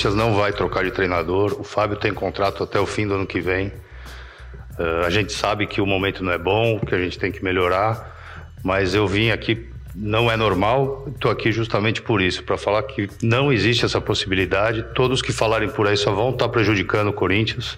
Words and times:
Corinthians 0.00 0.14
não 0.14 0.34
vai 0.34 0.50
trocar 0.50 0.82
de 0.82 0.90
treinador. 0.90 1.60
O 1.60 1.64
Fábio 1.64 1.94
tem 1.94 2.14
contrato 2.14 2.64
até 2.64 2.80
o 2.80 2.86
fim 2.86 3.06
do 3.06 3.14
ano 3.14 3.26
que 3.26 3.38
vem. 3.38 3.66
Uh, 4.78 5.04
a 5.04 5.10
gente 5.10 5.30
sabe 5.30 5.66
que 5.66 5.78
o 5.78 5.84
momento 5.84 6.24
não 6.24 6.32
é 6.32 6.38
bom, 6.38 6.80
que 6.80 6.94
a 6.94 6.98
gente 6.98 7.18
tem 7.18 7.30
que 7.30 7.44
melhorar, 7.44 8.16
mas 8.64 8.94
eu 8.94 9.06
vim 9.06 9.30
aqui, 9.30 9.68
não 9.94 10.30
é 10.30 10.38
normal, 10.38 11.04
estou 11.08 11.30
aqui 11.30 11.52
justamente 11.52 12.00
por 12.00 12.22
isso, 12.22 12.42
para 12.44 12.56
falar 12.56 12.82
que 12.84 13.10
não 13.22 13.52
existe 13.52 13.84
essa 13.84 14.00
possibilidade. 14.00 14.82
Todos 14.94 15.20
que 15.20 15.34
falarem 15.34 15.68
por 15.68 15.86
aí 15.86 15.98
só 15.98 16.12
vão 16.12 16.30
estar 16.30 16.46
tá 16.46 16.48
prejudicando 16.50 17.08
o 17.08 17.12
Corinthians. 17.12 17.76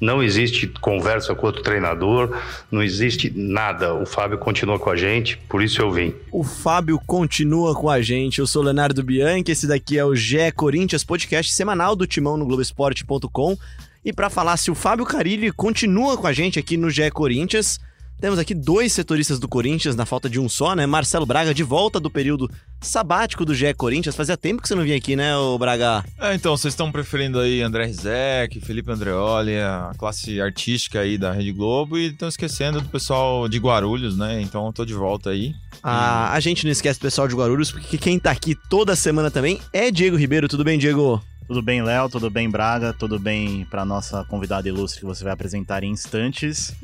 Não 0.00 0.22
existe 0.22 0.66
conversa 0.80 1.34
com 1.34 1.46
outro 1.46 1.62
treinador, 1.62 2.36
não 2.70 2.82
existe 2.82 3.32
nada. 3.34 3.94
O 3.94 4.04
Fábio 4.04 4.38
continua 4.38 4.78
com 4.78 4.90
a 4.90 4.96
gente, 4.96 5.36
por 5.48 5.62
isso 5.62 5.80
eu 5.80 5.90
vim. 5.90 6.14
O 6.30 6.44
Fábio 6.44 7.00
continua 7.06 7.74
com 7.74 7.88
a 7.88 8.00
gente. 8.00 8.38
Eu 8.38 8.46
sou 8.46 8.62
Leonardo 8.62 9.02
Bianchi, 9.02 9.52
esse 9.52 9.66
daqui 9.66 9.98
é 9.98 10.04
o 10.04 10.14
GE 10.14 10.52
Corinthians, 10.54 11.04
podcast 11.04 11.52
semanal 11.52 11.96
do 11.96 12.06
Timão 12.06 12.36
no 12.36 12.46
Globoesporte.com. 12.46 13.56
E 14.04 14.12
para 14.12 14.30
falar 14.30 14.56
se 14.56 14.70
o 14.70 14.74
Fábio 14.74 15.04
Carilli 15.04 15.50
continua 15.50 16.16
com 16.16 16.26
a 16.26 16.32
gente 16.32 16.58
aqui 16.58 16.76
no 16.76 16.90
GE 16.90 17.10
Corinthians, 17.10 17.80
temos 18.20 18.38
aqui 18.38 18.54
dois 18.54 18.92
setoristas 18.92 19.38
do 19.38 19.48
Corinthians, 19.48 19.94
na 19.94 20.06
falta 20.06 20.28
de 20.28 20.40
um 20.40 20.48
só, 20.48 20.74
né? 20.74 20.86
Marcelo 20.86 21.26
Braga, 21.26 21.54
de 21.54 21.62
volta 21.62 22.00
do 22.00 22.10
período 22.10 22.50
sabático 22.80 23.44
do 23.44 23.54
GE 23.54 23.72
Corinthians. 23.74 24.16
Fazia 24.16 24.36
tempo 24.36 24.62
que 24.62 24.68
você 24.68 24.74
não 24.74 24.82
vinha 24.82 24.96
aqui, 24.96 25.16
né, 25.16 25.36
o 25.36 25.58
Braga? 25.58 26.04
É, 26.18 26.34
então, 26.34 26.56
vocês 26.56 26.72
estão 26.72 26.90
preferindo 26.90 27.38
aí 27.38 27.62
André 27.62 27.86
Rizek, 27.86 28.60
Felipe 28.60 28.90
Andreoli, 28.90 29.58
a 29.58 29.92
classe 29.98 30.40
artística 30.40 31.00
aí 31.00 31.18
da 31.18 31.32
Rede 31.32 31.52
Globo 31.52 31.98
e 31.98 32.06
estão 32.06 32.28
esquecendo 32.28 32.80
do 32.80 32.88
pessoal 32.88 33.48
de 33.48 33.58
Guarulhos, 33.58 34.16
né? 34.16 34.40
Então, 34.40 34.66
eu 34.66 34.72
tô 34.72 34.84
de 34.84 34.94
volta 34.94 35.30
aí. 35.30 35.54
Ah, 35.82 36.32
a 36.32 36.40
gente 36.40 36.64
não 36.64 36.72
esquece 36.72 36.98
do 36.98 37.02
pessoal 37.02 37.28
de 37.28 37.34
Guarulhos, 37.34 37.70
porque 37.70 37.98
quem 37.98 38.18
tá 38.18 38.30
aqui 38.30 38.56
toda 38.68 38.96
semana 38.96 39.30
também 39.30 39.60
é 39.72 39.90
Diego 39.90 40.16
Ribeiro. 40.16 40.48
Tudo 40.48 40.64
bem, 40.64 40.78
Diego? 40.78 41.22
Tudo 41.46 41.62
bem, 41.62 41.82
Léo? 41.82 42.08
Tudo 42.08 42.28
bem, 42.28 42.50
Braga? 42.50 42.92
Tudo 42.92 43.18
bem 43.18 43.64
para 43.70 43.84
nossa 43.84 44.24
convidada 44.24 44.68
ilustre 44.68 45.00
que 45.00 45.06
você 45.06 45.22
vai 45.22 45.32
apresentar 45.32 45.84
em 45.84 45.92
instantes. 45.92 46.74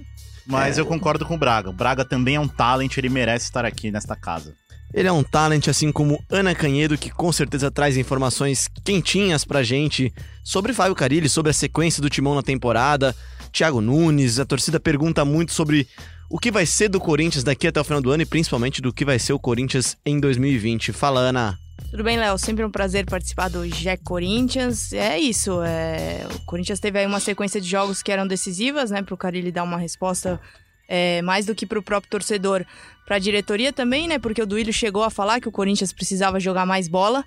Mas 0.46 0.78
é. 0.78 0.80
eu 0.80 0.86
concordo 0.86 1.26
com 1.26 1.34
o 1.34 1.38
Braga. 1.38 1.70
O 1.70 1.72
Braga 1.72 2.04
também 2.04 2.36
é 2.36 2.40
um 2.40 2.48
talent, 2.48 2.96
ele 2.96 3.08
merece 3.08 3.46
estar 3.46 3.64
aqui 3.64 3.90
nesta 3.90 4.14
casa. 4.14 4.54
Ele 4.94 5.08
é 5.08 5.12
um 5.12 5.22
talent, 5.22 5.68
assim 5.68 5.90
como 5.90 6.22
Ana 6.30 6.54
Canhedo, 6.54 6.98
que 6.98 7.10
com 7.10 7.32
certeza 7.32 7.70
traz 7.70 7.96
informações 7.96 8.68
quentinhas 8.84 9.44
pra 9.44 9.62
gente 9.62 10.12
sobre 10.44 10.74
Fábio 10.74 10.94
Carilli, 10.94 11.28
sobre 11.28 11.50
a 11.50 11.54
sequência 11.54 12.02
do 12.02 12.10
Timão 12.10 12.34
na 12.34 12.42
temporada. 12.42 13.16
Thiago 13.50 13.80
Nunes, 13.80 14.38
a 14.38 14.44
torcida 14.44 14.78
pergunta 14.78 15.24
muito 15.24 15.52
sobre 15.52 15.88
o 16.28 16.38
que 16.38 16.50
vai 16.50 16.66
ser 16.66 16.88
do 16.88 17.00
Corinthians 17.00 17.42
daqui 17.42 17.66
até 17.66 17.80
o 17.80 17.84
final 17.84 18.02
do 18.02 18.10
ano 18.10 18.22
e 18.22 18.26
principalmente 18.26 18.80
do 18.82 18.92
que 18.92 19.04
vai 19.04 19.18
ser 19.18 19.32
o 19.32 19.38
Corinthians 19.38 19.96
em 20.04 20.20
2020. 20.20 20.92
Fala, 20.92 21.20
Ana. 21.20 21.61
Tudo 21.92 22.04
bem, 22.04 22.16
Léo? 22.16 22.38
Sempre 22.38 22.64
um 22.64 22.70
prazer 22.70 23.04
participar 23.04 23.50
do 23.50 23.66
GE 23.66 23.98
Corinthians. 24.02 24.94
É 24.94 25.18
isso, 25.18 25.60
é... 25.62 26.26
o 26.34 26.40
Corinthians 26.46 26.80
teve 26.80 26.98
aí 26.98 27.04
uma 27.04 27.20
sequência 27.20 27.60
de 27.60 27.68
jogos 27.68 28.02
que 28.02 28.10
eram 28.10 28.26
decisivas, 28.26 28.90
né, 28.90 29.02
para 29.02 29.12
o 29.12 29.16
Carilli 29.16 29.52
dar 29.52 29.62
uma 29.62 29.76
resposta 29.76 30.40
é, 30.88 31.20
mais 31.20 31.44
do 31.44 31.54
que 31.54 31.66
para 31.66 31.78
o 31.78 31.82
próprio 31.82 32.10
torcedor, 32.10 32.64
para 33.04 33.16
a 33.16 33.18
diretoria 33.18 33.74
também, 33.74 34.08
né, 34.08 34.18
porque 34.18 34.40
o 34.40 34.46
Duílio 34.46 34.72
chegou 34.72 35.02
a 35.02 35.10
falar 35.10 35.38
que 35.38 35.50
o 35.50 35.52
Corinthians 35.52 35.92
precisava 35.92 36.40
jogar 36.40 36.64
mais 36.64 36.88
bola. 36.88 37.22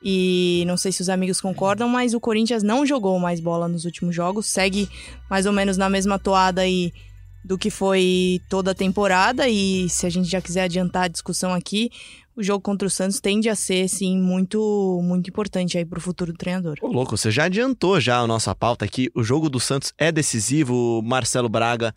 E 0.00 0.62
não 0.68 0.76
sei 0.76 0.92
se 0.92 1.00
os 1.00 1.08
amigos 1.08 1.40
concordam, 1.40 1.88
mas 1.88 2.14
o 2.14 2.20
Corinthians 2.20 2.62
não 2.62 2.86
jogou 2.86 3.18
mais 3.18 3.40
bola 3.40 3.66
nos 3.66 3.84
últimos 3.84 4.14
jogos, 4.14 4.46
segue 4.46 4.88
mais 5.28 5.46
ou 5.46 5.52
menos 5.52 5.76
na 5.76 5.90
mesma 5.90 6.16
toada 6.16 6.60
aí 6.60 6.92
do 7.44 7.58
que 7.58 7.70
foi 7.70 8.40
toda 8.48 8.70
a 8.70 8.74
temporada. 8.74 9.48
E 9.48 9.88
se 9.88 10.06
a 10.06 10.10
gente 10.10 10.28
já 10.28 10.40
quiser 10.40 10.62
adiantar 10.62 11.04
a 11.04 11.08
discussão 11.08 11.52
aqui, 11.52 11.90
o 12.36 12.42
jogo 12.42 12.60
contra 12.60 12.86
o 12.86 12.90
Santos 12.90 13.18
tende 13.18 13.48
a 13.48 13.54
ser, 13.54 13.88
sim, 13.88 14.20
muito, 14.20 15.00
muito 15.02 15.30
importante 15.30 15.78
aí 15.78 15.86
pro 15.86 16.00
futuro 16.00 16.32
do 16.32 16.38
treinador. 16.38 16.76
Ô, 16.82 16.88
louco, 16.88 17.16
você 17.16 17.30
já 17.30 17.44
adiantou 17.44 17.98
já 17.98 18.18
a 18.18 18.26
nossa 18.26 18.54
pauta 18.54 18.84
aqui. 18.84 19.10
O 19.14 19.22
jogo 19.22 19.48
do 19.48 19.58
Santos 19.58 19.92
é 19.96 20.12
decisivo, 20.12 21.00
Marcelo 21.02 21.48
Braga, 21.48 21.94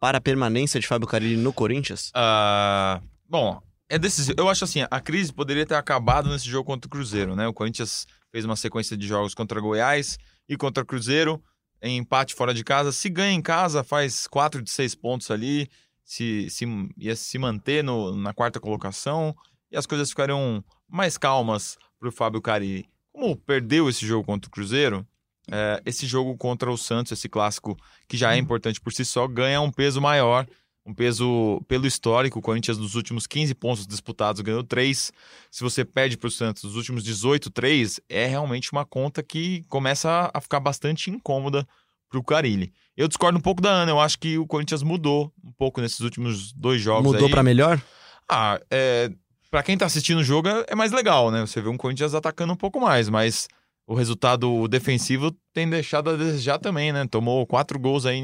para 0.00 0.18
a 0.18 0.20
permanência 0.20 0.80
de 0.80 0.88
Fábio 0.88 1.06
Carilli 1.06 1.36
no 1.36 1.52
Corinthians? 1.52 2.10
Uh, 2.10 3.00
bom, 3.28 3.62
é 3.88 3.96
decisivo. 3.96 4.34
Eu 4.36 4.48
acho 4.48 4.64
assim, 4.64 4.80
a 4.90 5.00
crise 5.00 5.32
poderia 5.32 5.64
ter 5.64 5.76
acabado 5.76 6.28
nesse 6.28 6.48
jogo 6.50 6.64
contra 6.64 6.88
o 6.88 6.90
Cruzeiro, 6.90 7.36
né? 7.36 7.46
O 7.46 7.54
Corinthians 7.54 8.08
fez 8.32 8.44
uma 8.44 8.56
sequência 8.56 8.96
de 8.96 9.06
jogos 9.06 9.34
contra 9.34 9.60
Goiás 9.60 10.18
e 10.48 10.56
contra 10.56 10.82
o 10.82 10.86
Cruzeiro, 10.86 11.40
em 11.80 11.98
empate 11.98 12.34
fora 12.34 12.52
de 12.52 12.64
casa. 12.64 12.90
Se 12.90 13.08
ganha 13.08 13.32
em 13.32 13.40
casa, 13.40 13.84
faz 13.84 14.26
quatro 14.26 14.60
de 14.60 14.70
seis 14.70 14.96
pontos 14.96 15.30
ali, 15.30 15.68
se, 16.02 16.50
se 16.50 16.66
ia 16.98 17.14
se 17.14 17.38
manter 17.38 17.84
no, 17.84 18.16
na 18.16 18.34
quarta 18.34 18.58
colocação 18.58 19.32
e 19.70 19.76
as 19.76 19.86
coisas 19.86 20.10
ficariam 20.10 20.64
mais 20.88 21.18
calmas 21.18 21.76
para 21.98 22.08
o 22.08 22.12
Fábio 22.12 22.40
Cari. 22.40 22.88
Como 23.12 23.36
perdeu 23.36 23.88
esse 23.88 24.06
jogo 24.06 24.24
contra 24.24 24.48
o 24.48 24.50
Cruzeiro, 24.50 25.06
é, 25.50 25.80
esse 25.86 26.06
jogo 26.06 26.36
contra 26.36 26.70
o 26.70 26.76
Santos, 26.76 27.12
esse 27.12 27.28
clássico 27.28 27.76
que 28.08 28.16
já 28.16 28.34
é 28.34 28.38
importante 28.38 28.80
por 28.80 28.92
si 28.92 29.04
só, 29.04 29.26
ganha 29.26 29.60
um 29.60 29.70
peso 29.70 30.00
maior, 30.00 30.46
um 30.84 30.94
peso 30.94 31.60
pelo 31.66 31.86
histórico. 31.86 32.38
O 32.38 32.42
Corinthians, 32.42 32.78
nos 32.78 32.94
últimos 32.94 33.26
15 33.26 33.54
pontos 33.54 33.86
disputados, 33.86 34.40
ganhou 34.42 34.62
3. 34.62 35.12
Se 35.50 35.62
você 35.62 35.84
perde 35.84 36.16
para 36.16 36.28
o 36.28 36.30
Santos 36.30 36.64
nos 36.64 36.76
últimos 36.76 37.02
18, 37.02 37.50
3, 37.50 38.00
é 38.08 38.26
realmente 38.26 38.70
uma 38.72 38.84
conta 38.84 39.22
que 39.22 39.64
começa 39.68 40.30
a 40.32 40.40
ficar 40.40 40.60
bastante 40.60 41.10
incômoda 41.10 41.66
para 42.08 42.18
o 42.18 42.24
Carilli. 42.24 42.72
Eu 42.96 43.08
discordo 43.08 43.38
um 43.38 43.42
pouco 43.42 43.60
da 43.60 43.70
Ana, 43.70 43.90
eu 43.90 44.00
acho 44.00 44.18
que 44.18 44.38
o 44.38 44.46
Corinthians 44.46 44.82
mudou 44.82 45.32
um 45.44 45.52
pouco 45.52 45.80
nesses 45.80 46.00
últimos 46.00 46.52
dois 46.52 46.80
jogos. 46.80 47.12
Mudou 47.12 47.28
para 47.28 47.42
melhor? 47.42 47.80
Ah, 48.28 48.60
é, 48.70 49.10
para 49.56 49.62
quem 49.62 49.78
tá 49.78 49.86
assistindo 49.86 50.18
o 50.18 50.22
jogo 50.22 50.50
é 50.68 50.74
mais 50.74 50.92
legal, 50.92 51.30
né? 51.30 51.40
Você 51.40 51.62
vê 51.62 51.70
um 51.70 51.78
Corinthians 51.78 52.14
atacando 52.14 52.52
um 52.52 52.56
pouco 52.56 52.78
mais, 52.78 53.08
mas 53.08 53.48
o 53.86 53.94
resultado 53.94 54.68
defensivo 54.68 55.34
tem 55.54 55.66
deixado 55.66 56.10
a 56.10 56.14
desejar 56.14 56.58
também, 56.58 56.92
né? 56.92 57.06
Tomou 57.10 57.46
quatro 57.46 57.78
gols 57.78 58.04
aí 58.04 58.20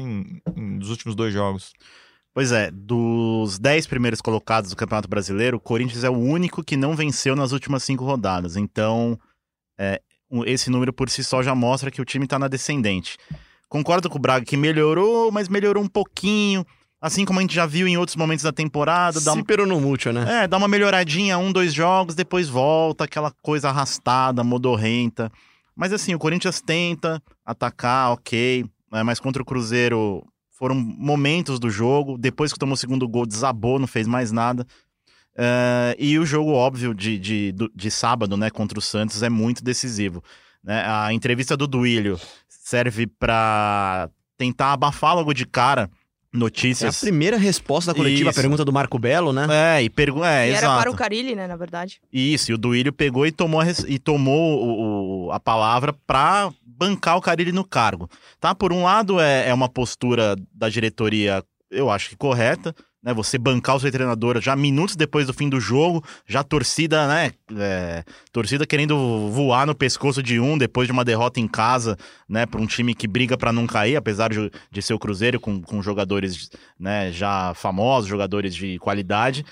nos 0.55 0.91
últimos 0.91 1.15
dois 1.15 1.33
jogos. 1.33 1.73
Pois 2.35 2.51
é, 2.51 2.69
dos 2.69 3.57
dez 3.57 3.87
primeiros 3.87 4.21
colocados 4.21 4.69
do 4.69 4.75
Campeonato 4.75 5.09
Brasileiro, 5.09 5.57
o 5.57 5.59
Corinthians 5.59 6.03
é 6.03 6.09
o 6.11 6.15
único 6.15 6.63
que 6.63 6.77
não 6.77 6.95
venceu 6.95 7.35
nas 7.35 7.51
últimas 7.51 7.83
cinco 7.83 8.05
rodadas. 8.05 8.55
Então, 8.55 9.19
é, 9.75 9.99
esse 10.45 10.69
número 10.69 10.93
por 10.93 11.09
si 11.09 11.23
só 11.23 11.41
já 11.41 11.55
mostra 11.55 11.89
que 11.89 11.99
o 11.99 12.05
time 12.05 12.27
tá 12.27 12.37
na 12.37 12.47
descendente. 12.47 13.17
Concordo 13.67 14.07
com 14.07 14.19
o 14.19 14.21
Braga 14.21 14.45
que 14.45 14.55
melhorou, 14.55 15.31
mas 15.31 15.49
melhorou 15.49 15.83
um 15.83 15.89
pouquinho. 15.89 16.63
Assim 17.03 17.25
como 17.25 17.39
a 17.39 17.41
gente 17.41 17.53
já 17.53 17.65
viu 17.65 17.85
em 17.85 17.97
outros 17.97 18.15
momentos 18.15 18.45
da 18.45 18.53
temporada. 18.53 19.19
Dá 19.19 19.33
Se 19.33 19.37
um... 19.37 19.65
no 19.65 19.81
mútil, 19.81 20.13
né? 20.13 20.43
É, 20.43 20.47
dá 20.47 20.55
uma 20.55 20.69
melhoradinha, 20.69 21.37
um, 21.37 21.51
dois 21.51 21.73
jogos, 21.73 22.15
depois 22.15 22.47
volta, 22.47 23.03
aquela 23.03 23.29
coisa 23.41 23.67
arrastada, 23.67 24.41
modorrenta. 24.41 25.29
Mas 25.75 25.91
assim, 25.91 26.15
o 26.15 26.17
Corinthians 26.17 26.61
tenta 26.61 27.21
atacar, 27.45 28.13
ok. 28.13 28.63
Né? 28.89 29.03
Mas 29.03 29.19
contra 29.19 29.41
o 29.41 29.45
Cruzeiro 29.45 30.25
foram 30.57 30.75
momentos 30.75 31.59
do 31.59 31.69
jogo. 31.69 32.17
Depois 32.17 32.53
que 32.53 32.59
tomou 32.59 32.75
o 32.75 32.77
segundo 32.77 33.05
gol, 33.05 33.25
desabou, 33.25 33.77
não 33.77 33.87
fez 33.87 34.07
mais 34.07 34.31
nada. 34.31 34.65
Uh, 35.35 35.99
e 35.99 36.17
o 36.17 36.25
jogo, 36.25 36.51
óbvio, 36.51 36.93
de, 36.93 37.19
de, 37.19 37.53
de 37.75 37.91
sábado, 37.91 38.37
né, 38.37 38.49
contra 38.49 38.79
o 38.79 38.81
Santos 38.81 39.21
é 39.21 39.29
muito 39.29 39.61
decisivo. 39.61 40.23
Né? 40.63 40.81
A 40.87 41.11
entrevista 41.11 41.57
do 41.57 41.67
Duílio 41.67 42.17
serve 42.47 43.07
para 43.07 44.09
tentar 44.37 44.71
abafar 44.71 45.15
logo 45.15 45.33
de 45.33 45.45
cara 45.45 45.91
notícias. 46.33 46.95
É 46.95 46.97
a 46.97 47.01
primeira 47.09 47.37
resposta 47.37 47.91
da 47.91 47.97
coletiva 47.97 48.31
à 48.31 48.33
pergunta 48.33 48.65
do 48.65 48.73
Marco 48.73 48.97
Belo, 48.97 49.31
né? 49.31 49.47
É, 49.77 49.83
e 49.83 49.89
pergunta. 49.89 50.27
É, 50.27 50.47
e 50.47 50.51
exato. 50.51 50.65
era 50.65 50.77
para 50.81 50.91
o 50.91 50.95
Carilli, 50.95 51.35
né, 51.35 51.47
na 51.47 51.55
verdade. 51.55 52.01
Isso, 52.11 52.51
e 52.51 52.53
o 52.53 52.57
Duílio 52.57 52.91
pegou 52.91 53.25
e 53.27 53.31
tomou, 53.31 53.61
a, 53.61 53.65
e 53.87 53.99
tomou 53.99 54.59
o, 54.59 55.27
o, 55.27 55.31
a 55.31 55.39
palavra 55.39 55.93
para 56.07 56.51
bancar 56.65 57.17
o 57.17 57.21
Carilli 57.21 57.51
no 57.51 57.63
cargo. 57.63 58.09
Tá? 58.39 58.55
Por 58.55 58.73
um 58.73 58.83
lado, 58.83 59.19
é, 59.19 59.47
é 59.49 59.53
uma 59.53 59.69
postura 59.69 60.35
da 60.53 60.69
diretoria, 60.69 61.43
eu 61.69 61.89
acho 61.89 62.09
que 62.09 62.15
correta 62.15 62.75
né? 63.03 63.13
Você 63.13 63.37
bancar 63.37 63.75
o 63.75 63.79
seu 63.79 63.91
treinador 63.91 64.39
já 64.41 64.55
minutos 64.55 64.95
depois 64.95 65.27
do 65.27 65.33
fim 65.33 65.49
do 65.49 65.59
jogo, 65.59 66.03
já 66.25 66.43
torcida, 66.43 67.07
né? 67.07 67.31
É, 67.57 68.03
torcida 68.31 68.65
querendo 68.65 69.29
voar 69.29 69.67
no 69.67 69.75
pescoço 69.75 70.23
de 70.23 70.39
um 70.39 70.57
depois 70.57 70.87
de 70.87 70.93
uma 70.93 71.03
derrota 71.03 71.39
em 71.39 71.47
casa, 71.47 71.97
né? 72.29 72.45
Para 72.45 72.61
um 72.61 72.65
time 72.65 72.95
que 72.95 73.07
briga 73.07 73.37
para 73.37 73.51
não 73.51 73.67
cair, 73.67 73.97
apesar 73.97 74.29
de, 74.29 74.49
de 74.71 74.81
ser 74.81 74.93
o 74.93 74.99
Cruzeiro 74.99 75.39
com, 75.39 75.61
com 75.61 75.81
jogadores, 75.81 76.49
né? 76.79 77.11
Já 77.11 77.53
famosos, 77.53 78.09
jogadores 78.09 78.55
de 78.55 78.79
qualidade. 78.79 79.45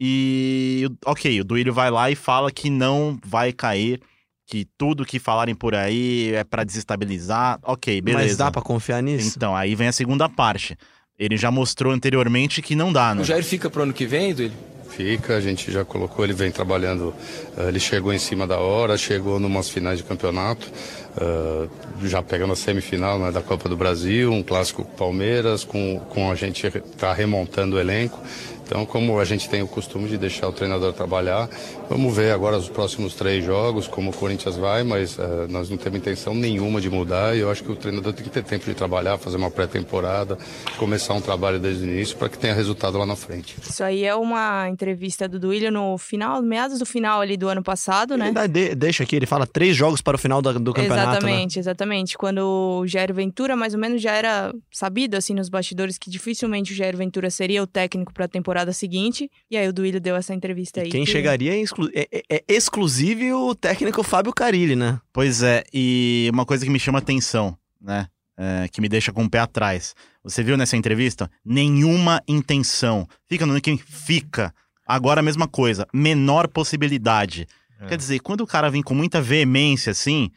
E, 0.00 0.88
ok, 1.04 1.40
o 1.40 1.44
Duílio 1.44 1.72
vai 1.72 1.90
lá 1.90 2.10
e 2.10 2.14
fala 2.14 2.50
que 2.50 2.70
não 2.70 3.18
vai 3.24 3.52
cair 3.52 4.00
que 4.46 4.64
tudo 4.78 5.04
que 5.04 5.18
falarem 5.18 5.54
por 5.54 5.74
aí 5.74 6.32
é 6.32 6.44
para 6.44 6.62
desestabilizar. 6.62 7.58
Ok, 7.62 8.00
beleza. 8.00 8.26
Mas 8.28 8.36
dá 8.36 8.50
para 8.50 8.62
confiar 8.62 9.02
nisso? 9.02 9.34
Então, 9.36 9.56
aí 9.56 9.74
vem 9.74 9.88
a 9.88 9.92
segunda 9.92 10.28
parte. 10.28 10.78
Ele 11.18 11.36
já 11.36 11.50
mostrou 11.50 11.92
anteriormente 11.92 12.60
que 12.60 12.74
não 12.74 12.92
dá, 12.92 13.14
né? 13.14 13.22
O 13.22 13.24
Jair 13.24 13.42
fica 13.42 13.70
pro 13.70 13.82
ano 13.82 13.92
que 13.92 14.04
vem, 14.04 14.34
Duílio? 14.34 14.56
Fica, 14.90 15.36
a 15.36 15.40
gente 15.40 15.70
já 15.72 15.84
colocou, 15.84 16.24
ele 16.24 16.32
vem 16.32 16.50
trabalhando, 16.50 17.12
eh, 17.56 17.68
ele 17.68 17.80
chegou 17.80 18.12
em 18.12 18.18
cima 18.18 18.46
da 18.46 18.58
hora, 18.58 18.96
chegou 18.96 19.38
numas 19.40 19.68
finais 19.68 19.98
de 19.98 20.04
campeonato, 20.04 20.70
uh, 21.18 21.68
já 22.06 22.22
pegando 22.22 22.52
a 22.52 22.56
semifinal 22.56 23.18
né, 23.18 23.30
da 23.30 23.42
Copa 23.42 23.68
do 23.68 23.76
Brasil, 23.76 24.32
um 24.32 24.42
clássico 24.42 24.84
com 24.84 24.96
Palmeiras, 24.96 25.64
com, 25.64 25.98
com 26.08 26.30
a 26.30 26.34
gente 26.34 26.70
tá 26.96 27.12
remontando 27.12 27.76
o 27.76 27.80
elenco. 27.80 28.18
Então, 28.64 28.84
como 28.84 29.20
a 29.20 29.24
gente 29.24 29.48
tem 29.48 29.62
o 29.62 29.68
costume 29.68 30.08
de 30.08 30.18
deixar 30.18 30.48
o 30.48 30.52
treinador 30.52 30.92
trabalhar, 30.92 31.48
vamos 31.88 32.16
ver 32.16 32.32
agora 32.32 32.56
os 32.56 32.68
próximos 32.68 33.14
três 33.14 33.44
jogos, 33.44 33.86
como 33.86 34.10
o 34.10 34.12
Corinthians 34.12 34.56
vai, 34.56 34.82
mas 34.82 35.18
uh, 35.18 35.46
nós 35.48 35.70
não 35.70 35.76
temos 35.76 35.98
intenção 35.98 36.34
nenhuma 36.34 36.80
de 36.80 36.90
mudar 36.90 37.36
e 37.36 37.40
eu 37.40 37.50
acho 37.50 37.62
que 37.62 37.72
o 37.72 37.76
treinador 37.76 38.12
tem 38.12 38.24
que 38.24 38.30
ter 38.30 38.42
tempo 38.42 38.64
de 38.64 38.74
trabalhar, 38.74 39.18
fazer 39.18 39.36
uma 39.36 39.50
pré-temporada, 39.50 40.38
começar 40.78 41.14
um 41.14 41.20
trabalho 41.20 41.58
desde 41.58 41.84
o 41.84 41.88
início 41.88 42.16
para 42.16 42.28
que 42.28 42.38
tenha 42.38 42.54
resultado 42.54 42.98
lá 42.98 43.06
na 43.06 43.16
frente. 43.16 43.56
Isso 43.62 43.82
aí 43.82 44.04
é 44.04 44.14
uma 44.14 44.68
entrevista 44.68 45.28
do 45.28 45.38
Duílio 45.38 45.70
no 45.70 45.96
final, 45.98 46.42
meados 46.42 46.78
do 46.78 46.86
final 46.86 47.20
ali 47.20 47.36
do 47.36 47.48
ano 47.48 47.62
passado, 47.62 48.16
né? 48.16 48.32
De, 48.48 48.74
deixa 48.74 49.02
aqui, 49.02 49.16
ele 49.16 49.26
fala 49.26 49.46
três 49.46 49.76
jogos 49.76 50.00
para 50.00 50.16
o 50.16 50.18
final 50.18 50.42
do, 50.42 50.58
do 50.58 50.72
campeonato. 50.72 51.06
Né? 51.06 51.12
Exatamente, 51.12 51.56
né? 51.56 51.60
exatamente. 51.60 52.18
Quando 52.18 52.80
o 52.82 52.86
Jair 52.86 53.12
Ventura, 53.12 53.56
mais 53.56 53.74
ou 53.74 53.80
menos, 53.80 54.00
já 54.02 54.12
era 54.12 54.54
sabido 54.72 55.16
assim 55.16 55.34
nos 55.34 55.48
bastidores 55.48 55.98
que 55.98 56.10
dificilmente 56.10 56.72
o 56.72 56.76
Jair 56.76 56.96
Ventura 56.96 57.30
seria 57.30 57.62
o 57.62 57.66
técnico 57.66 58.12
para 58.12 58.24
a 58.24 58.28
temporada 58.28 58.72
seguinte. 58.72 59.30
E 59.50 59.56
aí 59.56 59.68
o 59.68 59.72
Duílio 59.72 60.00
deu 60.00 60.16
essa 60.16 60.34
entrevista 60.34 60.80
aí. 60.80 60.88
E 60.88 60.90
quem 60.90 61.04
que... 61.04 61.10
chegaria 61.10 61.52
é, 61.52 61.58
exclu... 61.76 61.90
é, 61.94 62.08
é, 62.12 62.22
é, 62.28 62.44
exclusivo 62.48 63.50
o 63.50 63.54
técnico 63.54 64.02
Fábio 64.02 64.32
Carilli, 64.32 64.74
né? 64.74 65.00
Pois 65.12 65.42
é, 65.42 65.64
e 65.72 66.28
uma 66.32 66.46
coisa 66.46 66.64
que 66.64 66.70
me 66.70 66.80
chama 66.80 66.98
atenção, 66.98 67.56
né? 67.80 68.08
É, 68.38 68.68
que 68.68 68.80
me 68.80 68.88
deixa 68.88 69.12
com 69.12 69.24
o 69.24 69.30
pé 69.30 69.38
atrás. 69.38 69.94
Você 70.22 70.42
viu 70.42 70.56
nessa 70.56 70.76
entrevista? 70.76 71.30
Nenhuma 71.44 72.22
intenção. 72.28 73.08
Fica 73.26 73.46
no 73.46 73.58
que 73.60 73.76
fica. 73.78 74.52
Agora 74.86 75.20
a 75.20 75.22
mesma 75.22 75.48
coisa. 75.48 75.86
Menor 75.92 76.46
possibilidade. 76.48 77.48
É. 77.80 77.86
Quer 77.86 77.96
dizer, 77.96 78.20
quando 78.20 78.42
o 78.42 78.46
cara 78.46 78.70
vem 78.70 78.82
com 78.82 78.94
muita 78.94 79.22
veemência 79.22 79.90
assim, 79.90 80.30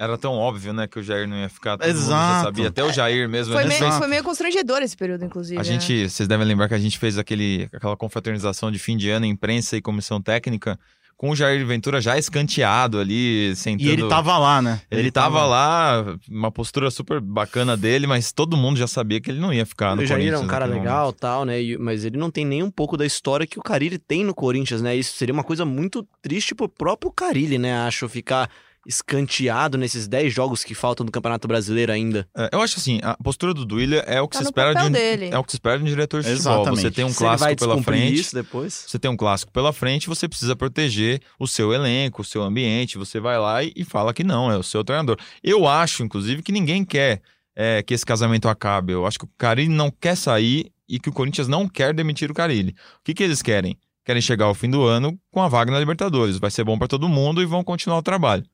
era 0.00 0.16
tão 0.16 0.32
óbvio, 0.32 0.72
né, 0.72 0.86
que 0.86 0.98
o 0.98 1.02
Jair 1.02 1.28
não 1.28 1.36
ia 1.36 1.50
ficar. 1.50 1.76
Todo 1.76 1.86
Exato. 1.86 2.10
Mundo 2.10 2.36
já 2.36 2.42
sabia. 2.42 2.68
Até 2.68 2.82
o 2.82 2.90
Jair 2.90 3.28
mesmo. 3.28 3.52
Foi, 3.52 3.64
meio, 3.66 3.92
foi 3.92 4.08
meio 4.08 4.24
constrangedor 4.24 4.80
esse 4.80 4.96
período, 4.96 5.26
inclusive. 5.26 5.60
A 5.60 5.62
gente, 5.62 5.92
né? 5.92 6.08
vocês 6.08 6.26
devem 6.26 6.46
lembrar 6.46 6.68
que 6.68 6.74
a 6.74 6.78
gente 6.78 6.98
fez 6.98 7.18
aquele, 7.18 7.68
aquela 7.70 7.94
confraternização 7.98 8.72
de 8.72 8.78
fim 8.78 8.96
de 8.96 9.10
ano, 9.10 9.26
imprensa 9.26 9.76
e 9.76 9.82
comissão 9.82 10.18
técnica, 10.18 10.78
com 11.18 11.28
o 11.28 11.36
Jair 11.36 11.66
Ventura 11.66 12.00
já 12.00 12.16
escanteado 12.16 12.98
ali, 12.98 13.54
sentando. 13.54 13.90
E 13.90 13.92
ele 13.92 14.08
tava 14.08 14.38
lá, 14.38 14.62
né? 14.62 14.80
Ele, 14.90 15.02
ele 15.02 15.10
tava, 15.10 15.34
tava 15.34 15.46
lá, 15.46 16.16
uma 16.30 16.50
postura 16.50 16.90
super 16.90 17.20
bacana 17.20 17.76
dele, 17.76 18.06
mas 18.06 18.32
todo 18.32 18.56
mundo 18.56 18.78
já 18.78 18.86
sabia 18.86 19.20
que 19.20 19.30
ele 19.30 19.38
não 19.38 19.52
ia 19.52 19.66
ficar 19.66 19.94
no 19.94 20.00
o 20.00 20.06
Jair 20.06 20.32
é 20.32 20.38
um 20.38 20.46
cara 20.46 20.64
legal, 20.64 21.08
momento. 21.08 21.18
tal, 21.18 21.44
né? 21.44 21.56
Mas 21.78 22.06
ele 22.06 22.16
não 22.16 22.30
tem 22.30 22.46
nem 22.46 22.62
um 22.62 22.70
pouco 22.70 22.96
da 22.96 23.04
história 23.04 23.46
que 23.46 23.58
o 23.58 23.62
Carilli 23.62 23.98
tem 23.98 24.24
no 24.24 24.34
Corinthians, 24.34 24.80
né? 24.80 24.96
Isso 24.96 25.14
seria 25.14 25.34
uma 25.34 25.44
coisa 25.44 25.66
muito 25.66 26.08
triste 26.22 26.54
pro 26.54 26.70
próprio 26.70 27.12
Carilli, 27.12 27.58
né? 27.58 27.82
Acho 27.82 28.08
ficar 28.08 28.48
escanteado 28.86 29.76
nesses 29.76 30.08
10 30.08 30.32
jogos 30.32 30.64
que 30.64 30.74
faltam 30.74 31.04
do 31.04 31.12
Campeonato 31.12 31.46
Brasileiro 31.46 31.92
ainda? 31.92 32.28
É, 32.36 32.50
eu 32.52 32.60
acho 32.60 32.78
assim, 32.78 32.98
a 33.02 33.16
postura 33.22 33.52
do 33.52 33.64
Duília 33.64 34.00
é 34.06 34.20
o 34.20 34.28
que 34.28 34.36
tá 34.36 34.42
se 34.42 34.44
espera 34.44 34.74
de 34.74 34.84
um, 34.84 34.90
dele. 34.90 35.30
é 35.30 35.38
o 35.38 35.44
que 35.44 35.52
se 35.52 35.56
espera 35.56 35.78
de 35.78 35.84
um 35.84 35.86
diretor 35.86 36.22
de 36.22 36.28
futebol. 36.28 36.52
Exatamente. 36.52 36.82
Você 36.82 36.90
tem 36.90 37.04
um 37.04 37.12
clássico 37.12 37.56
pela 37.56 37.82
frente. 37.82 38.20
Isso 38.20 38.34
depois? 38.34 38.84
Você 38.86 38.98
tem 38.98 39.10
um 39.10 39.16
clássico 39.16 39.52
pela 39.52 39.72
frente, 39.72 40.08
você 40.08 40.28
precisa 40.28 40.56
proteger 40.56 41.20
o 41.38 41.46
seu 41.46 41.72
elenco, 41.72 42.22
o 42.22 42.24
seu 42.24 42.42
ambiente. 42.42 42.98
Você 42.98 43.20
vai 43.20 43.38
lá 43.38 43.62
e, 43.62 43.72
e 43.76 43.84
fala 43.84 44.14
que 44.14 44.24
não, 44.24 44.50
é 44.50 44.56
o 44.56 44.62
seu 44.62 44.82
treinador. 44.82 45.16
Eu 45.42 45.66
acho, 45.66 46.02
inclusive, 46.02 46.42
que 46.42 46.52
ninguém 46.52 46.84
quer 46.84 47.20
é, 47.54 47.82
que 47.82 47.94
esse 47.94 48.06
casamento 48.06 48.48
acabe. 48.48 48.92
Eu 48.92 49.06
acho 49.06 49.18
que 49.18 49.24
o 49.24 49.30
Carilli 49.36 49.68
não 49.68 49.90
quer 49.90 50.16
sair 50.16 50.72
e 50.88 50.98
que 50.98 51.08
o 51.08 51.12
Corinthians 51.12 51.46
não 51.46 51.68
quer 51.68 51.94
demitir 51.94 52.30
o 52.30 52.34
Carilli. 52.34 52.70
O 52.70 53.04
que, 53.04 53.14
que 53.14 53.22
eles 53.22 53.42
querem? 53.42 53.78
Querem 54.04 54.22
chegar 54.22 54.46
ao 54.46 54.54
fim 54.54 54.70
do 54.70 54.82
ano 54.82 55.18
com 55.30 55.40
a 55.42 55.48
vaga 55.48 55.70
na 55.70 55.78
Libertadores. 55.78 56.38
Vai 56.38 56.50
ser 56.50 56.64
bom 56.64 56.78
para 56.78 56.88
todo 56.88 57.08
mundo 57.08 57.42
e 57.42 57.46
vão 57.46 57.62
continuar 57.62 57.98
o 57.98 58.02
trabalho. 58.02 58.44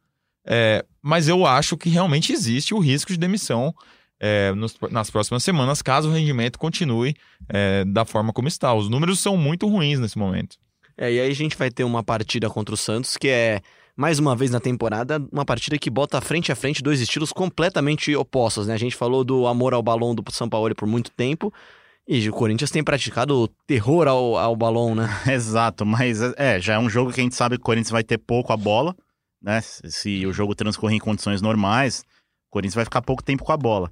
É, 0.46 0.84
mas 1.02 1.28
eu 1.28 1.44
acho 1.44 1.76
que 1.76 1.88
realmente 1.88 2.32
existe 2.32 2.72
o 2.72 2.78
risco 2.78 3.12
de 3.12 3.18
demissão 3.18 3.74
é, 4.20 4.52
nos, 4.52 4.76
nas 4.90 5.10
próximas 5.10 5.42
semanas, 5.42 5.82
caso 5.82 6.08
o 6.08 6.12
rendimento 6.12 6.58
continue 6.58 7.14
é, 7.48 7.84
da 7.84 8.04
forma 8.04 8.32
como 8.32 8.48
está. 8.48 8.72
Os 8.72 8.88
números 8.88 9.18
são 9.18 9.36
muito 9.36 9.66
ruins 9.66 9.98
nesse 9.98 10.16
momento. 10.16 10.56
É, 10.96 11.12
e 11.12 11.20
aí 11.20 11.30
a 11.30 11.34
gente 11.34 11.56
vai 11.56 11.70
ter 11.70 11.84
uma 11.84 12.02
partida 12.02 12.48
contra 12.48 12.74
o 12.74 12.78
Santos 12.78 13.16
que 13.16 13.28
é, 13.28 13.60
mais 13.96 14.18
uma 14.18 14.34
vez 14.34 14.50
na 14.50 14.60
temporada, 14.60 15.22
uma 15.30 15.44
partida 15.44 15.78
que 15.78 15.90
bota 15.90 16.20
frente 16.20 16.50
a 16.50 16.56
frente 16.56 16.82
dois 16.82 17.00
estilos 17.00 17.32
completamente 17.32 18.14
opostos, 18.14 18.66
né? 18.66 18.74
A 18.74 18.78
gente 18.78 18.96
falou 18.96 19.24
do 19.24 19.46
amor 19.46 19.74
ao 19.74 19.82
balão 19.82 20.14
do 20.14 20.22
São 20.30 20.48
Paulo 20.48 20.74
por 20.74 20.86
muito 20.86 21.10
tempo. 21.10 21.52
E 22.08 22.28
o 22.28 22.32
Corinthians 22.32 22.70
tem 22.70 22.84
praticado 22.84 23.48
terror 23.66 24.06
ao, 24.06 24.36
ao 24.36 24.54
balão, 24.54 24.94
né? 24.94 25.08
Exato, 25.26 25.84
mas 25.84 26.20
é, 26.36 26.60
já 26.60 26.74
é 26.74 26.78
um 26.78 26.88
jogo 26.88 27.12
que 27.12 27.20
a 27.20 27.24
gente 27.24 27.34
sabe 27.34 27.56
que 27.56 27.62
o 27.62 27.64
Corinthians 27.64 27.90
vai 27.90 28.04
ter 28.04 28.16
pouco 28.16 28.52
a 28.52 28.56
bola 28.56 28.94
né? 29.40 29.60
Se 29.60 30.26
o 30.26 30.32
jogo 30.32 30.54
transcorrer 30.54 30.96
em 30.96 31.00
condições 31.00 31.40
normais, 31.42 32.00
o 32.48 32.50
Corinthians 32.50 32.74
vai 32.74 32.84
ficar 32.84 33.02
pouco 33.02 33.22
tempo 33.22 33.44
com 33.44 33.52
a 33.52 33.56
bola. 33.56 33.90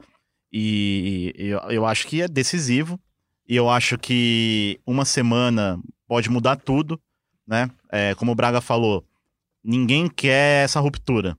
E 0.52 1.34
eu, 1.36 1.58
eu 1.70 1.86
acho 1.86 2.06
que 2.06 2.22
é 2.22 2.28
decisivo. 2.28 2.98
E 3.46 3.56
eu 3.56 3.68
acho 3.68 3.98
que 3.98 4.80
uma 4.86 5.04
semana 5.04 5.78
pode 6.06 6.30
mudar 6.30 6.56
tudo, 6.56 6.98
né? 7.46 7.70
É, 7.92 8.14
como 8.14 8.32
o 8.32 8.34
Braga 8.34 8.60
falou, 8.60 9.04
ninguém 9.62 10.08
quer 10.08 10.64
essa 10.64 10.80
ruptura. 10.80 11.36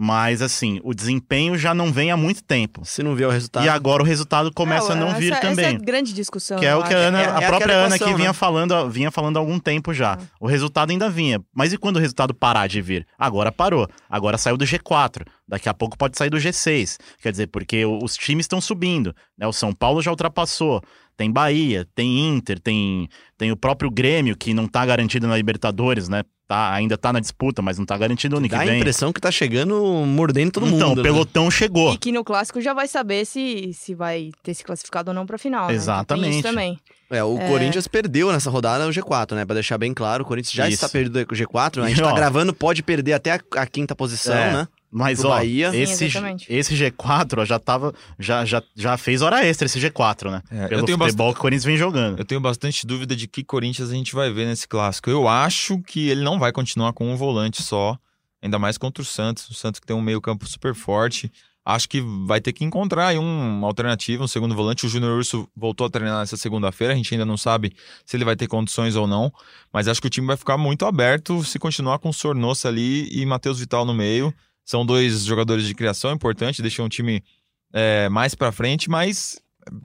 Mas, 0.00 0.40
assim, 0.40 0.78
o 0.84 0.94
desempenho 0.94 1.58
já 1.58 1.74
não 1.74 1.92
vem 1.92 2.12
há 2.12 2.16
muito 2.16 2.40
tempo. 2.44 2.82
Se 2.84 3.02
não 3.02 3.16
vê 3.16 3.24
o 3.24 3.30
resultado. 3.30 3.66
E 3.66 3.68
agora 3.68 4.00
o 4.00 4.06
resultado 4.06 4.52
começa 4.54 4.94
não, 4.94 5.08
a 5.08 5.10
não 5.10 5.18
vir 5.18 5.32
essa, 5.32 5.40
também. 5.40 5.64
Essa 5.64 5.74
é 5.74 5.76
a 5.76 5.84
grande 5.84 6.12
discussão. 6.14 6.56
Que 6.56 6.66
é 6.66 6.76
o 6.76 6.84
que 6.84 6.94
a, 6.94 6.98
Ana, 6.98 7.20
é, 7.20 7.24
é 7.24 7.44
a 7.44 7.48
própria 7.48 7.74
Ana 7.74 7.96
aqui 7.96 8.14
vinha, 8.14 8.28
né? 8.28 8.32
falando, 8.32 8.88
vinha 8.88 9.10
falando 9.10 9.38
há 9.38 9.40
algum 9.40 9.58
tempo 9.58 9.92
já. 9.92 10.16
Uhum. 10.16 10.26
O 10.42 10.46
resultado 10.46 10.90
ainda 10.90 11.10
vinha. 11.10 11.40
Mas 11.52 11.72
e 11.72 11.76
quando 11.76 11.96
o 11.96 11.98
resultado 11.98 12.32
parar 12.32 12.68
de 12.68 12.80
vir? 12.80 13.04
Agora 13.18 13.50
parou. 13.50 13.88
Agora 14.08 14.38
saiu 14.38 14.56
do 14.56 14.64
G4. 14.64 15.26
Daqui 15.48 15.68
a 15.68 15.74
pouco 15.74 15.98
pode 15.98 16.16
sair 16.16 16.30
do 16.30 16.36
G6. 16.36 16.96
Quer 17.20 17.32
dizer, 17.32 17.48
porque 17.48 17.84
os 17.84 18.16
times 18.16 18.44
estão 18.44 18.60
subindo. 18.60 19.12
Né? 19.36 19.48
O 19.48 19.52
São 19.52 19.74
Paulo 19.74 20.00
já 20.00 20.12
ultrapassou. 20.12 20.80
Tem 21.18 21.30
Bahia, 21.30 21.84
tem 21.96 22.28
Inter, 22.28 22.58
tem, 22.60 23.08
tem 23.36 23.50
o 23.52 23.56
próprio 23.56 23.90
Grêmio, 23.90 24.36
que 24.36 24.54
não 24.54 24.66
tá 24.68 24.86
garantido 24.86 25.26
na 25.26 25.36
Libertadores, 25.36 26.08
né? 26.08 26.22
Tá, 26.46 26.72
ainda 26.72 26.96
tá 26.96 27.12
na 27.12 27.20
disputa, 27.20 27.60
mas 27.60 27.76
não 27.76 27.84
tá 27.84 27.98
garantido 27.98 28.32
no 28.36 28.38
ano 28.38 28.48
que 28.48 28.54
Dá 28.54 28.60
vem. 28.64 28.70
a 28.70 28.76
impressão 28.78 29.12
que 29.12 29.20
tá 29.20 29.30
chegando 29.30 29.74
mordendo 30.06 30.52
todo 30.52 30.66
então, 30.68 30.90
mundo. 30.90 31.00
o 31.00 31.02
pelotão 31.02 31.44
né? 31.46 31.50
chegou. 31.50 31.92
E 31.92 31.98
que 31.98 32.10
no 32.12 32.24
clássico 32.24 32.58
já 32.60 32.72
vai 32.72 32.88
saber 32.88 33.26
se, 33.26 33.72
se 33.74 33.94
vai 33.94 34.30
ter 34.42 34.54
se 34.54 34.64
classificado 34.64 35.10
ou 35.10 35.14
não 35.14 35.26
pra 35.26 35.36
final. 35.36 35.66
né? 35.68 35.74
Exatamente. 35.74 36.30
Tem 36.30 36.38
isso 36.38 36.48
também. 36.48 36.78
É, 37.10 37.22
o 37.24 37.36
É. 37.38 37.48
Corinthians 37.48 37.86
perdeu 37.88 38.30
nessa 38.32 38.48
rodada 38.48 38.86
o 38.86 38.90
G4, 38.90 39.34
né? 39.34 39.44
Pra 39.44 39.54
deixar 39.54 39.76
bem 39.76 39.92
claro, 39.92 40.22
o 40.22 40.26
Corinthians 40.26 40.52
já 40.54 40.66
Isso. 40.68 40.76
está 40.76 40.88
perdido 40.88 41.26
com 41.26 41.34
o 41.34 41.36
G4. 41.36 41.82
A 41.82 41.88
gente 41.88 41.98
E, 41.98 42.00
tá 42.02 42.12
ó, 42.12 42.14
gravando, 42.14 42.54
pode 42.54 42.82
perder 42.82 43.12
até 43.14 43.32
a, 43.32 43.40
a 43.56 43.66
quinta 43.66 43.94
posição, 43.94 44.34
É. 44.34 44.52
né? 44.52 44.68
Mas, 44.90 45.22
ó, 45.24 45.28
Bahia. 45.30 45.70
Sim, 45.70 45.80
esse, 45.82 46.04
exatamente. 46.06 46.46
esse 46.48 46.74
G4 46.74 47.40
ó, 47.40 47.44
já 47.44 47.58
tava. 47.58 47.92
Já, 48.18 48.44
já, 48.44 48.62
já 48.74 48.96
fez 48.96 49.20
hora 49.20 49.44
extra 49.44 49.66
esse 49.66 49.78
G4, 49.78 50.30
né? 50.30 50.42
É, 50.50 50.64
eu 50.64 50.68
Pelo 50.68 50.86
tenho 50.86 50.98
futebol 50.98 51.32
que 51.32 51.38
o 51.38 51.42
Corinthians 51.42 51.64
vem 51.64 51.76
jogando. 51.76 52.18
Eu 52.18 52.24
tenho 52.24 52.40
bastante 52.40 52.86
dúvida 52.86 53.14
de 53.14 53.26
que 53.28 53.44
Corinthians 53.44 53.90
a 53.90 53.94
gente 53.94 54.14
vai 54.14 54.32
ver 54.32 54.46
nesse 54.46 54.66
clássico. 54.66 55.10
Eu 55.10 55.28
acho 55.28 55.78
que 55.82 56.08
ele 56.08 56.22
não 56.22 56.38
vai 56.38 56.52
continuar 56.52 56.92
com 56.94 57.12
um 57.12 57.16
volante 57.16 57.62
só, 57.62 57.98
ainda 58.42 58.58
mais 58.58 58.78
contra 58.78 59.02
o 59.02 59.04
Santos. 59.04 59.48
O 59.50 59.54
Santos 59.54 59.78
que 59.78 59.86
tem 59.86 59.94
um 59.96 60.00
meio-campo 60.00 60.46
super 60.48 60.74
forte. 60.74 61.30
Acho 61.64 61.86
que 61.86 62.00
vai 62.26 62.40
ter 62.40 62.54
que 62.54 62.64
encontrar 62.64 63.08
aí 63.08 63.18
um- 63.18 63.58
uma 63.58 63.66
alternativa, 63.66 64.24
um 64.24 64.28
segundo 64.28 64.54
volante. 64.54 64.86
O 64.86 64.88
Júnior 64.88 65.18
Urso 65.18 65.46
voltou 65.54 65.86
a 65.86 65.90
treinar 65.90 66.20
nessa 66.20 66.34
segunda-feira. 66.38 66.94
A 66.94 66.96
gente 66.96 67.12
ainda 67.12 67.26
não 67.26 67.36
sabe 67.36 67.74
se 68.06 68.16
ele 68.16 68.24
vai 68.24 68.34
ter 68.36 68.46
condições 68.46 68.96
ou 68.96 69.06
não. 69.06 69.30
Mas 69.70 69.86
acho 69.86 70.00
que 70.00 70.06
o 70.06 70.10
time 70.10 70.26
vai 70.26 70.36
ficar 70.38 70.56
muito 70.56 70.86
aberto 70.86 71.44
se 71.44 71.58
continuar 71.58 71.98
com 71.98 72.08
o 72.08 72.12
Sornossa 72.14 72.68
ali 72.68 73.06
e 73.12 73.26
Matheus 73.26 73.60
Vital 73.60 73.84
no 73.84 73.92
meio. 73.92 74.32
São 74.68 74.84
dois 74.84 75.24
jogadores 75.24 75.66
de 75.66 75.74
criação 75.74 76.12
importante, 76.12 76.60
deixam 76.60 76.84
o 76.84 76.90
time 76.90 77.24
é, 77.72 78.06
mais 78.10 78.34
pra 78.34 78.52
frente, 78.52 78.90
mas 78.90 79.40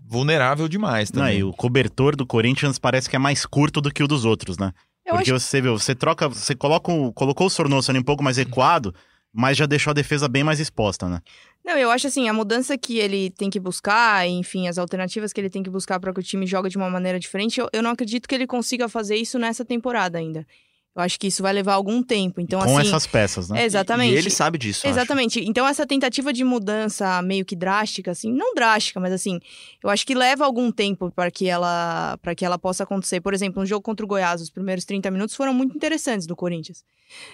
vulnerável 0.06 0.68
demais 0.68 1.10
Não, 1.10 1.22
também. 1.22 1.40
e 1.40 1.44
o 1.46 1.54
cobertor 1.54 2.18
do 2.18 2.28
Corinthians 2.28 2.78
parece 2.78 3.10
que 3.10 3.16
é 3.16 3.20
mais 3.20 3.46
curto 3.46 3.80
do 3.80 3.90
que 3.90 4.04
o 4.04 4.08
dos 4.10 4.26
outros, 4.26 4.58
né? 4.58 4.74
Eu 5.06 5.16
Porque 5.16 5.32
acho 5.32 5.40
você 5.40 5.62
viu, 5.62 5.80
você 5.80 5.96
troca, 5.96 6.28
você 6.28 6.54
coloca 6.54 6.92
o, 6.92 7.14
colocou 7.14 7.48
o 7.48 7.50
Sornosa 7.50 7.94
ali 7.94 8.00
um 8.00 8.04
pouco 8.04 8.22
mais 8.22 8.36
recuado, 8.36 8.94
mas 9.32 9.56
já 9.56 9.66
deixou 9.66 9.92
a 9.92 9.94
defesa 9.94 10.28
bem 10.28 10.44
mais 10.44 10.60
exposta, 10.60 11.08
né? 11.08 11.22
Não, 11.64 11.78
eu 11.78 11.90
acho 11.90 12.08
assim, 12.08 12.28
a 12.28 12.34
mudança 12.34 12.78
que 12.78 12.98
ele 13.00 13.30
tem 13.30 13.50
que 13.50 13.62
buscar, 13.62 14.28
enfim, 14.28 14.68
as 14.68 14.78
alternativas 14.78 15.32
que 15.32 15.40
ele 15.40 15.50
tem 15.50 15.64
que 15.64 15.70
buscar 15.70 15.98
para 15.98 16.14
que 16.14 16.20
o 16.20 16.24
time 16.24 16.46
jogue 16.46 16.68
de 16.68 16.76
uma 16.76 16.90
maneira 16.90 17.18
diferente, 17.18 17.58
eu, 17.58 17.70
eu 17.72 17.82
não 17.82 17.92
acredito 17.92 18.28
que 18.28 18.36
ele 18.36 18.46
consiga 18.46 18.90
fazer 18.90 19.16
isso 19.16 19.40
nessa 19.40 19.64
temporada 19.64 20.18
ainda. 20.18 20.46
Eu 20.96 21.02
acho 21.02 21.20
que 21.20 21.26
isso 21.26 21.42
vai 21.42 21.52
levar 21.52 21.74
algum 21.74 22.04
tempo. 22.04 22.40
Então, 22.40 22.60
Com 22.60 22.78
assim. 22.78 22.88
essas 22.88 23.08
peças, 23.08 23.50
né? 23.50 23.62
é, 23.64 23.66
exatamente. 23.66 24.14
E 24.14 24.18
ele 24.18 24.30
sabe 24.30 24.60
disso. 24.60 24.86
Exatamente. 24.86 25.40
Então, 25.40 25.68
essa 25.68 25.88
tentativa 25.88 26.32
de 26.32 26.44
mudança 26.44 27.20
meio 27.24 27.44
que 27.44 27.56
drástica, 27.56 28.12
assim, 28.12 28.32
não 28.32 28.54
drástica, 28.54 29.00
mas 29.00 29.12
assim, 29.12 29.40
eu 29.84 29.90
acho 29.90 30.06
que 30.06 30.14
leva 30.14 30.46
algum 30.46 30.72
tempo 30.72 31.12
para 31.12 31.32
que 31.32 31.50
ela 31.50 32.18
para 32.22 32.36
que 32.36 32.46
ela 32.46 32.60
possa 32.60 32.84
acontecer. 32.84 33.22
Por 33.22 33.34
exemplo, 33.34 33.62
um 33.62 33.66
jogo 33.66 33.82
contra 33.82 34.06
o 34.06 34.08
Goiás, 34.08 34.40
os 34.40 34.52
primeiros 34.52 34.86
30 34.86 35.10
minutos 35.10 35.36
foram 35.36 35.54
muito 35.54 35.76
interessantes 35.76 36.28
do 36.28 36.36
Corinthians. 36.36 36.84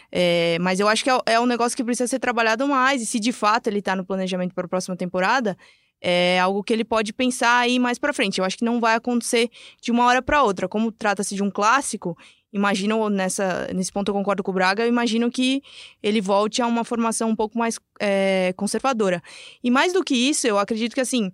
É, 0.10 0.58
mas 0.62 0.80
eu 0.80 0.88
acho 0.88 1.04
que 1.04 1.10
é, 1.10 1.18
é 1.26 1.40
um 1.40 1.46
negócio 1.46 1.76
que 1.76 1.84
precisa 1.84 2.08
ser 2.08 2.20
trabalhado 2.20 2.66
mais, 2.66 3.02
e 3.02 3.06
se 3.06 3.20
de 3.20 3.34
fato 3.34 3.68
ele 3.68 3.82
tá 3.82 3.94
no 3.94 4.06
planejamento 4.06 4.54
para 4.56 4.66
a 4.66 4.70
próxima 4.70 4.96
temporada, 4.96 5.58
é 6.02 6.40
algo 6.40 6.64
que 6.64 6.72
ele 6.72 6.86
pode 6.86 7.12
pensar 7.12 7.60
aí 7.60 7.78
mais 7.78 8.00
para 8.00 8.14
frente. 8.14 8.40
Eu 8.40 8.46
acho 8.46 8.58
que 8.58 8.64
não 8.64 8.80
vai 8.80 8.96
acontecer 8.96 9.50
de 9.82 9.92
uma 9.92 10.06
hora 10.06 10.22
para 10.22 10.42
outra. 10.44 10.68
Como 10.68 10.92
trata-se 10.92 11.36
de 11.36 11.44
um 11.44 11.52
clássico, 11.52 12.18
imagino 12.52 13.10
nessa 13.10 13.68
nesse 13.74 13.92
ponto 13.92 14.10
eu 14.10 14.14
concordo 14.14 14.44
com 14.44 14.52
o 14.52 14.54
Braga, 14.54 14.84
eu 14.84 14.90
imagino 14.90 15.32
que 15.32 15.62
ele 16.02 16.22
volte 16.22 16.62
a 16.62 16.68
uma 16.68 16.84
formação 16.84 17.30
um 17.30 17.36
pouco 17.36 17.58
mais 17.58 17.80
é, 18.00 18.54
conservadora. 18.56 19.22
E 19.64 19.70
mais 19.70 19.94
do 19.94 20.04
que 20.04 20.16
isso, 20.16 20.48
eu 20.48 20.58
acredito 20.58 20.94
que 20.94 21.02
assim 21.02 21.32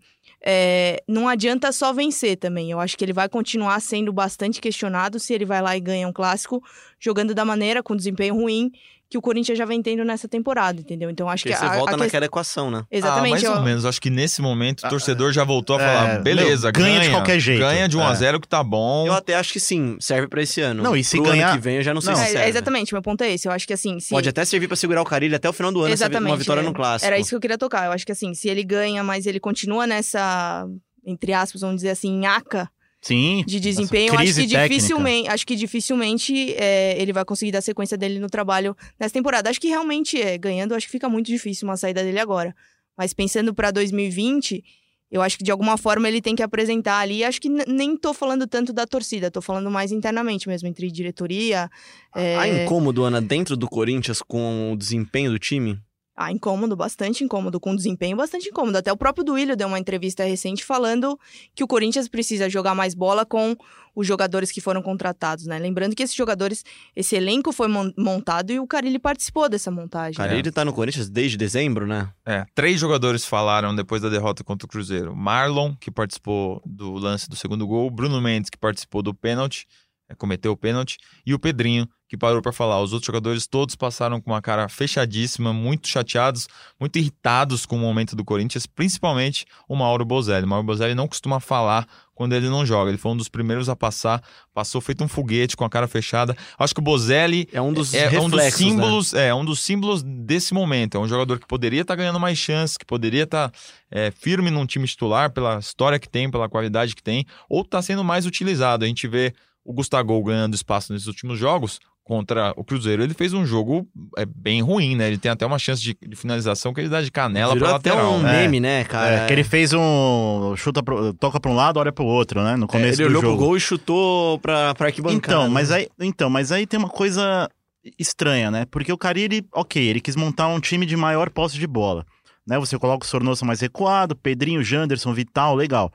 é, 0.47 1.01
não 1.07 1.27
adianta 1.27 1.71
só 1.71 1.91
vencer 1.91 2.37
também. 2.37 2.69
Eu 2.69 2.79
acho 2.79 2.95
que 2.97 3.03
ele 3.03 3.13
vai 3.13 3.27
continuar 3.27 3.79
sendo 3.79 4.13
bastante 4.13 4.61
questionado 4.61 5.19
se 5.19 5.33
ele 5.33 5.45
vai 5.45 5.61
lá 5.61 5.75
e 5.75 5.79
ganha 5.79 6.07
um 6.07 6.13
clássico 6.13 6.63
jogando 6.99 7.33
da 7.33 7.43
maneira, 7.43 7.81
com 7.81 7.95
desempenho 7.95 8.35
ruim, 8.35 8.71
que 9.09 9.17
o 9.17 9.21
Corinthians 9.21 9.57
já 9.57 9.65
vem 9.65 9.81
tendo 9.81 10.03
nessa 10.03 10.27
temporada, 10.27 10.81
entendeu? 10.81 11.09
Então 11.09 11.29
acho 11.29 11.43
Porque 11.43 11.53
que 11.53 11.59
você 11.59 11.65
a, 11.65 11.77
volta 11.77 11.93
a 11.93 11.97
naquela 11.97 12.25
equação, 12.25 12.71
né? 12.71 12.83
Exatamente. 12.91 13.27
Ah, 13.27 13.29
mais 13.31 13.43
eu- 13.43 13.51
ou 13.53 13.61
menos. 13.61 13.85
Acho 13.85 14.01
que 14.01 14.09
nesse 14.09 14.41
momento 14.41 14.81
o 14.81 14.87
Ah, 14.87 14.89
torcedor 14.89 15.31
já 15.31 15.43
voltou 15.43 15.77
a 15.77 15.81
é, 15.81 15.85
falar: 15.85 16.19
beleza, 16.23 16.67
não, 16.67 16.71
ganha 16.73 16.95
ganha, 16.97 17.01
de 17.09 17.09
qualquer 17.11 17.39
jeito. 17.39 17.59
Ganha 17.59 17.87
de 17.87 17.95
1 17.97 18.01
a 18.01 18.11
É. 18.11 18.15
0 18.15 18.39
que 18.41 18.47
tá 18.47 18.63
bom. 18.63 19.05
Eu 19.05 19.13
até 19.13 19.35
acho 19.35 19.53
que 19.53 19.59
sim, 19.59 19.95
serve 19.99 20.27
pra 20.27 20.41
esse 20.41 20.59
ano. 20.59 20.81
Não, 20.83 20.95
e 20.97 21.03
se 21.03 21.17
Pro 21.17 21.25
ganhar- 21.31 21.49
ano 21.49 21.57
que 21.57 21.63
vem 21.63 21.75
eu 21.77 21.83
já 21.83 21.93
não 21.93 22.01
sei 22.01 22.11
Não. 22.13 22.17
se 22.19 22.23
É, 22.25 22.27
serve. 22.31 22.49
exatamente, 22.49 22.93
meu 22.93 23.01
ponto 23.01 23.23
é 23.23 23.31
esse. 23.31 23.47
Eu 23.47 23.51
acho 23.51 23.67
que 23.67 23.73
assim, 23.73 23.99
se... 23.99 24.09
Pode 24.09 24.27
até 24.27 24.43
servir 24.43 24.67
pra 24.67 24.75
segurar 24.75 25.01
o 25.01 25.05
Carilho 25.05 25.35
até 25.35 25.47
o 25.47 25.53
final 25.53 25.71
do 25.71 25.81
ano, 25.81 25.93
Exatamente. 25.93 26.31
uma 26.31 26.37
vitória 26.37 26.61
é. 26.61 26.63
no 26.63 26.73
clássico. 26.73 27.05
Era 27.05 27.19
isso 27.19 27.29
que 27.29 27.35
eu 27.35 27.39
queria 27.39 27.57
tocar. 27.57 27.85
Eu 27.85 27.91
acho 27.91 28.05
que 28.05 28.11
assim, 28.11 28.33
se 28.33 28.49
ele 28.49 28.63
ganha, 28.63 29.03
mas 29.03 29.25
ele 29.27 29.39
continua 29.39 29.85
nessa, 29.85 30.65
entre 31.05 31.31
aspas, 31.31 31.61
vamos 31.61 31.77
dizer 31.77 31.91
assim, 31.91 32.17
nhaca 32.17 32.69
Sim. 33.05 33.43
de 33.45 33.59
desempenho, 33.59 34.13
acho 34.15 34.33
que 34.33 34.33
técnica. 34.33 34.67
dificilmente, 34.67 35.29
acho 35.29 35.45
que 35.45 35.55
dificilmente 35.55 36.55
é, 36.55 36.99
ele 36.99 37.13
vai 37.13 37.23
conseguir 37.23 37.51
dar 37.51 37.61
sequência 37.61 37.95
dele 37.95 38.17
no 38.17 38.27
trabalho 38.27 38.75
nessa 38.99 39.13
temporada. 39.13 39.47
Acho 39.47 39.61
que 39.61 39.67
realmente 39.67 40.19
é, 40.19 40.35
ganhando, 40.39 40.73
acho 40.73 40.87
que 40.87 40.91
fica 40.91 41.07
muito 41.07 41.27
difícil 41.27 41.67
uma 41.67 41.77
saída 41.77 42.03
dele 42.03 42.19
agora. 42.19 42.55
Mas 42.97 43.13
pensando 43.13 43.53
pra 43.53 43.69
2020, 43.69 44.63
eu 45.11 45.21
acho 45.21 45.37
que 45.37 45.43
de 45.43 45.51
alguma 45.51 45.77
forma 45.77 46.07
ele 46.07 46.19
tem 46.19 46.35
que 46.35 46.41
apresentar 46.41 46.97
ali. 46.97 47.23
Acho 47.23 47.39
que 47.39 47.47
nem 47.47 47.95
tô 47.95 48.11
falando 48.11 48.47
tanto 48.47 48.73
da 48.73 48.87
torcida, 48.87 49.29
tô 49.29 49.39
falando 49.39 49.69
mais 49.69 49.91
internamente 49.91 50.47
mesmo, 50.47 50.67
entre 50.67 50.89
diretoria. 50.89 51.69
é, 52.15 52.35
Há 52.37 52.47
incômodo, 52.47 53.03
Ana, 53.03 53.21
dentro 53.21 53.55
do 53.55 53.67
Corinthians 53.67 54.19
com 54.23 54.71
o 54.73 54.75
desempenho 54.75 55.29
do 55.29 55.37
time? 55.37 55.79
Ah, 56.17 56.31
incômodo, 56.31 56.75
bastante 56.77 57.23
incômodo, 57.25 57.59
com 57.59 57.75
desempenho 57.75 58.15
bastante 58.15 58.47
incômodo. 58.47 58.77
Até 58.77 58.91
o 58.91 58.95
próprio 58.95 59.23
Duílio 59.23 59.55
deu 59.57 59.67
uma 59.67 59.77
entrevista 59.77 60.23
recente 60.23 60.63
falando 60.63 61.19
que 61.53 61.61
o 61.63 61.67
Corinthians 61.67 62.07
precisa 62.07 62.49
jogar 62.49 62.73
mais 62.73 62.93
bola 62.93 63.25
com 63.25 63.53
os 63.93 64.07
jogadores 64.07 64.51
que 64.51 64.59
foram 64.61 64.81
contratados, 64.81 65.45
né? 65.45 65.57
Lembrando 65.59 65.95
que 65.95 66.03
esses 66.03 66.15
jogadores, 66.15 66.63
esse 66.95 67.15
elenco 67.15 67.51
foi 67.51 67.67
mon- 67.67 67.91
montado 67.97 68.51
e 68.51 68.59
o 68.59 68.67
Carilli 68.67 68.99
participou 68.99 69.47
dessa 69.49 69.69
montagem. 69.71 70.15
Cara, 70.15 70.33
ele 70.37 70.51
tá 70.51 70.63
no 70.65 70.73
Corinthians 70.73 71.09
desde 71.09 71.37
dezembro, 71.37 71.85
né? 71.87 72.09
É, 72.25 72.45
três 72.53 72.79
jogadores 72.79 73.25
falaram 73.25 73.75
depois 73.75 74.01
da 74.01 74.09
derrota 74.09 74.43
contra 74.43 74.65
o 74.65 74.69
Cruzeiro. 74.69 75.15
Marlon, 75.15 75.75
que 75.79 75.89
participou 75.91 76.61
do 76.65 76.93
lance 76.93 77.29
do 77.29 77.35
segundo 77.35 77.65
gol, 77.67 77.89
Bruno 77.89 78.21
Mendes, 78.21 78.49
que 78.49 78.57
participou 78.57 79.01
do 79.01 79.13
pênalti, 79.13 79.65
cometeu 80.13 80.51
o 80.51 80.57
pênalti, 80.57 80.97
e 81.25 81.33
o 81.33 81.39
Pedrinho, 81.39 81.87
que 82.07 82.15
parou 82.15 82.41
para 82.41 82.51
falar. 82.51 82.79
Os 82.81 82.93
outros 82.93 83.07
jogadores 83.07 83.47
todos 83.47 83.75
passaram 83.75 84.21
com 84.21 84.31
uma 84.31 84.41
cara 84.41 84.69
fechadíssima, 84.69 85.51
muito 85.51 85.87
chateados, 85.87 86.47
muito 86.79 86.99
irritados 86.99 87.65
com 87.65 87.75
o 87.75 87.79
momento 87.79 88.15
do 88.15 88.23
Corinthians, 88.23 88.67
principalmente 88.67 89.45
o 89.67 89.75
Mauro 89.75 90.05
Bozelli. 90.05 90.45
O 90.45 90.47
Mauro 90.47 90.65
Bozelli 90.65 90.93
não 90.93 91.07
costuma 91.07 91.39
falar 91.39 91.87
quando 92.13 92.33
ele 92.33 92.47
não 92.47 92.65
joga. 92.65 92.91
Ele 92.91 92.97
foi 92.97 93.11
um 93.11 93.17
dos 93.17 93.27
primeiros 93.27 93.67
a 93.67 93.75
passar, 93.75 94.21
passou 94.53 94.79
feito 94.79 95.03
um 95.03 95.07
foguete 95.07 95.57
com 95.57 95.65
a 95.65 95.69
cara 95.69 95.87
fechada. 95.87 96.37
Acho 96.57 96.73
que 96.73 96.79
o 96.79 96.83
Bozelli 96.83 97.49
É 97.51 97.59
um 97.59 97.73
dos 97.73 97.93
é 97.93 98.07
reflexos, 98.07 98.25
um 98.25 98.29
dos 98.29 98.39
né? 98.39 98.51
símbolos, 98.51 99.13
é 99.13 99.33
um 99.33 99.45
dos 99.45 99.59
símbolos 99.59 100.03
desse 100.03 100.53
momento. 100.53 100.97
É 100.97 100.99
um 100.99 101.07
jogador 101.07 101.39
que 101.39 101.47
poderia 101.47 101.81
estar 101.81 101.95
ganhando 101.95 102.19
mais 102.19 102.37
chances, 102.37 102.77
que 102.77 102.85
poderia 102.85 103.23
estar 103.23 103.51
é, 103.89 104.11
firme 104.11 104.51
num 104.51 104.65
time 104.65 104.87
titular 104.87 105.31
pela 105.31 105.57
história 105.57 105.97
que 105.97 106.07
tem, 106.07 106.29
pela 106.29 106.47
qualidade 106.47 106.95
que 106.95 107.03
tem, 107.03 107.25
ou 107.49 107.61
está 107.61 107.81
sendo 107.81 108.03
mais 108.03 108.27
utilizado. 108.27 108.85
A 108.85 108.87
gente 108.87 109.07
vê 109.07 109.33
o 109.65 109.73
Gustavo 109.73 110.21
ganhando 110.23 110.53
espaço 110.53 110.93
nesses 110.93 111.07
últimos 111.07 111.37
jogos 111.39 111.79
contra 112.03 112.53
o 112.55 112.63
Cruzeiro. 112.63 113.01
Ele 113.01 113.15
fez 113.15 113.33
um 113.33 113.45
jogo 113.47 113.87
é, 114.15 114.23
bem 114.25 114.61
ruim, 114.61 114.95
né? 114.95 115.07
Ele 115.07 115.17
tem 115.17 115.31
até 115.31 115.43
uma 115.43 115.57
chance 115.57 115.81
de, 115.81 115.97
de 116.07 116.15
finalização 116.15 116.71
que 116.71 116.79
ele 116.79 116.87
dá 116.89 117.01
de 117.01 117.09
canela 117.11 117.53
Virou 117.53 117.67
para 117.69 117.77
até 117.77 117.89
lateral. 117.91 118.13
um 118.13 118.21
né? 118.21 118.41
meme, 118.43 118.59
né, 118.59 118.83
cara? 118.83 119.23
É, 119.23 119.25
que 119.27 119.33
ele 119.33 119.43
fez 119.43 119.73
um. 119.73 120.53
chuta 120.55 120.83
pro- 120.83 121.13
toca 121.15 121.39
pra 121.39 121.49
um 121.49 121.55
lado, 121.55 121.79
olha 121.79 121.91
pro 121.91 122.05
outro, 122.05 122.43
né? 122.43 122.55
No 122.55 122.65
É, 122.65 122.67
começo 122.67 123.01
ele 123.01 123.09
do 123.09 123.17
olhou 123.17 123.21
jogo. 123.23 123.37
pro 123.37 123.45
gol 123.47 123.57
e 123.57 123.59
chutou 123.59 124.37
pra, 124.37 124.75
pra 124.75 124.85
arquibancada. 124.87 125.17
Então, 125.17 125.49
mas 125.49 125.71
né? 125.71 125.77
aí, 125.77 125.87
então, 125.99 126.29
mas 126.29 126.51
aí 126.51 126.67
tem 126.67 126.77
uma 126.79 126.89
coisa 126.89 127.49
estranha, 127.97 128.51
né? 128.51 128.65
Porque 128.69 128.93
o 128.93 128.97
Cariri, 128.97 129.43
ok, 129.53 129.81
ele 129.83 129.99
quis 129.99 130.15
montar 130.15 130.47
um 130.47 130.59
time 130.59 130.85
de 130.85 130.95
maior 130.95 131.29
posse 131.31 131.57
de 131.57 131.65
bola. 131.67 132.05
Né? 132.45 132.59
Você 132.59 132.77
coloca 132.77 133.03
o 133.03 133.09
Sornosa 133.09 133.43
mais 133.45 133.61
recuado, 133.61 134.15
Pedrinho, 134.15 134.63
Janderson, 134.63 135.11
Vital, 135.13 135.55
legal. 135.55 135.91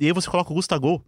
E 0.00 0.06
aí 0.06 0.12
você 0.12 0.28
coloca 0.30 0.50
o 0.50 0.54
Gustavo. 0.54 1.04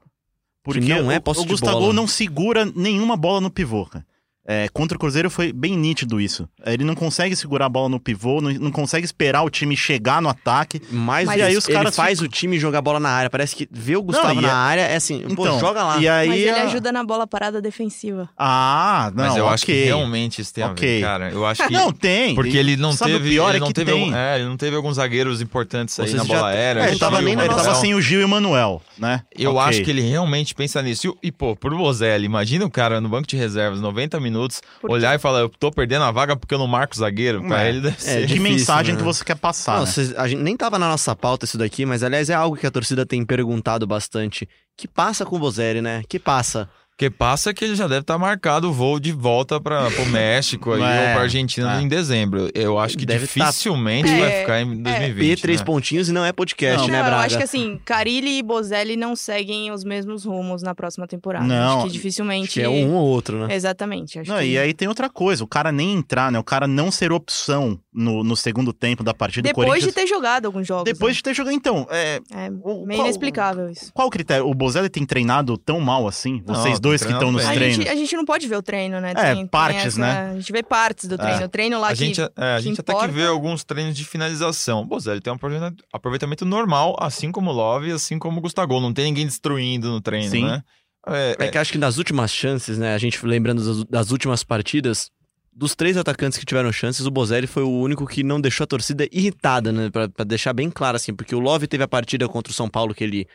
Porque 0.68 0.94
não 0.94 1.10
é 1.10 1.16
o, 1.16 1.22
posse 1.22 1.40
o 1.40 1.44
Gustavo 1.46 1.94
não 1.94 2.06
segura 2.06 2.70
nenhuma 2.76 3.16
bola 3.16 3.40
no 3.40 3.50
pivô, 3.50 3.86
cara. 3.86 4.04
É, 4.50 4.66
contra 4.72 4.96
o 4.96 4.98
Cruzeiro 4.98 5.28
foi 5.28 5.52
bem 5.52 5.76
nítido 5.76 6.18
isso. 6.18 6.48
É, 6.64 6.72
Ele 6.72 6.82
não 6.82 6.94
consegue 6.94 7.36
segurar 7.36 7.66
a 7.66 7.68
bola 7.68 7.86
no 7.90 8.00
pivô, 8.00 8.40
não, 8.40 8.50
não 8.52 8.70
consegue 8.70 9.04
esperar 9.04 9.42
o 9.42 9.50
time 9.50 9.76
chegar 9.76 10.22
no 10.22 10.28
ataque. 10.30 10.80
Mas, 10.90 11.26
Mas 11.26 11.38
e 11.38 11.42
aí 11.42 11.48
aí 11.50 11.56
os 11.58 11.66
caras 11.66 11.94
faz 11.94 12.22
o 12.22 12.28
time 12.28 12.58
jogar 12.58 12.80
bola 12.80 12.98
na 12.98 13.10
área. 13.10 13.28
Parece 13.28 13.54
que 13.54 13.68
vê 13.70 13.94
o 13.94 14.02
Gustavo 14.02 14.34
Não, 14.36 14.40
na 14.42 14.48
é- 14.48 14.52
área, 14.52 14.80
é 14.82 14.96
assim, 14.96 15.20
pô, 15.36 15.44
Então, 15.46 15.60
joga 15.60 15.84
lá. 15.84 15.98
E 15.98 16.08
aí, 16.08 16.28
Mas 16.28 16.40
ele 16.40 16.50
a- 16.50 16.62
ajuda 16.64 16.90
na 16.90 17.04
bola 17.04 17.26
parada 17.26 17.60
defensiva. 17.60 18.28
Ah, 18.38 19.12
não, 19.14 19.24
Mas 19.26 19.36
eu 19.36 19.44
ok. 19.44 19.54
acho 19.54 19.66
que 19.66 19.84
realmente 19.84 20.40
isso 20.40 20.54
tem 20.54 20.64
a 20.64 20.72
ver, 20.72 21.02
cara. 21.02 21.30
Eu 21.30 21.44
acho 21.44 21.66
que 21.66 21.72
Não, 21.74 21.92
tem. 21.92 22.34
Porque 22.34 22.56
ele 22.56 22.76
não 22.78 22.92
Sabe 22.92 23.12
o 23.12 23.18
teve. 23.18 23.28
pior 23.30 23.48
ele 23.50 23.56
é 23.58 23.60
não 23.60 23.66
que 23.66 23.74
teve 23.74 23.92
tem. 23.92 24.00
algum- 24.02 24.16
é, 24.16 24.36
ele 24.38 24.48
não 24.48 24.56
teve 24.56 24.74
alguns 24.76 24.96
zagueiros 24.96 25.42
importantes 25.42 26.00
aí 26.00 26.06
Vocês 26.08 26.16
na 26.22 26.24
já- 26.26 26.34
bola 26.34 26.48
aérea. 26.48 26.80
É, 26.80 26.84
a 26.84 26.88
ele 26.88 26.98
tava, 26.98 27.20
nem 27.20 27.34
o 27.34 27.36
na 27.36 27.42
ele 27.42 27.50
tava 27.50 27.62
Manuel. 27.64 27.80
sem 27.82 27.94
o 27.94 28.00
Gil 28.00 28.22
e 28.22 28.24
o 28.24 28.28
Manuel, 28.28 28.80
né? 28.96 29.22
Eu 29.36 29.56
Ok. 29.56 29.62
acho 29.68 29.82
que 29.82 29.90
ele 29.90 30.00
realmente 30.00 30.54
pensa 30.54 30.80
nisso. 30.82 31.14
E, 31.22 31.28
e, 31.28 31.30
pô, 31.32 31.54
pro 31.54 31.76
Bozelli, 31.76 32.24
imagina 32.24 32.64
o 32.64 32.70
cara 32.70 32.98
no 32.98 33.10
banco 33.10 33.26
de 33.28 33.36
reservas, 33.36 33.80
90 33.80 34.18
minutos, 34.18 34.37
Por 34.80 34.88
quê? 34.88 34.92
olhar 34.94 35.14
e 35.14 35.18
falar, 35.18 35.40
eu 35.40 35.48
tô 35.48 35.70
perdendo 35.70 36.04
a 36.04 36.10
vaga 36.10 36.36
porque 36.36 36.54
eu 36.54 36.58
não 36.58 36.66
marco 36.66 36.96
zagueiro. 36.96 37.42
Pra 37.46 37.64
É. 37.64 37.68
ele 37.68 37.80
deve 37.80 37.96
É, 37.96 37.98
ser. 38.00 38.20
Que 38.22 38.26
difícil, 38.26 38.42
mensagem 38.42 38.94
né? 38.94 38.98
que 38.98 39.04
você 39.04 39.24
quer 39.24 39.36
passar, 39.36 39.74
Não, 39.74 39.80
né? 39.80 39.86
vocês- 39.86 40.14
a 40.16 40.28
gente 40.28 40.42
nem 40.42 40.56
tava 40.56 40.78
na 40.78 40.88
nossa 40.88 41.14
pauta 41.16 41.44
isso 41.44 41.58
daqui, 41.58 41.84
mas 41.86 42.02
aliás 42.02 42.30
é 42.30 42.34
algo 42.34 42.56
que 42.56 42.66
a 42.66 42.70
torcida 42.70 43.04
tem 43.06 43.24
perguntado 43.24 43.86
bastante. 43.86 44.48
Que 44.76 44.86
passa 44.86 45.24
com 45.26 45.36
o 45.36 45.38
Bozelli, 45.38 45.80
né? 45.82 46.02
Que 46.08 46.18
passa? 46.18 46.68
Porque 46.98 47.10
passa 47.10 47.54
que 47.54 47.64
ele 47.64 47.76
já 47.76 47.86
deve 47.86 48.00
estar 48.00 48.18
marcado 48.18 48.68
o 48.68 48.72
voo 48.72 48.98
de 48.98 49.12
volta 49.12 49.60
para 49.60 49.86
o 50.02 50.06
México 50.10 50.72
aí, 50.72 50.82
É, 50.82 51.06
ou 51.06 51.12
pra 51.12 51.20
Argentina 51.22 51.78
é. 51.78 51.80
em 51.80 51.86
dezembro. 51.86 52.50
Eu 52.52 52.76
acho 52.76 52.98
que 52.98 53.06
Deve 53.06 53.28
tá 53.28 53.44
dificilmente 53.50 54.08
P- 54.08 54.18
vai 54.18 54.30
ficar 54.40 54.60
em 54.62 54.82
2020. 54.82 55.36
P, 55.36 55.40
três 55.40 55.60
né? 55.60 55.64
pontinhos 55.64 56.08
e 56.08 56.12
não 56.12 56.24
é 56.24 56.32
podcast, 56.32 56.78
Não, 56.80 56.88
né, 56.88 56.98
não, 56.98 57.04
Braga? 57.06 57.22
eu 57.22 57.26
acho 57.26 57.36
que 57.38 57.44
assim, 57.44 57.80
Carilli 57.84 58.38
e 58.38 58.42
Bozelli 58.42 58.96
não 58.96 59.14
seguem 59.14 59.70
os 59.70 59.84
mesmos 59.84 60.24
rumos 60.24 60.60
na 60.60 60.74
próxima 60.74 61.06
temporada. 61.06 61.44
Não. 61.46 61.76
Acho 61.78 61.86
que 61.86 61.92
dificilmente. 61.92 62.46
Acho 62.46 62.54
que 62.54 62.62
é 62.62 62.68
um 62.68 62.92
ou 62.96 63.06
outro, 63.06 63.46
né? 63.46 63.54
Exatamente. 63.54 64.18
Acho 64.18 64.32
Não, 64.32 64.38
que... 64.40 64.46
e 64.46 64.58
aí 64.58 64.74
tem 64.74 64.88
outra 64.88 65.08
coisa, 65.08 65.44
o 65.44 65.46
cara 65.46 65.70
nem 65.70 65.92
entrar, 65.94 66.32
né? 66.32 66.38
O 66.40 66.42
cara 66.44 66.66
não 66.66 66.90
ser 66.90 67.12
opção 67.12 67.78
no, 67.94 68.24
no 68.24 68.34
segundo 68.34 68.72
tempo 68.72 69.04
da 69.04 69.14
partida 69.14 69.42
do 69.42 69.50
Depois 69.50 69.68
Corinthians. 69.68 69.94
de 69.94 70.00
ter 70.00 70.06
jogado 70.08 70.46
alguns 70.46 70.66
jogos. 70.66 70.82
Depois 70.84 71.14
de 71.14 71.22
ter 71.22 71.32
jogado. 71.32 71.54
Então, 71.54 71.86
é, 71.92 72.18
né? 72.28 72.46
É 72.46 72.50
meio 72.50 72.60
qual- 72.60 72.98
inexplicável 73.06 73.70
isso. 73.70 73.92
qual 73.94 74.08
o 74.08 74.10
critério? 74.10 74.48
O 74.48 74.52
Bozelli 74.52 74.88
tem 74.88 75.06
treinado 75.06 75.56
tão 75.56 75.78
mal 75.78 76.08
assim? 76.08 76.42
Não, 76.44 76.56
Vocês 76.56 76.80
tem 76.80 76.87
dois 76.88 77.02
que 77.04 77.12
estão 77.12 77.30
nos 77.32 77.42
bem. 77.42 77.50
A 77.50 77.54
treinos. 77.54 77.76
gente, 77.76 77.88
a 77.88 77.94
gente 77.94 78.16
não 78.16 78.24
pode 78.24 78.46
ver 78.48 78.56
o 78.56 78.62
treino, 78.62 79.00
né? 79.00 79.12
É, 79.16 79.44
partes, 79.46 79.84
essa- 79.86 80.00
né? 80.00 80.30
A 80.32 80.34
gente 80.34 80.52
vê 80.52 80.62
partes 80.62 81.06
do 81.08 81.16
treino. 81.16 81.44
O 81.44 81.48
treino 81.48 81.80
lá 81.80 81.88
A 81.88 81.90
que... 81.90 81.96
gente, 81.96 82.20
é, 82.20 82.26
a 82.26 82.56
que 82.58 82.62
gente 82.62 82.80
até 82.80 82.92
importa. 82.92 83.08
que 83.08 83.14
vê 83.14 83.26
alguns 83.26 83.64
treinos 83.64 83.96
de 83.96 84.04
finalização. 84.04 84.80
O 84.82 84.84
Bozelli 84.84 85.20
tem 85.20 85.32
um 85.32 85.36
aproveita- 85.36 85.74
aproveitamento 85.92 86.44
normal, 86.44 86.96
assim 87.00 87.30
como 87.32 87.50
o 87.50 87.52
Love, 87.54 87.92
assim 87.92 88.18
como 88.18 88.38
o 88.38 88.40
Gustavo. 88.40 88.80
Não 88.80 88.92
tem 88.92 89.04
ninguém 89.06 89.26
destruindo 89.26 89.88
no 89.88 90.00
treino, 90.00 90.30
Sim. 90.30 90.44
né? 90.44 90.62
É, 91.06 91.36
É 91.38 91.48
que 91.48 91.56
acho 91.58 91.72
que 91.72 91.78
nas 91.78 91.96
últimas 91.96 92.30
chances, 92.32 92.76
né? 92.78 92.94
A 92.94 92.98
gente 92.98 93.24
lembrando 93.24 93.64
das, 93.64 93.84
das 93.84 94.10
últimas 94.10 94.44
partidas, 94.44 95.10
dos 95.54 95.74
três 95.74 95.96
atacantes 95.96 96.38
que 96.38 96.44
tiveram 96.44 96.70
chances, 96.70 97.06
o 97.06 97.10
Bozelli 97.10 97.46
foi 97.46 97.62
o 97.62 97.70
único 97.70 98.06
que 98.06 98.22
não 98.22 98.40
deixou 98.40 98.64
a 98.64 98.66
torcida 98.66 99.08
irritada, 99.10 99.72
né? 99.72 99.90
Pra, 99.90 100.08
pra 100.08 100.24
deixar 100.24 100.52
bem 100.52 100.70
claro, 100.70 100.96
assim, 100.96 101.14
porque 101.14 101.34
o 101.34 101.40
Love 101.40 101.66
teve 101.66 101.82
a 101.82 101.88
partida 101.88 102.28
contra 102.28 102.50
o 102.50 102.54
São 102.54 102.68
Paulo 102.68 102.94
que 102.94 103.02
ele 103.02 103.26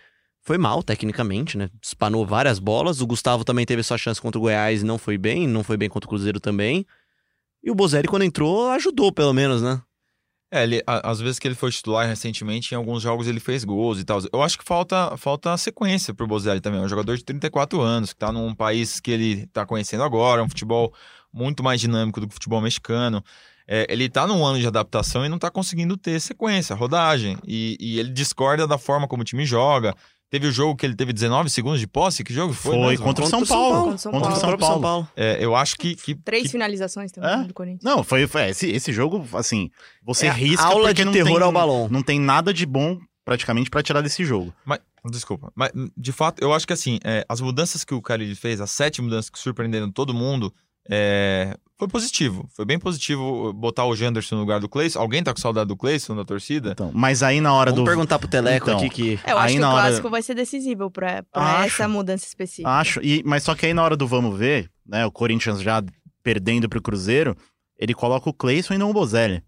foi 0.43 0.57
mal, 0.57 0.83
tecnicamente, 0.83 1.57
né? 1.57 1.69
Espanou 1.81 2.25
várias 2.25 2.59
bolas. 2.59 3.01
O 3.01 3.07
Gustavo 3.07 3.43
também 3.45 3.65
teve 3.65 3.81
sua 3.81 3.97
chance 3.97 4.21
contra 4.21 4.37
o 4.37 4.41
Goiás 4.41 4.81
e 4.81 4.85
não 4.85 4.97
foi 4.97 5.17
bem, 5.17 5.47
não 5.47 5.63
foi 5.63 5.77
bem 5.77 5.89
contra 5.89 6.05
o 6.05 6.09
Cruzeiro 6.09 6.39
também. 6.39 6.85
E 7.63 7.71
o 7.71 7.75
Bozelli, 7.75 8.07
quando 8.07 8.23
entrou, 8.23 8.69
ajudou, 8.71 9.11
pelo 9.11 9.33
menos, 9.33 9.61
né? 9.61 9.81
É, 10.51 10.63
ele, 10.63 10.83
a- 10.85 11.09
às 11.09 11.19
vezes 11.19 11.39
que 11.39 11.47
ele 11.47 11.55
foi 11.55 11.71
titular 11.71 12.05
recentemente, 12.07 12.73
em 12.73 12.77
alguns 12.77 13.01
jogos 13.01 13.25
ele 13.27 13.39
fez 13.39 13.63
gols 13.63 13.99
e 13.99 14.03
tal. 14.03 14.19
Eu 14.31 14.43
acho 14.43 14.57
que 14.59 14.63
falta, 14.65 15.15
falta 15.17 15.55
sequência 15.57 16.13
pro 16.13 16.27
Bozelli 16.27 16.59
também. 16.61 16.79
É 16.79 16.83
um 16.83 16.89
jogador 16.89 17.15
de 17.17 17.23
34 17.23 17.81
anos, 17.81 18.11
que 18.13 18.19
tá 18.19 18.31
num 18.31 18.53
país 18.53 18.99
que 18.99 19.09
ele 19.11 19.47
tá 19.47 19.65
conhecendo 19.65 20.03
agora, 20.03 20.43
um 20.43 20.49
futebol 20.49 20.93
muito 21.31 21.63
mais 21.63 21.79
dinâmico 21.81 22.19
do 22.19 22.27
que 22.27 22.31
o 22.31 22.35
futebol 22.35 22.61
mexicano. 22.61 23.23
É, 23.65 23.87
ele 23.89 24.09
tá 24.09 24.27
num 24.27 24.45
ano 24.45 24.59
de 24.59 24.67
adaptação 24.67 25.25
e 25.25 25.29
não 25.29 25.39
tá 25.39 25.49
conseguindo 25.49 25.95
ter 25.97 26.19
sequência, 26.19 26.75
rodagem. 26.75 27.37
E, 27.47 27.77
e 27.79 27.97
ele 27.99 28.09
discorda 28.09 28.67
da 28.67 28.77
forma 28.77 29.07
como 29.07 29.21
o 29.21 29.25
time 29.25 29.45
joga. 29.45 29.95
Teve 30.33 30.47
o 30.47 30.51
jogo 30.51 30.75
que 30.75 30.83
ele 30.83 30.95
teve 30.95 31.13
19 31.13 31.47
segundos 31.47 31.79
de 31.79 31.85
posse, 31.85 32.23
que 32.23 32.33
jogo 32.33 32.53
foi? 32.53 32.73
Foi 32.75 32.97
contra 32.97 33.23
o 33.23 33.27
São 33.27 33.41
Contra 33.41 33.43
o 33.43 33.45
São 33.45 33.55
Paulo. 33.55 33.71
Paulo. 33.71 33.83
Contra 33.83 33.95
o 33.95 33.99
São 33.99 34.11
Contra 34.11 34.29
Paulo. 34.29 34.39
São 34.41 34.49
próprio 34.49 34.81
Paulo. 34.81 35.07
É, 35.15 35.37
eu 35.39 35.55
acho 35.55 35.75
que, 35.75 35.95
que, 35.95 36.15
Três 36.15 36.45
que 36.45 36.49
finalizações 36.49 37.11
também 37.11 37.29
É? 37.29 37.43
do 37.43 37.53
Corinthians. 37.53 37.83
Não, 37.83 38.03
foi, 38.03 38.25
foi 38.25 38.49
esse, 38.49 38.67
esse 38.67 38.91
jogo, 38.91 39.23
assim, 39.33 39.69
você 40.03 40.25
É 40.25 40.31
risca 40.31 40.63
aula 40.63 40.85
porque 40.87 40.95
de 40.95 41.05
não 41.05 41.11
terror 41.11 41.35
tem, 41.35 41.43
ao 41.43 41.51
balão. 41.51 41.87
Não 41.87 42.01
tem 42.01 42.19
nada 42.19 42.51
de 42.51 42.65
bom, 42.65 42.97
praticamente, 43.23 43.69
pra 43.69 43.83
tirar 43.83 44.01
desse 44.01 44.25
jogo. 44.25 44.51
Mas, 44.65 44.79
desculpa, 45.11 45.51
mas 45.53 45.69
de 45.95 46.11
fato, 46.11 46.41
eu 46.41 46.51
acho 46.51 46.65
que 46.65 46.73
assim, 46.73 46.97
é, 47.03 47.23
as 47.29 47.39
mudanças 47.39 47.83
que 47.83 47.93
o 47.93 48.01
Carilli 48.01 48.33
fez, 48.33 48.59
as 48.59 48.71
sete 48.71 49.03
mudanças 49.03 49.29
que 49.29 49.37
surpreenderam 49.37 49.91
todo 49.91 50.15
mundo, 50.15 50.51
É, 50.89 51.55
foi 51.77 51.87
positivo. 51.87 52.47
Foi 52.55 52.65
bem 52.65 52.77
positivo 52.79 53.51
botar 53.53 53.85
o 53.85 53.95
Janderson 53.95 54.35
no 54.35 54.41
lugar 54.41 54.59
do 54.59 54.69
Cleison. 54.69 54.99
Alguém 54.99 55.23
tá 55.23 55.33
com 55.33 55.39
saudade 55.39 55.67
do 55.67 55.77
Cleison 55.77 56.15
da 56.15 56.23
torcida? 56.25 56.71
Então, 56.71 56.91
mas 56.93 57.23
aí 57.23 57.39
na 57.41 57.53
hora 57.53 57.71
Vamos 57.71 57.83
do. 57.85 57.89
perguntar 57.89 58.19
pro 58.19 58.27
Teleco 58.27 58.69
Então. 58.69 58.77
aqui 58.79 58.89
que. 58.89 59.19
É, 59.25 59.31
eu 59.31 59.37
Aí 59.37 59.45
acho 59.45 59.53
que 59.55 59.59
na 59.59 59.69
o 59.69 59.73
hora- 59.73 59.81
clássico 59.87 60.09
vai 60.09 60.21
ser 60.21 60.35
decisivo 60.35 60.91
pra, 60.91 61.23
pra 61.23 61.41
Acho. 61.59 61.65
essa 61.81 61.87
mudança 61.87 62.25
específica. 62.25 62.69
Acho. 62.69 62.99
E, 63.01 63.21
mas 63.25 63.43
só 63.43 63.55
que 63.55 63.65
aí 63.65 63.73
na 63.73 63.83
hora 63.83 63.95
do 63.97 64.07
vamos 64.07 64.37
ver, 64.37 64.69
né? 64.85 65.05
O 65.05 65.11
Corinthians 65.11 65.61
já 65.61 65.81
perdendo 66.21 66.69
pro 66.69 66.81
Cruzeiro, 66.81 67.35
ele 67.77 67.93
coloca 67.93 68.29
o 68.29 68.33
Cleison 68.33 68.73
e 68.73 68.77
não 68.77 68.89
o 68.89 68.93
Bozelli. 68.93 69.41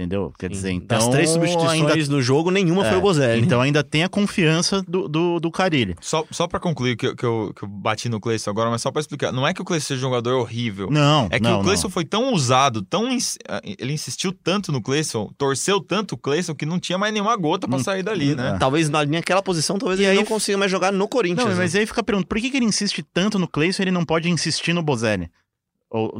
Entendeu? 0.00 0.32
Quer 0.38 0.48
dizer, 0.48 0.70
então. 0.70 0.96
das 0.98 1.08
três 1.08 1.28
substituições 1.28 1.82
ainda- 1.82 2.06
no 2.10 2.22
jogo, 2.22 2.50
nenhuma 2.50 2.82
foi 2.84 2.94
É, 2.94 2.96
o 2.96 3.00
Bozelli. 3.02 3.42
Então 3.44 3.60
ainda 3.60 3.84
tem 3.84 4.02
a 4.02 4.08
confiança 4.08 4.82
do, 4.88 5.06
do, 5.06 5.38
do 5.38 5.50
Carilli. 5.50 5.94
Só, 6.00 6.24
só 6.30 6.48
pra 6.48 6.58
concluir 6.58 6.96
que, 6.96 7.06
eu- 7.08 7.14
que, 7.14 7.24
eu, 7.24 7.52
que 7.54 7.62
eu 7.64 7.68
bati 7.68 8.08
no 8.08 8.18
Cleison 8.18 8.50
agora, 8.50 8.70
mas 8.70 8.80
só 8.80 8.90
pra 8.90 9.00
explicar. 9.00 9.30
Não 9.30 9.46
é 9.46 9.52
que 9.52 9.60
o 9.60 9.64
Cleison 9.64 9.86
seja 9.88 9.98
um 9.98 10.08
jogador 10.08 10.36
horrível. 10.40 10.88
Não, 10.90 11.26
É 11.30 11.38
que 11.38 11.42
não, 11.42 11.60
o 11.60 11.62
Cleison 11.64 11.90
foi 11.90 12.04
tão 12.06 12.32
usado, 12.32 12.80
tão 12.82 13.10
ins- 13.12 13.36
ele 13.78 13.92
insistiu 13.92 14.32
tanto 14.32 14.72
no 14.72 14.80
Cleison, 14.80 15.30
torceu 15.36 15.80
tanto 15.80 16.14
o 16.14 16.18
Cleison 16.18 16.54
que 16.54 16.64
não 16.64 16.80
tinha 16.80 16.96
mais 16.96 17.12
nenhuma 17.12 17.36
gota 17.36 17.68
pra 17.68 17.76
Não- 17.76 17.84
sair 17.84 18.02
dali, 18.02 18.34
né? 18.34 18.54
é. 18.54 18.58
Talvez 18.58 18.88
na- 18.88 19.04
naquela 19.04 19.42
posição, 19.42 19.78
talvez 19.78 20.00
E 20.00 20.04
ele 20.04 20.10
aí- 20.12 20.16
não 20.16 20.24
consiga 20.24 20.56
mais 20.56 20.70
jogar 20.70 20.92
no 20.92 21.06
Corinthians. 21.06 21.44
Não, 21.46 21.52
né? 21.54 21.58
mas 21.58 21.74
aí 21.74 21.84
fica 21.86 22.00
a 22.00 22.04
pergunta, 22.04 22.26
por 22.26 22.38
que, 22.40 22.48
que 22.50 22.56
ele 22.56 22.66
insiste 22.66 23.04
tanto 23.12 23.38
no 23.38 23.46
Cleison 23.46 23.82
e 23.82 23.84
ele 23.84 23.90
não 23.90 24.04
pode 24.04 24.30
insistir 24.30 24.72
no 24.72 24.82
Bozelli? 24.82 25.28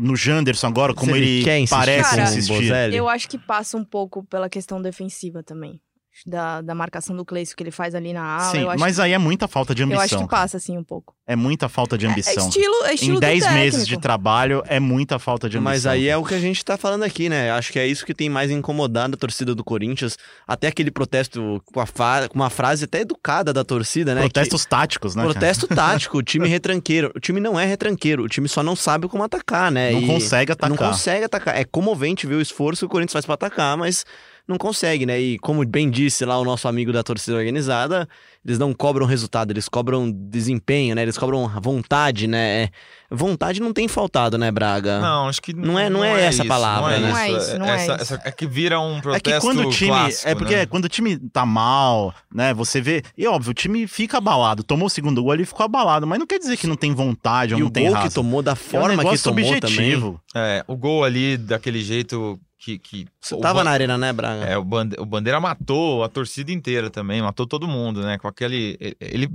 No 0.01 0.17
Janderson 0.17 0.67
agora, 0.67 0.93
como 0.93 1.13
Se 1.13 1.19
ele, 1.19 1.45
quer 1.45 1.59
insistir 1.59 1.79
parece 1.79 2.17
com 2.17 2.23
insistir. 2.23 2.53
Bozelli, 2.53 2.97
Eu 2.97 3.09
acho 3.09 3.29
que 3.29 3.39
passa 3.39 3.77
um 3.77 3.85
pouco 3.85 4.25
pela 4.25 4.49
questão 4.49 4.83
defensiva 4.83 5.43
também. 5.43 5.81
Da, 6.27 6.61
da 6.61 6.75
marcação 6.75 7.17
do 7.17 7.25
Cleison 7.25 7.55
que 7.57 7.63
ele 7.63 7.71
faz 7.71 7.95
ali 7.95 8.13
na 8.13 8.21
ala. 8.23 8.51
Sim, 8.51 8.63
eu 8.63 8.71
acho, 8.71 8.81
mas 8.81 8.99
aí 8.99 9.13
é 9.13 9.19
muita 9.19 9.47
falta 9.49 9.75
de 9.75 9.83
eu 9.83 9.87
ambição. 9.87 10.03
acho 10.05 10.19
que 10.19 10.29
passa, 10.29 10.57
assim, 10.57 10.77
um 10.77 10.83
pouco. 10.85 11.15
É 11.27 11.37
muita 11.37 11.69
falta 11.69 11.97
de 11.97 12.05
É, 12.05 12.11
ambição. 12.11 12.45
é 12.45 12.49
estilo, 12.49 12.75
é 12.85 12.95
estilo 12.95 13.13
em 13.13 13.15
do 13.15 13.21
10 13.21 13.53
meses 13.53 13.87
de 13.87 13.97
trabalho 13.99 14.63
é 14.67 14.79
muita 14.81 15.19
falta 15.21 15.49
de 15.49 15.57
ambição. 15.57 15.71
Mas 15.73 15.87
aí 15.87 16.09
é 16.09 16.17
o 16.17 16.25
que 16.25 16.35
a 16.35 16.39
gente 16.41 16.63
tá 16.65 16.77
falando 16.77 17.05
aqui, 17.05 17.29
né? 17.29 17.53
Acho 17.53 17.73
que 17.73 17.79
é 17.79 17.87
isso 17.87 18.05
que 18.05 18.13
tem 18.13 18.29
mais 18.29 18.51
incomodado 18.51 19.15
a 19.15 19.17
torcida 19.17 19.55
do 19.55 19.63
Corinthians. 19.65 20.19
Até 20.47 20.67
aquele 20.67 20.91
protesto 20.91 21.63
com, 21.73 21.81
a 21.81 21.87
fa- 21.87 22.29
com 22.29 22.35
uma 22.35 22.51
frase 22.51 22.85
até 22.85 23.01
educada 23.01 23.53
da 23.53 23.65
torcida, 23.65 24.13
né? 24.15 24.21
Protestos 24.23 24.67
táticos, 24.67 25.13
Que- 25.13 25.19
né? 25.19 25.23
cara? 25.23 25.33
Protesto 25.33 25.69
tático, 25.69 26.19
o 26.19 26.23
time 26.23 26.47
retranqueiro. 26.49 27.13
O 27.15 27.21
time 27.21 27.41
não 27.41 27.59
é 27.59 27.65
retranqueiro, 27.65 28.25
o 28.25 28.29
time 28.29 28.49
só 28.49 28.63
não 28.65 28.75
sabe 28.75 29.09
como 29.09 29.23
atacar, 29.23 29.71
né? 29.71 29.93
Não 29.93 30.03
E 30.03 30.07
consegue 30.09 30.51
atacar. 30.53 30.69
Não 30.69 30.77
consegue 30.77 31.25
atacar. 31.25 31.57
É 31.57 31.65
comovente 31.65 32.27
ver 32.27 32.35
o 32.35 32.41
esforço 32.43 32.81
que 32.81 32.87
o 32.87 32.89
Corinthians 32.91 33.13
faz 33.13 33.25
pra 33.25 33.35
atacar, 33.37 33.77
mas 33.77 34.05
não 34.51 34.59
consegue, 34.59 35.07
né? 35.07 35.19
E 35.19 35.39
como 35.39 35.65
bem 35.65 35.89
disse 35.89 36.25
lá 36.25 36.39
o 36.39 36.45
nosso 36.45 36.69
amigo 36.69 36.93
da 36.93 37.03
torcida 37.03 37.37
organizada, 37.37 38.07
eles 38.45 38.59
não 38.59 38.75
cobram 38.75 39.07
resultado, 39.07 39.51
eles 39.51 39.69
cobram 39.69 40.11
desempenho, 40.11 40.95
né? 40.95 41.03
Eles 41.03 41.17
cobram 41.17 41.49
vontade, 41.61 42.27
né? 42.27 42.65
É, 42.65 42.71
Vontade 43.13 43.61
não 43.61 43.73
tem 43.73 43.89
faltado, 43.89 44.39
né, 44.39 44.53
Braga? 44.53 45.01
Não, 45.01 45.27
acho 45.29 45.43
que 45.43 45.53
Não 45.53 45.77
é- 45.77 45.91
não 45.91 46.05
é 46.05 46.27
essa 46.27 46.43
isso, 46.43 46.47
palavra, 46.47 46.91
não 46.91 46.97
é 46.97 47.01
né? 47.01 47.09
Não 47.11 47.19
é 47.19 47.29
isso. 47.33 47.39
isso, 47.49 47.59
não 47.59 47.67
é 47.67 47.75
essa, 47.75 47.93
isso. 47.95 48.03
essa- 48.15 48.21
é 48.25 48.31
que 48.31 48.47
vira 48.47 48.79
um 48.79 48.99
É 48.99 49.01
protesto 49.01 49.31
que 49.33 49.41
quando 49.41 49.67
o 49.67 49.71
time. 49.71 49.91
clássico, 49.91 50.29
é 50.29 50.35
porque 50.37 50.55
né? 50.57 50.67
quando 50.67 50.85
o 50.85 50.89
time 50.89 51.19
tá 51.33 51.45
mal, 51.45 52.15
né? 52.33 52.55
Você 52.55 52.81
vê. 52.81 53.03
E 53.19 53.27
óbvio, 53.27 53.51
o 53.51 53.55
time 53.55 53.89
fica 53.89 54.19
abalado. 54.19 54.63
Tomou 54.63 54.87
o 54.87 54.91
segundo 54.91 55.21
gol, 55.25 55.35
ele 55.35 55.45
ficou 55.45 55.65
abalado. 55.65 56.07
Mas 56.07 56.21
não 56.21 56.27
quer 56.27 56.39
dizer 56.39 56.57
que 56.57 56.69
não 56.69 56.77
tem 56.77 56.95
vontade 56.95 57.53
ou 57.53 57.59
E 57.59 57.63
não 57.63 57.69
o 57.69 57.73
tem 57.73 57.87
gol 57.87 57.95
raça. 57.95 58.09
que 58.09 58.15
tomou, 58.15 58.43
da 58.43 58.53
é 58.53 58.55
um 58.55 58.57
forma 58.57 59.05
que 59.05 59.19
tomou 59.23 59.61
também. 59.61 60.21
É, 60.37 60.65
o 60.69 60.77
gol 60.77 61.03
ali 61.03 61.37
daquele 61.37 61.83
jeito 61.83 62.39
que. 62.61 62.79
que 62.79 63.07
Você 63.21 63.37
tava 63.41 63.65
na 63.65 63.71
arena, 63.71 63.97
né, 63.99 64.13
Braga? 64.13 64.45
É, 64.45 64.57
o, 64.59 64.63
Bande- 64.65 64.97
o 64.99 65.05
Bandeira 65.07 65.41
matou 65.41 66.05
a 66.05 66.09
torcida 66.09 66.53
inteira 66.53 66.91
também, 66.91 67.21
matou 67.23 67.47
todo 67.47 67.67
mundo, 67.67 68.03
né? 68.03 68.19
Com 68.19 68.29
aquele. 68.29 68.77
Ele 69.01 69.29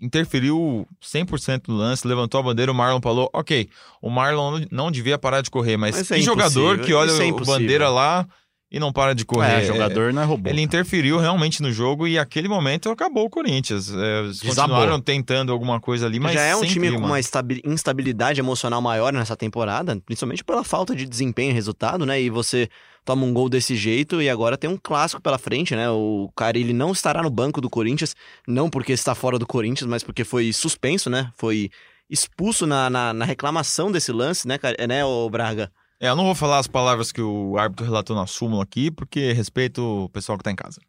interferiu 0.00 0.86
100% 1.00 1.68
no 1.68 1.76
lance, 1.76 2.06
levantou 2.06 2.40
a 2.40 2.42
bandeira, 2.42 2.72
o 2.72 2.74
Marlon 2.74 3.00
falou: 3.00 3.30
ok, 3.32 3.68
o 4.00 4.10
Marlon 4.10 4.64
não- 4.70 4.90
devia 4.90 5.16
parar 5.18 5.40
de 5.42 5.50
correr, 5.50 5.76
mas, 5.76 5.96
Mas 5.96 6.10
é 6.10 6.14
que 6.16 6.22
jogador 6.22 6.80
que 6.80 6.92
olha 6.92 7.10
é 7.10 7.14
o. 7.14 7.44
Bandeira 7.44 7.88
lá 7.88 8.26
e 8.72 8.80
não 8.80 8.90
para 8.92 9.14
de 9.14 9.24
correr? 9.24 9.62
É, 9.62 9.64
jogador 9.66 10.12
não 10.12 10.22
é 10.22 10.24
robô. 10.24 10.48
Ele 10.48 10.62
interferiu 10.62 11.18
realmente 11.18 11.60
no 11.60 11.70
jogo 11.70 12.08
e 12.08 12.18
aquele 12.18 12.48
momento 12.48 12.88
acabou 12.90 13.26
o 13.26 13.30
Corinthians. 13.30 13.92
É, 13.94 14.20
eles 14.20 14.38
Desabou. 14.40 14.76
continuaram 14.76 15.00
tentando 15.00 15.52
alguma 15.52 15.78
coisa 15.78 16.06
ali, 16.06 16.18
mas 16.18 16.32
Já 16.32 16.40
é 16.42 16.56
um 16.56 16.62
time 16.64 16.88
clima. 16.88 17.00
com 17.00 17.06
uma 17.06 17.20
instabilidade 17.64 18.40
emocional 18.40 18.80
maior 18.80 19.12
nessa 19.12 19.36
temporada, 19.36 20.00
principalmente 20.06 20.42
pela 20.42 20.64
falta 20.64 20.94
de 20.96 21.06
desempenho 21.06 21.50
e 21.50 21.54
resultado, 21.54 22.06
né? 22.06 22.20
E 22.20 22.30
você 22.30 22.68
toma 23.04 23.24
um 23.26 23.32
gol 23.34 23.48
desse 23.48 23.74
jeito 23.76 24.22
e 24.22 24.30
agora 24.30 24.56
tem 24.56 24.70
um 24.70 24.78
clássico 24.80 25.20
pela 25.20 25.36
frente, 25.38 25.74
né? 25.76 25.90
O 25.90 26.30
Carilli 26.36 26.72
não 26.72 26.92
estará 26.92 27.22
no 27.22 27.30
banco 27.30 27.60
do 27.60 27.68
Corinthians, 27.68 28.14
não 28.48 28.70
porque 28.70 28.92
está 28.92 29.14
fora 29.14 29.38
do 29.38 29.46
Corinthians, 29.46 29.88
mas 29.90 30.02
porque 30.02 30.24
foi 30.24 30.52
suspenso, 30.52 31.10
né? 31.10 31.30
Foi 31.36 31.68
expulso 32.08 32.66
na, 32.66 32.88
na, 32.90 33.12
na 33.12 33.24
reclamação 33.24 33.90
desse 33.90 34.12
lance, 34.12 34.46
né, 34.46 34.58
Car- 34.58 34.74
né, 34.88 35.04
ô 35.04 35.28
Braga? 35.30 35.70
É, 36.02 36.08
eu 36.08 36.16
não 36.16 36.24
vou 36.24 36.34
falar 36.34 36.58
as 36.58 36.66
palavras 36.66 37.12
que 37.12 37.22
o 37.22 37.56
árbitro 37.56 37.84
relatou 37.86 38.16
na 38.16 38.26
súmula 38.26 38.64
aqui, 38.64 38.90
porque 38.90 39.32
respeito 39.32 39.80
o 40.04 40.08
pessoal 40.08 40.36
que 40.36 40.42
tá 40.42 40.50
em 40.50 40.56
casa. 40.56 40.80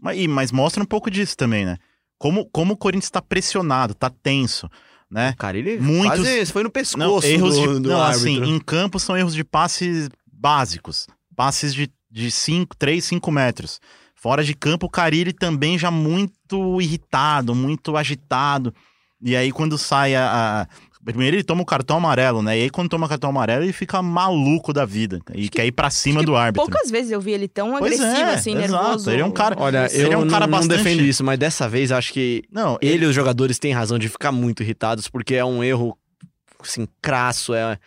Mas, 0.00 0.24
mas 0.28 0.52
mostra 0.52 0.80
um 0.80 0.86
pouco 0.86 1.10
disso 1.10 1.36
também, 1.36 1.64
né? 1.66 1.76
Como, 2.16 2.46
como 2.46 2.74
o 2.74 2.76
Corinthians 2.76 3.10
tá 3.10 3.20
pressionado, 3.20 3.94
tá 3.94 4.08
tenso, 4.08 4.70
né? 5.10 5.30
O 5.30 5.36
Carilli 5.36 5.80
Muitos- 5.80 6.20
quase 6.20 6.46
foi 6.46 6.62
no 6.62 6.70
pescoço 6.70 6.98
Não, 7.26 7.32
erros 7.34 7.56
do, 7.56 7.60
de. 7.74 7.80
do 7.80 7.88
não, 7.88 8.00
árbitro. 8.00 8.30
assim, 8.30 8.44
em 8.54 8.60
campo 8.60 9.00
são 9.00 9.16
erros 9.16 9.34
de 9.34 9.42
passes 9.42 10.08
básicos. 10.32 11.08
Passes 11.34 11.74
de, 11.74 11.90
de 12.10 12.30
5, 12.30 12.76
3, 12.76 13.04
5 13.04 13.30
metros. 13.32 13.80
Fora 14.14 14.44
de 14.44 14.54
campo, 14.54 14.86
o 14.86 14.90
Carilli 14.90 15.32
também 15.32 15.76
já 15.78 15.90
muito 15.90 16.80
irritado, 16.80 17.54
muito 17.54 17.96
agitado. 17.96 18.72
E 19.20 19.34
aí, 19.34 19.50
quando 19.50 19.76
sai 19.76 20.14
a. 20.14 20.30
a- 20.30 20.66
Primeiro 21.04 21.36
ele 21.36 21.42
toma 21.42 21.62
o 21.62 21.64
cartão 21.66 21.96
amarelo, 21.96 22.42
né? 22.42 22.58
E 22.58 22.62
aí, 22.64 22.70
quando 22.70 22.88
toma 22.90 23.06
o 23.06 23.08
cartão 23.08 23.30
amarelo, 23.30 23.64
ele 23.64 23.72
fica 23.72 24.02
maluco 24.02 24.72
da 24.72 24.84
vida. 24.84 25.18
E 25.34 25.48
quer 25.48 25.64
ir 25.66 25.72
pra 25.72 25.88
cima 25.88 26.16
Acho 26.16 26.20
que 26.20 26.26
do 26.26 26.36
árbitro. 26.36 26.68
Poucas 26.70 26.90
vezes 26.90 27.10
eu 27.10 27.20
vi 27.20 27.32
ele 27.32 27.48
tão 27.48 27.70
Pois 27.78 27.98
agressivo, 27.98 28.28
é, 28.30 28.34
assim, 28.34 28.50
exato. 28.56 28.72
nervoso. 28.84 29.10
Ele 29.10 29.22
é 29.22 29.24
um 29.24 29.30
cara- 29.30 29.56
Olha, 29.58 29.88
Ele 29.90 30.08
eu 30.08 30.12
é 30.12 30.16
um 30.18 30.20
não, 30.26 30.28
cara 30.30 30.46
não 30.46 30.58
bastante- 30.58 30.76
defendo 30.82 31.00
isso, 31.00 31.24
mas 31.24 31.38
dessa 31.38 31.66
vez 31.68 31.90
acho 31.90 32.12
que 32.12 32.42
Não, 32.52 32.76
ele 32.82 33.04
e 33.06 33.08
os 33.08 33.14
jogadores 33.14 33.58
têm 33.58 33.72
razão 33.72 33.98
de 33.98 34.08
ficar 34.10 34.30
muito 34.30 34.62
irritados, 34.62 35.08
porque 35.08 35.34
é 35.34 35.44
um 35.44 35.64
erro, 35.64 35.96
assim, 36.62 36.86
crasso, 37.00 37.54
é... 37.54 37.78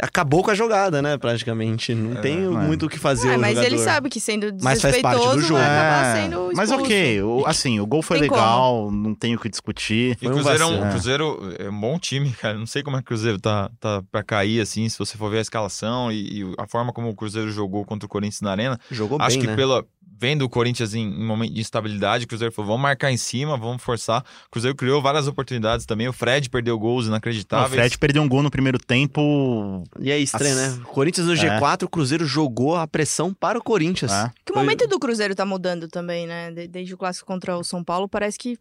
Acabou 0.00 0.42
com 0.42 0.50
a 0.50 0.54
jogada, 0.54 1.02
né, 1.02 1.18
praticamente. 1.18 1.94
Não 1.94 2.16
É, 2.16 2.20
tem 2.22 2.38
é. 2.44 2.48
muito 2.48 2.86
o 2.86 2.88
que 2.88 2.98
fazer 2.98 3.32
É, 3.32 3.36
o 3.36 3.40
mas 3.40 3.50
jogador. 3.56 3.66
ele 3.74 3.78
sabe 3.78 4.08
que 4.08 4.18
sendo 4.18 4.46
Mas 4.62 4.80
faz 4.80 4.96
parte 5.02 5.18
do 5.18 5.24
desrespeitoso 5.36 5.40
jogo. 5.48 5.60
vai 5.60 5.68
acabar 5.70 6.04
É, 6.16 6.22
sendo 6.22 6.36
expulso. 6.36 6.56
mas 6.56 6.70
ok, 6.70 7.22
o- 7.22 7.46
assim, 7.46 7.78
o 7.78 7.86
gol 7.86 8.00
foi 8.00 8.18
Tem 8.18 8.30
legal, 8.30 8.90
não 8.90 9.14
tenho 9.14 9.36
o 9.36 9.40
que 9.40 9.50
discutir. 9.50 10.16
E 10.16 10.24
Foi 10.24 10.28
o 10.28 10.30
um 10.30 10.34
Cruzeiro, 10.36 10.62
é 10.62 10.66
um, 10.66 10.86
o 10.86 10.90
Cruzeiro 10.90 11.54
é 11.58 11.68
um 11.68 11.78
bom 11.80 11.98
time, 11.98 12.30
cara. 12.32 12.56
Não 12.56 12.66
sei 12.66 12.82
como 12.82 12.96
é 12.96 13.00
que 13.00 13.04
o 13.04 13.06
Cruzeiro 13.08 13.38
tá, 13.38 13.70
tá 13.78 14.02
pra 14.10 14.22
cair, 14.22 14.62
assim, 14.62 14.88
se 14.88 14.98
você 14.98 15.18
for 15.18 15.30
ver 15.30 15.38
a 15.38 15.42
escalação 15.42 16.10
e, 16.10 16.40
e 16.40 16.54
a 16.58 16.66
forma 16.66 16.90
como 16.90 17.10
o 17.10 17.14
Cruzeiro 17.14 17.52
jogou 17.52 17.84
contra 17.84 18.06
o 18.06 18.08
Corinthians 18.08 18.40
na 18.40 18.50
Arena. 18.50 18.80
Jogou 18.90 19.18
Acho 19.20 19.36
bem, 19.36 19.40
que 19.42 19.46
né? 19.48 19.56
pela. 19.56 19.84
Vendo 20.18 20.42
o 20.42 20.48
Corinthians 20.48 20.94
em, 20.94 21.00
em 21.02 21.24
momento 21.24 21.52
de 21.52 21.60
instabilidade, 21.60 22.26
o 22.26 22.28
Cruzeiro 22.28 22.54
falou: 22.54 22.68
vamos 22.70 22.82
marcar 22.82 23.10
em 23.10 23.16
cima, 23.16 23.56
vamos 23.56 23.82
forçar. 23.82 24.24
O 24.46 24.50
Cruzeiro 24.52 24.76
criou 24.76 25.02
várias 25.02 25.26
oportunidades 25.26 25.84
também. 25.84 26.06
O 26.06 26.12
Fred 26.12 26.48
perdeu 26.48 26.78
gols 26.78 27.06
Não, 27.06 27.12
inacreditáveis. 27.14 27.72
o 27.72 27.74
Fred 27.74 27.98
perdeu 27.98 28.22
um 28.22 28.28
gol 28.28 28.40
no 28.40 28.48
primeiro 28.50 28.78
tempo. 28.78 29.82
E 29.98 30.12
é 30.12 30.18
estranho, 30.18 30.54
As- 30.56 30.76
né? 30.78 30.82
O 30.84 30.86
Corinthians 30.88 31.26
no 31.26 31.34
G4, 31.34 31.82
o 31.84 31.88
Cruzeiro 31.88 32.24
jogou 32.24 32.76
a 32.76 32.86
pressão 32.86 33.34
para 33.34 33.58
o 33.58 33.62
Corinthians. 33.62 34.12
É. 34.12 34.30
Que 34.44 34.52
o 34.52 34.54
Foi- 34.54 34.62
momento 34.62 34.86
do 34.86 34.98
Cruzeiro 35.00 35.34
tá 35.34 35.44
mudando 35.44 35.88
também, 35.88 36.24
né? 36.26 36.52
De- 36.52 36.68
Desde 36.68 36.94
o 36.94 36.96
clássico 36.96 37.26
contra 37.26 37.56
o 37.58 37.64
São 37.64 37.82
Paulo, 37.82 38.08
parece 38.08 38.38
que, 38.38 38.56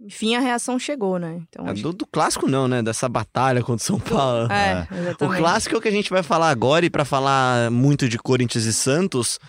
enfim, 0.00 0.36
a 0.36 0.40
reação 0.40 0.78
chegou, 0.78 1.18
né? 1.18 1.40
Então, 1.48 1.66
É, 1.66 1.72
do, 1.74 1.92
do 1.92 2.06
clássico 2.06 2.46
não, 2.48 2.68
né? 2.68 2.84
Dessa 2.84 3.08
batalha 3.08 3.62
contra 3.64 3.82
o 3.82 3.86
São 3.86 3.98
Paulo. 3.98 4.46
É, 4.52 4.86
O 4.88 4.94
exatamente. 4.94 5.38
clássico 5.40 5.74
é 5.74 5.78
o 5.78 5.80
que 5.80 5.88
a 5.88 5.92
gente 5.92 6.08
vai 6.10 6.22
falar 6.22 6.50
agora, 6.50 6.86
e 6.86 6.90
para 6.90 7.04
falar 7.04 7.68
muito 7.72 8.08
de 8.08 8.16
Corinthians 8.16 8.64
e 8.64 8.72
Santos, 8.72 9.40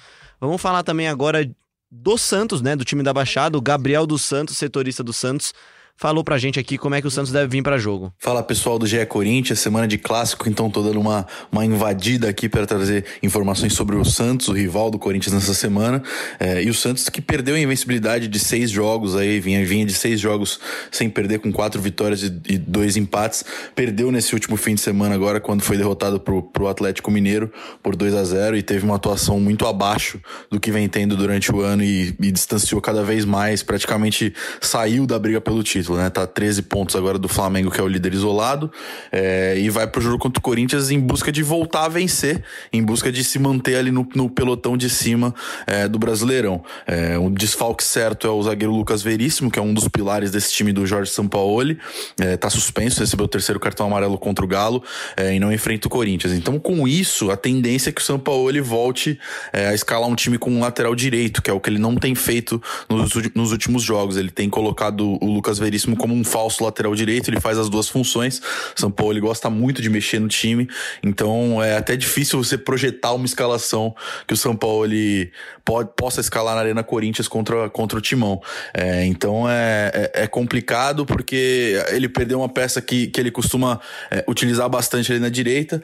vamos 0.47 0.61
falar 0.61 0.83
também 0.83 1.07
agora 1.07 1.49
do 1.89 2.17
Santos, 2.17 2.61
né? 2.61 2.75
Do 2.75 2.85
time 2.85 3.03
da 3.03 3.13
Baixada. 3.13 3.57
O 3.57 3.61
Gabriel 3.61 4.07
dos 4.07 4.23
Santos, 4.23 4.57
setorista 4.57 5.03
do 5.03 5.13
Santos, 5.13 5.53
falou 5.97 6.23
pra 6.23 6.37
gente 6.37 6.59
aqui 6.59 6.77
como 6.77 6.95
é 6.95 7.01
que 7.01 7.07
o 7.07 7.11
Santos 7.11 7.31
deve 7.31 7.47
vir 7.47 7.63
para 7.63 7.77
jogo. 7.77 8.13
Fala 8.19 8.41
pessoal 8.41 8.79
do 8.79 8.85
GE 8.85 9.05
Corinthians, 9.05 9.59
semana 9.59 9.87
de 9.87 9.97
clássico, 9.97 10.49
então 10.49 10.69
tô 10.69 10.81
dando 10.81 10.99
uma, 10.99 11.25
uma 11.51 11.65
invadida 11.65 12.29
aqui 12.29 12.49
para 12.49 12.65
trazer 12.65 13.05
informações 13.21 13.73
sobre 13.73 13.95
o 13.95 14.03
Santos, 14.03 14.47
o 14.47 14.53
rival 14.53 14.89
do 14.89 14.97
Corinthians 14.97 15.33
nessa 15.33 15.53
semana. 15.53 16.01
É, 16.39 16.63
e 16.63 16.69
o 16.69 16.73
Santos 16.73 17.09
que 17.09 17.21
perdeu 17.21 17.55
a 17.55 17.59
invencibilidade 17.59 18.27
de 18.27 18.39
seis 18.39 18.69
jogos 18.69 19.15
aí, 19.15 19.39
vinha, 19.39 19.65
vinha 19.65 19.85
de 19.85 19.93
seis 19.93 20.19
jogos 20.19 20.59
sem 20.91 21.09
perder, 21.09 21.39
com 21.39 21.51
quatro 21.51 21.81
vitórias 21.81 22.23
e, 22.23 22.41
e 22.49 22.57
dois 22.57 22.97
empates. 22.97 23.43
Perdeu 23.75 24.11
nesse 24.11 24.33
último 24.33 24.57
fim 24.57 24.75
de 24.75 24.81
semana 24.81 25.15
agora, 25.15 25.39
quando 25.39 25.61
foi 25.61 25.77
derrotado 25.77 26.19
pro, 26.19 26.43
pro 26.43 26.67
Atlético 26.67 27.11
Mineiro 27.11 27.51
por 27.81 27.95
2 27.95 28.13
a 28.15 28.23
0 28.23 28.57
e 28.57 28.63
teve 28.63 28.85
uma 28.85 28.95
atuação 28.95 29.39
muito 29.39 29.65
abaixo 29.65 30.19
do 30.49 30.59
que 30.59 30.71
vem 30.71 30.87
tendo 30.87 31.15
durante 31.15 31.51
o 31.51 31.61
ano 31.61 31.83
e, 31.83 32.15
e 32.19 32.31
distanciou 32.31 32.81
cada 32.81 33.03
vez 33.03 33.25
mais, 33.25 33.63
praticamente 33.63 34.33
saiu 34.59 35.05
da 35.05 35.17
briga 35.19 35.39
pelo 35.41 35.63
título. 35.63 35.90
Título, 35.91 35.97
né? 35.97 36.09
Tá 36.09 36.25
13 36.25 36.63
pontos 36.63 36.95
agora 36.95 37.17
do 37.17 37.27
Flamengo, 37.27 37.69
que 37.69 37.79
é 37.79 37.83
o 37.83 37.87
líder 37.87 38.13
isolado, 38.13 38.71
é, 39.11 39.57
e 39.57 39.69
vai 39.69 39.87
pro 39.87 40.01
jogo 40.01 40.17
contra 40.17 40.39
o 40.39 40.41
Corinthians 40.41 40.89
em 40.91 40.99
busca 40.99 41.31
de 41.31 41.43
voltar 41.43 41.85
a 41.85 41.89
vencer, 41.89 42.43
em 42.71 42.83
busca 42.83 43.11
de 43.11 43.23
se 43.23 43.37
manter 43.39 43.75
ali 43.75 43.91
no, 43.91 44.07
no 44.15 44.29
pelotão 44.29 44.77
de 44.77 44.89
cima 44.89 45.33
é, 45.67 45.87
do 45.87 45.99
Brasileirão. 45.99 46.63
É, 46.87 47.17
o 47.17 47.29
desfalque 47.29 47.83
certo 47.83 48.27
é 48.27 48.29
o 48.29 48.41
zagueiro 48.41 48.73
Lucas 48.73 49.01
Veríssimo, 49.01 49.51
que 49.51 49.59
é 49.59 49.61
um 49.61 49.73
dos 49.73 49.87
pilares 49.87 50.31
desse 50.31 50.53
time 50.53 50.71
do 50.71 50.85
Jorge 50.85 51.11
Sampaoli, 51.11 51.77
é, 52.19 52.37
tá 52.37 52.49
suspenso, 52.49 52.99
recebeu 52.99 53.25
o 53.25 53.29
terceiro 53.29 53.59
cartão 53.59 53.87
amarelo 53.87 54.17
contra 54.17 54.43
o 54.45 54.47
Galo 54.47 54.83
é, 55.17 55.35
e 55.35 55.39
não 55.39 55.51
enfrenta 55.51 55.87
o 55.87 55.91
Corinthians. 55.91 56.33
Então, 56.33 56.59
com 56.59 56.87
isso, 56.87 57.31
a 57.31 57.37
tendência 57.37 57.89
é 57.89 57.93
que 57.93 58.01
o 58.01 58.03
Sampaoli 58.03 58.61
volte 58.61 59.19
é, 59.51 59.67
a 59.67 59.73
escalar 59.73 60.07
um 60.07 60.15
time 60.15 60.37
com 60.37 60.51
um 60.51 60.59
lateral 60.59 60.95
direito, 60.95 61.41
que 61.41 61.49
é 61.49 61.53
o 61.53 61.59
que 61.59 61.69
ele 61.69 61.79
não 61.79 61.95
tem 61.95 62.15
feito 62.15 62.61
nos, 62.89 63.11
nos 63.35 63.51
últimos 63.51 63.83
jogos. 63.83 64.17
Ele 64.17 64.29
tem 64.29 64.49
colocado 64.49 65.17
o 65.21 65.25
Lucas 65.25 65.57
Veríssimo 65.57 65.70
como 65.97 66.13
um 66.13 66.23
falso 66.23 66.63
lateral 66.63 66.93
direito, 66.95 67.29
ele 67.29 67.39
faz 67.39 67.57
as 67.57 67.69
duas 67.69 67.87
funções. 67.87 68.41
São 68.75 68.91
Paulo 68.91 69.13
ele 69.13 69.19
gosta 69.19 69.49
muito 69.49 69.81
de 69.81 69.89
mexer 69.89 70.19
no 70.19 70.27
time, 70.27 70.67
então 71.03 71.61
é 71.61 71.77
até 71.77 71.95
difícil 71.95 72.41
você 72.41 72.57
projetar 72.57 73.13
uma 73.13 73.25
escalação 73.25 73.95
que 74.27 74.33
o 74.33 74.37
São 74.37 74.55
Paulo 74.55 74.85
ele 74.85 75.31
pode, 75.63 75.89
possa 75.95 76.21
escalar 76.21 76.55
na 76.55 76.61
Arena 76.61 76.83
Corinthians 76.83 77.27
contra, 77.27 77.69
contra 77.69 77.97
o 77.97 78.01
Timão. 78.01 78.41
É, 78.73 79.05
então 79.05 79.49
é, 79.49 79.91
é, 79.93 80.23
é, 80.23 80.27
complicado 80.27 81.05
porque 81.05 81.81
ele 81.89 82.09
perdeu 82.09 82.39
uma 82.39 82.49
peça 82.49 82.81
que, 82.81 83.07
que 83.07 83.19
ele 83.19 83.31
costuma 83.31 83.79
é, 84.09 84.23
utilizar 84.27 84.69
bastante 84.69 85.11
ali 85.11 85.21
na 85.21 85.29
direita 85.29 85.81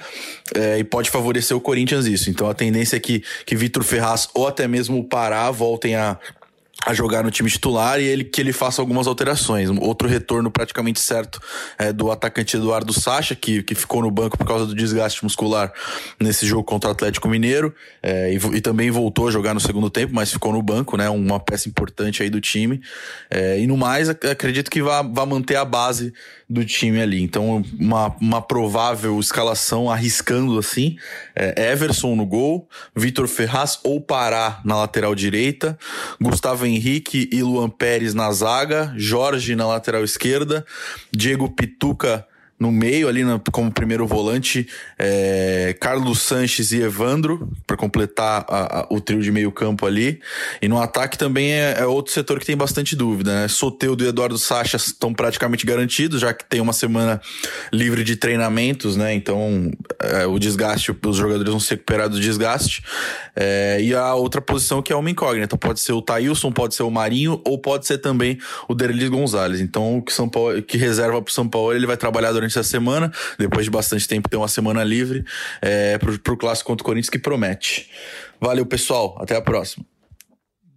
é, 0.56 0.80
e 0.80 0.84
pode 0.84 1.10
favorecer 1.10 1.56
o 1.56 1.62
Corinthians 1.62 2.06
isso. 2.06 2.30
Então 2.30 2.50
a 2.50 2.54
tendência 2.54 2.96
é 2.96 3.00
que, 3.00 3.24
que 3.46 3.56
Vitor 3.56 3.84
Ferraz 3.84 4.28
ou 4.34 4.48
até 4.48 4.68
mesmo 4.68 5.00
o 5.00 5.04
Pará 5.04 5.50
voltem 5.52 5.96
a 5.96 6.18
a 6.86 6.94
jogar 6.94 7.24
no 7.24 7.32
time 7.32 7.50
titular 7.50 8.00
e 8.00 8.04
ele 8.04 8.24
que 8.24 8.40
ele 8.40 8.54
faça 8.54 8.82
algumas 8.82 9.08
alterações. 9.08 9.70
Outro 9.82 10.08
retorno 10.08 10.52
praticamente 10.52 11.00
certo 11.00 11.42
é 11.78 11.92
do 11.92 12.12
atacante 12.12 12.56
Eduardo 12.56 12.94
Sacha, 12.94 13.36
que, 13.36 13.64
que 13.64 13.74
ficou 13.74 14.02
no 14.02 14.12
banco 14.12 14.38
por 14.38 14.46
causa 14.46 14.66
do 14.66 14.76
desgaste 14.76 15.24
muscular 15.24 15.74
nesse 16.20 16.46
jogo 16.46 16.64
contra 16.64 16.90
o 16.90 16.94
Atlético 16.94 17.28
Mineiro 17.28 17.74
é, 18.02 18.32
e, 18.32 18.38
e, 18.56 18.62
também 18.62 18.92
voltou 18.92 19.28
a 19.28 19.32
jogar 19.32 19.54
no 19.54 19.60
segundo 19.60 19.90
tempo, 19.90 20.14
mas 20.14 20.32
ficou 20.32 20.54
no 20.54 20.62
banco, 20.62 20.96
né? 20.96 21.10
Uma 21.10 21.40
peça 21.40 21.68
importante 21.68 22.22
aí 22.22 22.30
do 22.30 22.40
time. 22.40 22.82
É, 23.30 23.60
e 23.60 23.68
no 23.68 23.76
mais, 23.76 24.10
acredito 24.10 24.70
que 24.70 24.82
vai, 24.82 25.04
manter 25.26 25.56
a 25.56 25.66
base 25.66 26.14
do 26.50 26.64
time 26.64 27.02
ali. 27.02 27.22
Então, 27.22 27.64
uma, 27.80 28.16
uma 28.22 28.42
provável 28.42 29.20
escalação 29.20 29.90
arriscando 29.90 30.58
assim: 30.58 30.98
é 31.36 31.72
Everson 31.72 32.16
no 32.16 32.26
gol, 32.26 32.68
Vitor 32.96 33.28
Ferraz 33.28 33.80
ou 33.84 34.00
Pará 34.00 34.62
na 34.64 34.78
lateral 34.78 35.14
direita, 35.14 35.78
Gustavo 36.22 36.66
Henrique 36.66 37.30
e 37.32 37.44
Luan 37.44 37.70
Pérez 37.70 38.14
na 38.14 38.32
zaga, 38.32 38.94
Jorge 38.96 39.56
na 39.56 39.68
lateral 39.68 40.04
esquerda, 40.04 40.66
Diego 41.12 41.50
Pituca 41.50 42.26
no 42.60 42.72
meio, 42.72 43.08
ali 43.08 43.22
como 43.52 43.72
primeiro 43.72 44.08
volante, 44.08 44.68
é, 44.98 45.76
Carlos 45.80 46.22
Sanches 46.22 46.72
e 46.72 46.82
Evandro, 46.82 47.50
para 47.68 47.78
completar 47.78 48.46
a, 48.48 48.80
a, 48.80 48.88
o 48.90 49.00
trio 49.00 49.22
de 49.22 49.32
meio 49.32 49.52
campo 49.52 49.86
ali. 49.86 50.20
E 50.60 50.68
no 50.68 50.82
ataque 50.82 51.18
também 51.18 51.54
é, 51.54 51.76
é, 51.80 51.86
outro 51.86 52.12
setor 52.12 52.40
que 52.40 52.46
tem 52.46 52.58
bastante 52.58 52.96
dúvida, 52.96 53.42
né? 53.42 53.48
Soteudo 53.48 54.04
e 54.04 54.08
Eduardo 54.08 54.38
Sacha 54.40 54.78
estão 54.78 55.14
praticamente 55.14 55.66
garantidos, 55.66 56.22
já 56.22 56.34
que 56.34 56.46
tem 56.46 56.60
uma 56.60 56.74
semana 56.74 57.22
livre 57.72 58.04
de 58.04 58.16
treinamentos, 58.16 58.98
né? 58.98 59.14
Então 59.14 59.72
é, 60.00 60.26
o 60.26 60.40
desgaste, 60.40 60.96
os 61.06 61.16
jogadores 61.16 61.52
vão 61.52 61.60
se 61.60 61.70
recuperar 61.72 62.10
do 62.10 62.20
desgaste. 62.20 62.84
É, 63.36 63.78
e 63.80 63.94
a 63.94 64.16
outra 64.16 64.42
posição 64.42 64.82
que 64.82 64.92
é 64.92 64.96
uma 64.96 65.12
incógnita. 65.12 65.56
Pode 65.56 65.80
ser 65.80 65.94
o 65.94 66.02
Thailson, 66.02 66.52
pode 66.52 66.74
ser 66.74 66.82
o 66.82 66.90
Marinho, 66.90 67.40
ou 67.46 67.60
pode 67.60 67.86
ser 67.86 68.00
também 68.00 68.40
o 68.68 68.74
Derlis 68.74 69.10
Gonzalez. 69.10 69.62
Então 69.62 70.00
o 70.00 70.02
que, 70.02 70.12
São 70.12 70.28
Paulo, 70.28 70.60
que 70.64 70.76
reserva 70.76 71.22
para 71.22 71.30
o 71.30 71.34
São 71.34 71.48
Paulo, 71.48 71.74
ele 71.74 71.86
vai 71.86 71.96
trabalhar 71.96 72.32
durante 72.32 72.47
durante 72.48 72.60
a 72.60 72.64
semana, 72.64 73.12
depois 73.38 73.66
de 73.66 73.72
bastante 73.72 74.08
tempo 74.08 74.30
ter 74.30 74.38
uma 74.38 74.48
semana 74.48 74.84
livre, 74.84 75.26
é, 75.62 75.98
pro, 75.98 76.18
pro 76.20 76.38
clássico 76.38 76.68
contra 76.68 76.84
o 76.84 76.86
Corinthians 76.86 77.10
que 77.10 77.20
promete. 77.20 77.90
Valeu, 78.40 78.66
pessoal. 78.66 79.18
Até 79.20 79.36
a 79.36 79.42
próxima. 79.42 79.86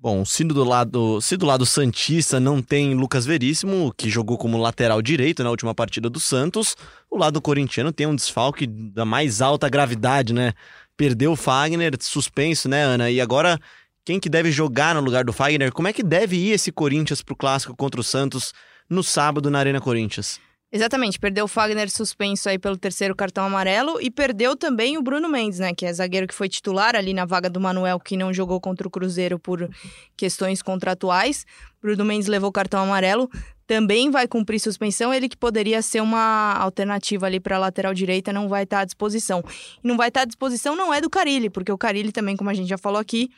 Bom, 0.03 0.25
se 0.25 0.43
do 0.45 0.65
lado, 0.65 1.21
se 1.21 1.37
do 1.37 1.45
lado 1.45 1.67
Santista 1.67 2.41
não 2.41 2.63
tem 2.63 2.95
Lucas 2.95 3.27
Veríssimo, 3.27 3.93
que 3.97 4.09
jogou 4.09 4.39
como 4.39 4.57
lateral 4.57 5.03
direito 5.03 5.45
na 5.45 5.51
última 5.51 5.75
partida 5.75 6.09
do 6.09 6.19
Santos, 6.19 6.75
o 7.11 7.19
lado 7.19 7.41
corintiano 7.41 7.93
tem 7.93 8.07
um 8.07 8.15
desfalque 8.17 8.67
da 8.67 9.05
mais 9.05 9.43
alta 9.43 9.69
gravidade, 9.69 10.33
né? 10.33 10.55
Perdeu 10.97 11.33
o 11.33 11.37
Fagner, 11.37 11.93
suspenso, 12.01 12.67
né, 12.67 12.83
Ana? 12.83 13.11
E 13.11 13.21
agora, 13.21 13.59
quem 14.03 14.19
que 14.19 14.31
deve 14.31 14.51
jogar 14.51 14.95
no 14.95 15.03
lugar 15.03 15.23
do 15.23 15.35
Fagner? 15.35 15.71
Como 15.71 15.87
é 15.87 15.93
que 15.93 16.03
deve 16.03 16.35
ir 16.35 16.53
esse 16.53 16.73
Corinthians 16.73 17.23
pro 17.23 17.37
clássico 17.37 17.77
contra 17.77 18.01
o 18.01 18.05
Santos 18.05 18.55
no 18.89 19.03
sábado 19.03 19.51
na 19.51 19.59
Arena 19.59 19.83
Corinthians? 19.83 20.41
Exatamente, 20.73 21.19
perdeu 21.19 21.47
o 21.47 21.49
Fagner 21.49 21.91
suspenso 21.91 22.49
aí 22.49 22.57
pelo 22.57 22.77
terceiro 22.77 23.15
cartão 23.17 23.45
amarelo 23.45 24.01
e 24.01 24.09
perdeu 24.09 24.57
também 24.57 24.97
o 24.97 25.03
Bruno 25.03 25.29
Mendes, 25.29 25.59
né, 25.59 25.75
que 25.75 25.85
é 25.85 25.93
zagueiro 25.93 26.29
que 26.29 26.35
foi 26.35 26.49
titular 26.49 26.95
ali 26.95 27.13
na 27.13 27.25
vaga 27.25 27.51
do 27.51 27.61
Manuel, 27.61 27.99
que 27.99 28.17
não 28.17 28.33
jogou 28.33 28.61
contra 28.61 28.87
o 28.87 28.91
Cruzeiro 28.91 29.37
por 29.37 29.69
questões 30.17 30.63
contratuais. 30.63 31.45
Bruno 31.83 32.05
Mendes 32.05 32.29
levou 32.29 32.53
cartão 32.53 32.81
amarelo, 32.81 33.29
também 33.67 34.13
vai 34.13 34.29
cumprir 34.29 34.61
suspensão, 34.61 35.13
ele 35.13 35.29
que 35.29 35.37
poderia 35.37 35.83
ser 35.83 36.03
uma 36.03 36.55
alternativa 36.55 37.27
ali 37.27 37.41
para 37.41 37.59
lateral 37.59 37.93
direita, 37.93 38.33
não 38.33 38.49
vai 38.49 38.63
estar 38.63 38.81
à 38.81 38.85
disposição. 38.85 39.43
E 39.83 39.89
não 39.89 39.97
vai 39.97 40.07
estar 40.07 40.23
à 40.23 40.25
disposição 40.25 40.77
não 40.77 40.95
é 40.95 41.01
do 41.01 41.11
Carilli, 41.11 41.51
porque 41.51 41.73
o 41.73 41.79
Carilli 41.79 42.13
também, 42.13 42.37
como 42.37 42.49
a 42.49 42.55
gente 42.55 42.69
já 42.69 42.79
falou 42.79 43.01
aqui, 43.01 43.29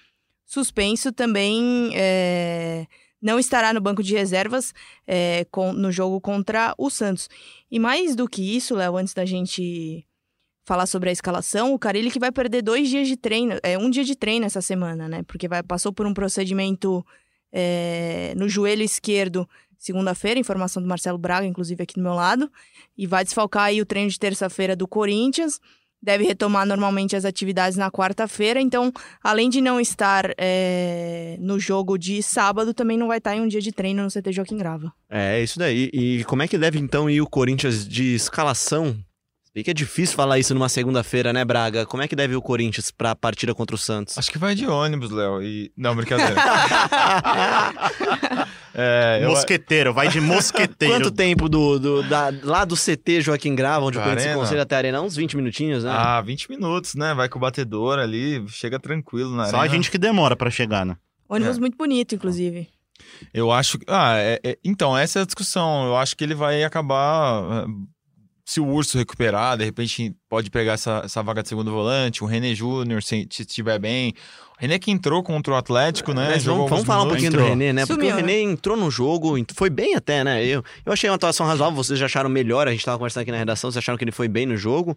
suspenso 0.45 1.11
também 1.11 1.93
é 1.95 2.87
não 3.23 3.39
estará 3.39 3.73
no 3.73 3.81
banco 3.81 4.03
de 4.03 4.15
reservas 4.15 4.75
é, 5.07 5.47
com, 5.51 5.73
no 5.73 5.93
jogo 5.93 6.21
contra 6.21 6.75
o 6.77 6.91
Santos. 6.91 7.29
E 7.71 7.79
mais 7.79 8.17
do 8.17 8.29
que 8.29 8.57
isso, 8.57 8.75
Léo, 8.75 8.97
antes 8.97 9.15
da 9.15 9.25
gente 9.25 10.05
falar 10.65 10.87
sobre 10.87 11.09
a 11.09 11.13
escalação, 11.13 11.73
o 11.73 11.79
Carilli 11.79 12.11
que 12.11 12.19
vai 12.19 12.33
perder 12.33 12.63
dois 12.63 12.89
dias 12.89 13.07
de 13.07 13.17
treino, 13.17 13.59
é 13.63 13.79
um 13.79 13.89
dia 13.89 14.05
de 14.05 14.17
treino 14.17 14.45
essa 14.45 14.61
semana, 14.61 15.09
né? 15.09 15.23
Porque 15.23 15.47
vai, 15.47 15.63
passou 15.63 15.93
por 15.93 16.07
um 16.07 16.15
procedimento 16.15 17.05
é, 17.53 18.35
no 18.37 18.49
joelho 18.49 18.83
esquerdo 18.83 19.49
segunda-feira, 19.79 20.39
informação 20.39 20.81
do 20.81 20.89
Marcelo 20.89 21.19
Braga, 21.19 21.45
inclusive 21.45 21.83
aqui 21.83 21.95
do 21.95 22.03
meu 22.03 22.15
lado, 22.15 22.51
e 22.97 23.05
vai 23.05 23.25
desfalcar 23.25 23.65
aí 23.65 23.81
o 23.81 23.87
treino 23.87 24.09
de 24.09 24.19
terça-feira 24.19 24.77
do 24.77 24.87
Corinthians 24.87 25.61
deve 26.03 26.25
retomar 26.25 26.67
normalmente 26.67 27.15
as 27.15 27.25
atividades 27.25 27.79
na 27.79 27.91
quarta-feira. 27.91 28.61
Então, 28.61 28.93
além 29.23 29.49
de 29.49 29.61
não 29.61 29.81
estar 29.81 30.35
é, 30.37 31.37
no 31.39 31.59
jogo 31.61 31.97
de 31.97 32.23
sábado, 32.23 32.75
também 32.75 32.99
não 32.99 33.09
vai 33.09 33.19
estar 33.19 33.37
em 33.37 33.41
um 33.41 33.49
dia 33.49 33.61
de 33.61 33.71
treino 33.71 34.03
no 34.03 34.11
CT 34.11 34.33
Joaquim 34.33 34.57
Grava. 34.57 34.93
É, 35.09 35.43
isso 35.43 35.59
daí. 35.59 35.91
E 35.93 36.25
como 36.25 36.43
é 36.43 36.49
que 36.49 36.59
deve 36.59 36.79
então 36.79 37.09
ir 37.09 37.21
o 37.21 37.27
Corinthians 37.29 37.87
de 37.87 38.15
escalação? 38.15 38.97
Sei 39.55 39.63
que 39.63 39.71
é 39.71 39.75
difícil 39.75 40.17
falar 40.17 40.39
isso 40.39 40.55
numa 40.55 40.69
segunda-feira, 40.69 41.31
né, 41.31 41.45
Braga? 41.45 41.85
Como 41.85 42.03
é 42.03 42.09
que 42.09 42.17
deve 42.17 42.33
ir 42.33 42.37
o 42.37 42.43
Corinthians 42.43 42.91
pra 42.91 43.15
partida 43.15 43.55
contra 43.55 43.77
o 43.77 43.79
Santos? 43.79 44.17
Acho 44.17 44.31
que 44.31 44.39
vai 44.39 44.55
de 44.55 44.67
ônibus, 44.67 45.11
Léo. 45.11 45.43
E... 45.43 45.71
Não, 45.77 45.95
brincadeira. 45.95 46.35
É, 48.75 49.27
mosqueteiro, 49.27 49.91
eu... 49.91 49.95
vai 49.95 50.09
de 50.09 50.19
mosqueteiro. 50.19 50.95
Quanto 50.95 51.11
tempo 51.11 51.47
do, 51.47 51.79
do 51.79 52.03
da, 52.05 52.33
lá 52.43 52.65
do 52.65 52.75
CT 52.75 53.21
Joaquim 53.21 53.55
Grava, 53.55 53.85
onde 53.85 53.99
o 53.99 54.03
Corinthians 54.03 54.31
se 54.31 54.35
consegue 54.35 54.61
até 54.61 54.75
a 54.75 54.79
arena? 54.79 55.03
Uns 55.03 55.15
20 55.15 55.37
minutinhos, 55.37 55.85
né? 55.85 55.93
Ah, 55.95 56.23
20 56.23 56.49
minutos, 56.49 56.95
né? 56.95 57.13
Vai 57.13 57.29
com 57.29 57.37
o 57.37 57.41
batedor 57.41 57.99
ali, 57.99 58.43
chega 58.49 58.81
tranquilo 58.81 59.37
na 59.37 59.45
Só 59.45 59.59
arena. 59.59 59.65
a 59.65 59.77
gente 59.77 59.91
que 59.91 59.99
demora 59.99 60.35
para 60.35 60.51
chegar, 60.51 60.87
né? 60.87 60.97
Ônibus 61.29 61.59
é. 61.59 61.61
muito 61.61 61.77
bonito, 61.77 62.15
inclusive. 62.15 62.67
Eu 63.33 63.53
acho 63.53 63.79
que. 63.79 63.85
Ah, 63.89 64.17
é, 64.17 64.41
é, 64.43 64.59
então, 64.65 64.97
essa 64.97 65.19
é 65.19 65.23
a 65.23 65.27
discussão. 65.27 65.87
Eu 65.87 65.97
acho 65.97 66.17
que 66.17 66.25
ele 66.25 66.35
vai 66.35 66.65
acabar. 66.65 67.67
Se 68.45 68.61
o 68.61 68.67
Urso 68.67 68.99
recuperar, 68.99 69.57
de 69.57 69.65
repente 69.65 70.15
pode 70.29 70.51
pegar 70.51 70.73
essa, 70.73 71.03
essa 71.05 71.23
vaga 71.23 71.43
de 71.43 71.49
segundo 71.49 71.71
volante, 71.71 72.25
o 72.25 72.27
René 72.27 72.55
Júnior, 72.55 73.03
se 73.03 73.29
estiver 73.31 73.79
bem. 73.79 74.15
René 74.59 74.79
que 74.79 74.91
entrou 74.91 75.23
contra 75.23 75.55
o 75.55 75.57
Atlético, 75.57 76.13
né? 76.13 76.31
Mas 76.31 76.45
vamos, 76.45 76.69
vamos 76.69 76.85
falar 76.85 77.05
um 77.05 77.09
pouquinho 77.09 77.29
entrou. 77.29 77.45
do 77.45 77.49
René, 77.49 77.73
né? 77.73 77.87
Porque 77.87 78.03
Sumiu, 78.03 78.15
o 78.15 78.17
René 78.17 78.45
né? 78.45 78.53
entrou 78.53 78.77
no 78.77 78.91
jogo, 78.91 79.35
foi 79.55 79.71
bem 79.71 79.95
até, 79.95 80.25
né? 80.25 80.45
Eu, 80.45 80.63
eu 80.85 80.93
achei 80.93 81.09
uma 81.09 81.17
atuação 81.17 81.47
razoável, 81.47 81.77
vocês 81.77 81.99
já 81.99 82.07
acharam 82.07 82.29
melhor, 82.29 82.67
a 82.67 82.73
gente 82.73 82.85
tava 82.85 82.99
conversando 82.99 83.23
aqui 83.23 83.33
na 83.33 83.39
redação, 83.39 83.71
vocês 83.71 83.83
acharam 83.83 83.97
que 83.97 84.05
ele 84.05 84.13
foi 84.13 84.29
bem 84.29 84.47
no 84.47 84.57
jogo. 84.57 84.97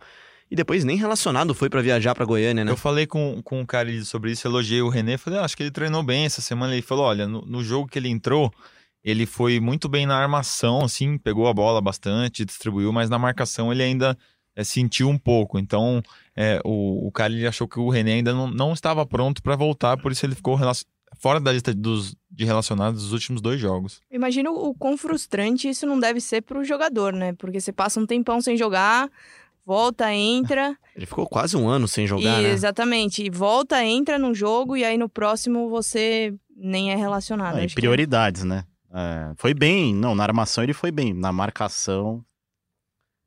E 0.49 0.55
depois 0.55 0.83
nem 0.83 0.95
relacionado 0.95 1.55
foi 1.55 1.69
para 1.69 1.81
viajar 1.81 2.13
para 2.13 2.23
Goiânia, 2.25 2.63
né? 2.63 2.71
Eu 2.71 2.77
falei 2.77 3.07
com, 3.07 3.41
com 3.43 3.61
o 3.61 3.65
cara 3.65 3.89
sobre 4.03 4.31
isso, 4.31 4.47
elogiei 4.47 4.81
o 4.81 4.89
René, 4.89 5.17
falei, 5.17 5.39
ah, 5.39 5.43
acho 5.43 5.57
que 5.57 5.63
ele 5.63 5.71
treinou 5.71 6.03
bem 6.03 6.25
essa 6.25 6.41
semana. 6.41 6.73
Ele 6.73 6.83
falou, 6.83 7.05
olha, 7.05 7.27
no, 7.27 7.41
no 7.41 7.63
jogo 7.63 7.87
que 7.87 7.97
ele 7.97 8.09
entrou, 8.09 8.53
ele 9.05 9.27
foi 9.27 9.59
muito 9.59 9.87
bem 9.87 10.07
na 10.07 10.17
armação, 10.17 10.83
assim, 10.83 11.15
pegou 11.15 11.47
a 11.47 11.53
bola 11.53 11.79
bastante, 11.79 12.43
distribuiu, 12.43 12.91
mas 12.91 13.07
na 13.07 13.19
marcação 13.19 13.71
ele 13.71 13.83
ainda 13.83 14.17
é, 14.55 14.63
sentiu 14.63 15.07
um 15.07 15.17
pouco. 15.17 15.59
Então, 15.59 16.01
é, 16.35 16.59
o, 16.65 17.07
o 17.07 17.11
cara 17.11 17.31
ele 17.31 17.45
achou 17.45 17.67
que 17.67 17.79
o 17.79 17.87
René 17.87 18.13
ainda 18.13 18.33
não, 18.33 18.47
não 18.49 18.73
estava 18.73 19.05
pronto 19.05 19.43
para 19.43 19.55
voltar, 19.55 19.95
por 19.97 20.11
isso 20.11 20.25
ele 20.25 20.33
ficou 20.33 20.57
fora 21.19 21.39
da 21.39 21.51
lista 21.51 21.71
dos, 21.71 22.15
de 22.31 22.45
relacionados 22.45 23.03
dos 23.03 23.13
últimos 23.13 23.41
dois 23.41 23.61
jogos. 23.61 24.01
Imagino 24.11 24.51
o 24.51 24.73
quão 24.73 24.97
frustrante 24.97 25.69
isso 25.69 25.85
não 25.85 25.99
deve 25.99 26.19
ser 26.19 26.41
para 26.41 26.57
o 26.57 26.63
jogador, 26.63 27.13
né? 27.13 27.33
Porque 27.33 27.61
você 27.61 27.71
passa 27.71 27.99
um 27.99 28.07
tempão 28.07 28.41
sem 28.41 28.57
jogar, 28.57 29.07
volta, 29.63 30.11
entra. 30.11 30.75
Ele 30.95 31.05
ficou 31.05 31.27
quase 31.27 31.55
um 31.55 31.69
ano 31.69 31.87
sem 31.87 32.07
jogar, 32.07 32.39
e, 32.39 32.43
né? 32.43 32.49
Exatamente. 32.49 33.23
E 33.23 33.29
volta, 33.29 33.83
entra 33.85 34.17
no 34.17 34.33
jogo 34.33 34.75
e 34.75 34.83
aí 34.83 34.97
no 34.97 35.07
próximo 35.07 35.69
você 35.69 36.33
nem 36.57 36.91
é 36.91 36.95
relacionado. 36.95 37.57
Ah, 37.57 37.63
e 37.63 37.69
prioridades, 37.69 38.41
que... 38.41 38.47
né? 38.47 38.63
É, 38.97 39.33
foi 39.35 39.53
bem, 39.53 39.93
não, 39.93 40.15
na 40.15 40.23
armação 40.23 40.63
ele 40.63 40.73
foi 40.73 40.89
bem, 40.89 41.13
na 41.13 41.33
marcação. 41.33 42.23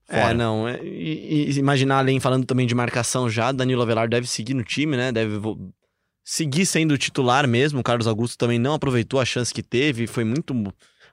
É, 0.09 0.23
fora. 0.23 0.35
não. 0.35 0.67
é- 0.67 0.83
e, 0.83 1.51
e 1.51 1.59
imaginar 1.59 1.99
além 1.99 2.19
falando 2.19 2.47
também 2.47 2.67
de 2.67 2.75
marcação 2.75 3.29
já, 3.29 3.53
Danilo 3.53 3.83
Avelar 3.83 4.09
deve 4.09 4.27
seguir 4.27 4.55
no 4.55 4.65
time, 4.65 4.97
né? 4.97 5.13
Deve 5.13 5.39
seguir 6.25 6.65
sendo 6.65 6.97
titular 6.97 7.47
mesmo. 7.47 7.81
O 7.81 7.83
Carlos 7.83 8.07
Augusto 8.07 8.39
também 8.39 8.59
não 8.59 8.73
aproveitou 8.73 9.21
a 9.21 9.27
chance 9.27 9.53
que 9.53 9.63
teve, 9.63 10.07
foi 10.07 10.25
muito 10.25 10.55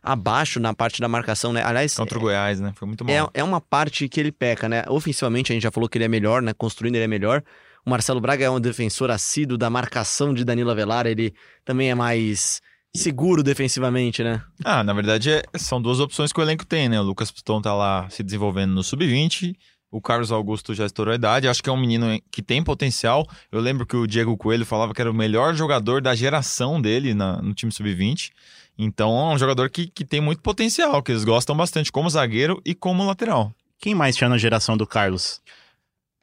abaixo 0.02 0.60
na 0.60 0.74
parte 0.74 1.02
da 1.02 1.10
marcação, 1.10 1.52
né? 1.52 1.62
Aliás, 1.62 1.94
Contra 1.96 2.18
o 2.18 2.22
Goiás, 2.22 2.62
né? 2.62 2.72
Foi 2.76 2.88
muito 2.88 3.04
mal. 3.04 3.14
é, 3.34 3.40
é 3.42 3.44
uma 3.44 3.60
parte 3.60 4.08
que 4.08 4.20
ele 4.20 4.32
peca, 4.32 4.70
né? 4.70 4.86
Ofensivamente, 4.88 5.52
a 5.52 5.54
gente 5.54 5.64
já 5.64 5.72
falou 5.72 5.90
que 5.90 5.98
ele 5.98 6.06
é 6.06 6.10
melhor, 6.10 6.42
né? 6.42 6.54
Construindo 6.54 6.96
ele 6.96 7.04
é 7.04 7.08
melhor. 7.08 7.44
O 7.86 7.90
Marcelo 7.90 8.22
Braga 8.22 8.46
é 8.46 8.50
um 8.50 8.60
defensor 8.60 9.12
assíduo 9.12 9.58
da 9.58 9.70
marcação 9.70 10.34
de 10.34 10.46
Danilo 10.46 10.72
Avelar, 10.72 11.06
ele 11.06 11.34
também 11.66 11.92
é 11.92 11.96
mais 11.96 12.62
seguro 12.96 13.44
defensivamente, 13.44 14.24
né? 14.24 14.42
Ah, 14.64 14.84
na 14.84 14.94
verdade, 14.94 15.30
é- 15.32 15.44
são 15.58 15.82
duas 15.82 16.00
opções 16.00 16.32
que 16.32 16.40
o 16.40 16.44
elenco 16.44 16.66
tem, 16.66 16.88
né? 16.90 17.00
O 17.00 17.04
Lucas 17.04 17.32
Piston 17.32 17.62
tá 17.62 17.74
lá 17.74 18.10
se 18.10 18.24
desenvolvendo 18.24 18.74
no 18.74 18.84
sub-20. 18.84 19.56
O 19.92 20.02
Carlos 20.02 20.32
Augusto 20.32 20.74
já 20.74 20.86
estourou 20.86 21.12
a 21.12 21.16
idade. 21.16 21.48
Acho 21.48 21.64
que 21.64 21.70
é 21.70 21.74
um 21.74 21.80
menino 21.80 22.20
que 22.32 22.42
tem 22.42 22.62
potencial. 22.64 23.26
Eu 23.52 23.62
lembro 23.62 23.86
que 23.86 23.96
o 23.96 24.06
Diego 24.08 24.36
Coelho 24.36 24.66
falava 24.66 24.94
que 24.94 25.00
era 25.02 25.10
o 25.10 25.14
melhor 25.14 25.54
jogador 25.56 26.02
da 26.02 26.14
geração 26.16 26.82
dele 26.82 27.14
na- 27.14 27.42
no 27.42 27.54
time 27.54 27.72
sub-20. 27.72 28.32
Então 28.78 29.18
é 29.32 29.34
um 29.34 29.38
jogador 29.38 29.70
que, 29.70 29.88
que 29.88 30.04
tem 30.04 30.20
muito 30.20 30.42
potencial, 30.42 31.02
que 31.02 31.12
eles 31.12 31.24
gostam 31.24 31.56
bastante 31.56 31.92
como 31.92 32.10
zagueiro 32.10 32.62
e 32.66 32.76
como 32.76 33.06
lateral. 33.06 33.54
Quem 33.80 33.96
mais 33.96 34.16
tinha 34.18 34.30
na 34.30 34.38
geração 34.38 34.76
do 34.76 34.86
Carlos? 34.88 35.40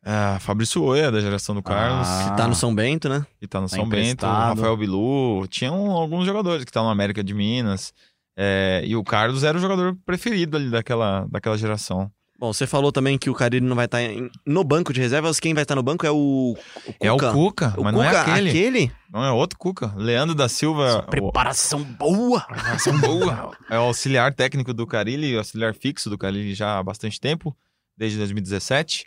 Ah, 0.04 0.38
Fabrício 0.40 0.82
Oia, 0.82 1.12
da 1.12 1.20
geração 1.20 1.54
do 1.54 1.62
Carlos, 1.62 2.08
Ah. 2.08 2.30
Que 2.30 2.36
tá 2.36 2.48
no 2.48 2.54
São 2.54 2.74
Bento, 2.74 3.08
né? 3.08 3.24
que 3.38 3.46
tá 3.46 3.60
no 3.60 3.68
tá 3.68 3.76
São 3.76 3.88
Bento. 3.88 4.26
Rafael 4.26 4.76
Bilu. 4.76 5.46
Tinham 5.48 5.90
alguns 5.92 6.26
jogadores 6.26 6.64
que 6.64 6.70
estavam 6.70 6.88
na 6.88 6.92
América 6.92 7.22
de 7.22 7.32
Minas. 7.32 7.92
É, 8.36 8.82
e 8.84 8.96
o 8.96 9.04
Carlos 9.04 9.44
era 9.44 9.56
o 9.56 9.60
jogador 9.60 9.96
preferido 10.06 10.56
ali 10.56 10.70
daquela, 10.70 11.26
daquela 11.30 11.56
geração. 11.56 12.10
Bom, 12.38 12.52
você 12.52 12.66
falou 12.66 12.90
também 12.90 13.16
que 13.16 13.30
o 13.30 13.34
Carille 13.34 13.64
não 13.64 13.76
vai 13.76 13.84
estar 13.84 14.02
em- 14.02 14.28
no 14.44 14.64
banco 14.64 14.92
de 14.92 15.00
reservas. 15.00 15.38
Quem 15.38 15.54
vai 15.54 15.62
estar 15.62 15.76
no 15.76 15.82
banco 15.82 16.04
é 16.04 16.10
o, 16.10 16.56
o 16.56 16.56
É 17.00 17.12
o 17.12 17.16
Cuca, 17.16 17.72
O 17.78 17.84
mas 17.84 17.94
não 17.94 18.02
é 18.02 18.08
Cuca, 18.08 18.34
aquele. 18.34 18.90
Não, 19.12 19.22
é 19.22 19.30
outro 19.30 19.56
Cuca. 19.56 19.92
Leandro 19.96 20.34
da 20.34 20.48
Silva. 20.48 21.04
o- 21.06 21.10
Preparação 21.10 21.84
boa! 21.84 22.40
Preparação 22.40 22.98
boa. 22.98 23.52
É 23.70 23.78
o 23.78 23.82
auxiliar 23.82 24.34
técnico 24.34 24.74
do 24.74 24.84
Carilli, 24.88 25.36
o 25.36 25.38
auxiliar 25.38 25.72
fixo 25.72 26.10
do 26.10 26.18
Carilli 26.18 26.52
já 26.52 26.78
há 26.78 26.82
bastante 26.82 27.20
tempo, 27.20 27.56
desde 27.96 28.18
2017. 28.18 29.04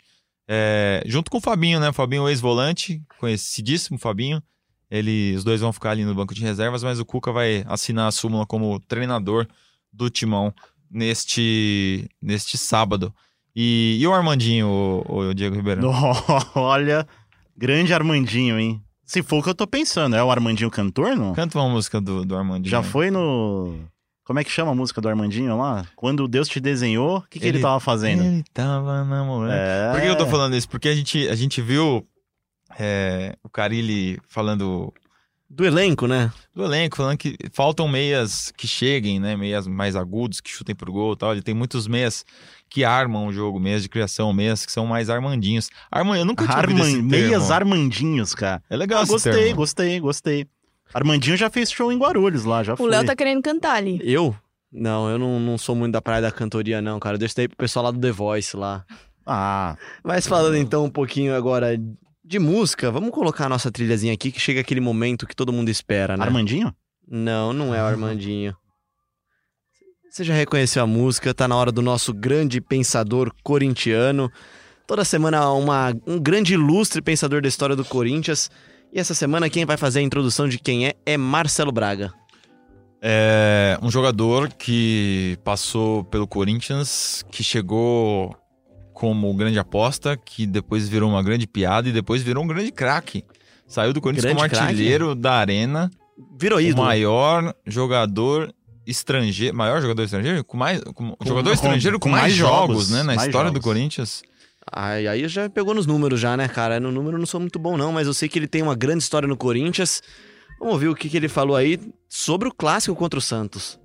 É, 0.48 1.02
junto 1.06 1.30
com 1.30 1.38
o 1.38 1.40
Fabinho, 1.40 1.80
né? 1.80 1.88
O 1.88 1.92
Fabinho, 1.92 2.28
ex-volante, 2.28 3.02
conhecidíssimo 3.18 3.98
Fabinho. 3.98 4.42
Ele, 4.90 5.34
os 5.36 5.42
dois 5.42 5.60
vão 5.60 5.72
ficar 5.72 5.90
ali 5.90 6.04
no 6.04 6.14
banco 6.14 6.34
de 6.34 6.42
reservas, 6.42 6.82
mas 6.84 7.00
o 7.00 7.04
Cuca 7.04 7.32
vai 7.32 7.64
assinar 7.66 8.06
a 8.06 8.12
súmula 8.12 8.46
como 8.46 8.78
treinador 8.80 9.46
do 9.92 10.08
Timão 10.08 10.54
neste, 10.90 12.08
neste 12.22 12.56
sábado. 12.56 13.12
E, 13.54 13.96
e 13.98 14.06
o 14.06 14.12
Armandinho, 14.12 15.02
o, 15.08 15.34
Diego 15.34 15.56
Ribeiro? 15.56 15.82
Olha, 16.54 17.06
grande 17.56 17.92
Armandinho, 17.92 18.58
hein? 18.60 18.80
Se 19.04 19.22
for 19.22 19.38
o 19.38 19.42
que 19.42 19.48
eu 19.48 19.54
tô 19.54 19.66
pensando, 19.66 20.14
é 20.14 20.22
o 20.22 20.30
Armandinho 20.30 20.70
cantor, 20.70 21.16
não? 21.16 21.32
Canta 21.32 21.58
uma 21.58 21.68
música 21.68 22.00
do, 22.00 22.24
do 22.24 22.36
Armandinho. 22.36 22.70
Já 22.70 22.82
foi 22.82 23.10
no. 23.10 23.78
Como 24.26 24.38
é 24.40 24.44
que 24.44 24.50
chama 24.50 24.72
a 24.72 24.74
música 24.74 25.00
do 25.00 25.08
Armandinho 25.08 25.56
lá? 25.56 25.86
Quando 25.94 26.26
Deus 26.26 26.48
te 26.48 26.58
desenhou, 26.60 27.18
o 27.18 27.22
que, 27.22 27.38
que 27.38 27.46
ele, 27.46 27.58
Ele- 27.58 27.62
tava 27.62 27.78
fazendo? 27.80 28.24
Ele 28.24 28.44
tava 28.52 29.04
namorando. 29.04 29.52
É. 29.56 29.92
Por 29.92 30.00
que 30.00 30.06
eu 30.08 30.16
tô 30.18 30.26
falando 30.26 30.56
isso? 30.56 30.68
Porque 30.68 30.88
a 30.88 30.94
gente, 30.96 31.28
a 31.28 31.34
gente 31.36 31.62
viu 31.62 32.04
é, 32.78 33.36
o 33.42 33.48
Carilli 33.48 34.18
falando 34.28 34.92
Do 35.48 35.64
elenco, 35.64 36.06
né? 36.08 36.32
do 36.52 36.64
elenco, 36.64 36.96
falando 36.96 37.16
que 37.18 37.36
faltam 37.52 37.86
meias 37.86 38.52
que 38.56 38.66
cheguem, 38.66 39.20
né? 39.20 39.36
Meias 39.36 39.66
mais 39.68 39.94
agudos, 39.94 40.40
que 40.40 40.50
chutem 40.50 40.74
pro 40.74 40.90
gol 40.92 41.12
e 41.12 41.16
tal. 41.16 41.32
Ele 41.32 41.42
tem 41.42 41.54
muitos 41.54 41.86
meias 41.86 42.24
que 42.68 42.84
armam 42.84 43.28
o 43.28 43.32
jogo, 43.32 43.60
meias 43.60 43.82
de 43.82 43.88
criação, 43.88 44.32
meias 44.32 44.66
que 44.66 44.72
são 44.72 44.86
mais 44.86 45.08
armandinhos. 45.08 45.70
Arman... 45.88 46.18
Eu 46.18 46.24
nunca 46.24 46.44
tinha 46.46 46.56
Arman... 46.56 46.80
esse 46.82 46.92
termo. 46.94 47.08
Meias 47.08 47.50
Armandinhos, 47.52 48.34
cara. 48.34 48.60
É 48.68 48.76
legal 48.76 49.00
Ah, 49.00 49.02
esse 49.04 49.12
gostei, 49.12 49.32
termo. 49.32 49.54
gostei, 49.56 50.00
gostei. 50.00 50.46
Armandinho 50.94 51.36
já 51.36 51.50
fez 51.50 51.70
show 51.70 51.92
em 51.92 51.98
Guarulhos 51.98 52.44
lá, 52.44 52.62
já 52.62 52.74
O 52.74 52.76
foi. 52.76 52.90
Léo 52.90 53.04
tá 53.04 53.14
querendo 53.14 53.42
cantar 53.42 53.74
ali. 53.76 54.00
Eu? 54.02 54.34
Não, 54.72 55.08
eu 55.08 55.18
não, 55.18 55.40
não 55.40 55.58
sou 55.58 55.74
muito 55.74 55.92
da 55.92 56.02
praia 56.02 56.22
da 56.22 56.30
cantoria, 56.32 56.82
não, 56.82 56.98
cara. 56.98 57.14
Eu 57.14 57.18
deixo 57.18 57.32
isso 57.32 57.40
aí 57.40 57.48
pro 57.48 57.56
pessoal 57.56 57.86
lá 57.86 57.90
do 57.90 58.00
The 58.00 58.10
Voice 58.10 58.56
lá. 58.56 58.84
Ah, 59.24 59.76
Mas 60.04 60.26
falando 60.26 60.56
então 60.56 60.84
um 60.84 60.90
pouquinho 60.90 61.34
agora 61.34 61.76
de 62.24 62.38
música, 62.38 62.90
vamos 62.90 63.10
colocar 63.10 63.46
a 63.46 63.48
nossa 63.48 63.70
trilhazinha 63.70 64.12
aqui 64.12 64.30
que 64.30 64.40
chega 64.40 64.60
aquele 64.60 64.80
momento 64.80 65.26
que 65.26 65.34
todo 65.34 65.52
mundo 65.52 65.68
espera, 65.68 66.16
né? 66.16 66.24
Armandinho? 66.24 66.74
Não, 67.08 67.52
não 67.52 67.74
é 67.74 67.82
o 67.82 67.86
Armandinho. 67.86 68.56
Você 70.10 70.24
já 70.24 70.34
reconheceu 70.34 70.82
a 70.82 70.86
música, 70.86 71.34
tá 71.34 71.46
na 71.46 71.56
hora 71.56 71.70
do 71.70 71.82
nosso 71.82 72.12
grande 72.14 72.60
pensador 72.60 73.32
corintiano. 73.42 74.30
Toda 74.86 75.04
semana 75.04 75.50
uma, 75.52 75.94
um 76.06 76.18
grande 76.18 76.54
ilustre 76.54 77.02
pensador 77.02 77.42
da 77.42 77.48
história 77.48 77.76
do 77.76 77.84
Corinthians. 77.84 78.50
E 78.96 78.98
essa 78.98 79.12
semana 79.12 79.50
quem 79.50 79.66
vai 79.66 79.76
fazer 79.76 79.98
a 79.98 80.02
introdução 80.02 80.48
de 80.48 80.58
quem 80.58 80.86
é 80.86 80.94
é 81.04 81.18
Marcelo 81.18 81.70
Braga. 81.70 82.14
É 83.02 83.78
um 83.82 83.90
jogador 83.90 84.48
que 84.54 85.36
passou 85.44 86.02
pelo 86.04 86.26
Corinthians, 86.26 87.22
que 87.30 87.44
chegou 87.44 88.34
como 88.94 89.32
grande 89.34 89.58
aposta, 89.58 90.16
que 90.16 90.46
depois 90.46 90.88
virou 90.88 91.10
uma 91.10 91.22
grande 91.22 91.46
piada 91.46 91.90
e 91.90 91.92
depois 91.92 92.22
virou 92.22 92.42
um 92.42 92.46
grande 92.46 92.72
craque. 92.72 93.22
Saiu 93.68 93.92
do 93.92 94.00
Corinthians 94.00 94.24
Grande 94.24 94.38
como 94.38 94.48
craque? 94.48 94.64
artilheiro 94.64 95.14
da 95.14 95.34
arena, 95.34 95.90
Virou 96.40 96.56
o 96.58 96.62
ídolo. 96.62 96.86
maior 96.86 97.54
jogador 97.66 98.50
estrangeiro, 98.86 99.54
maior 99.54 99.82
jogador 99.82 100.04
estrangeiro, 100.04 100.42
com 100.42 100.56
mais, 100.56 100.80
com- 100.94 101.14
jogador 101.22 101.50
com- 101.50 101.54
estrangeiro 101.54 101.98
com, 101.98 102.04
com 102.08 102.12
mais, 102.12 102.22
mais 102.22 102.34
jogos, 102.34 102.66
jogos, 102.88 102.90
né, 102.90 103.02
na 103.02 103.14
história 103.16 103.50
do 103.50 103.56
jogos. 103.56 103.64
Corinthians. 103.64 104.22
Aí, 104.72 105.06
aí 105.06 105.28
já 105.28 105.48
pegou 105.48 105.74
nos 105.74 105.86
números 105.86 106.18
já, 106.20 106.36
né, 106.36 106.48
cara? 106.48 106.80
No 106.80 106.90
número 106.90 107.16
eu 107.16 107.18
não 107.20 107.26
sou 107.26 107.40
muito 107.40 107.58
bom 107.58 107.76
não, 107.76 107.92
mas 107.92 108.06
eu 108.06 108.14
sei 108.14 108.28
que 108.28 108.38
ele 108.38 108.48
tem 108.48 108.62
uma 108.62 108.74
grande 108.74 109.02
história 109.02 109.28
no 109.28 109.36
Corinthians. 109.36 110.02
Vamos 110.58 110.74
ouvir 110.74 110.88
o 110.88 110.94
que, 110.94 111.08
que 111.08 111.16
ele 111.16 111.28
falou 111.28 111.54
aí 111.56 111.78
sobre 112.08 112.48
o 112.48 112.52
clássico 112.52 112.96
contra 112.96 113.18
o 113.18 113.22
Santos. 113.22 113.78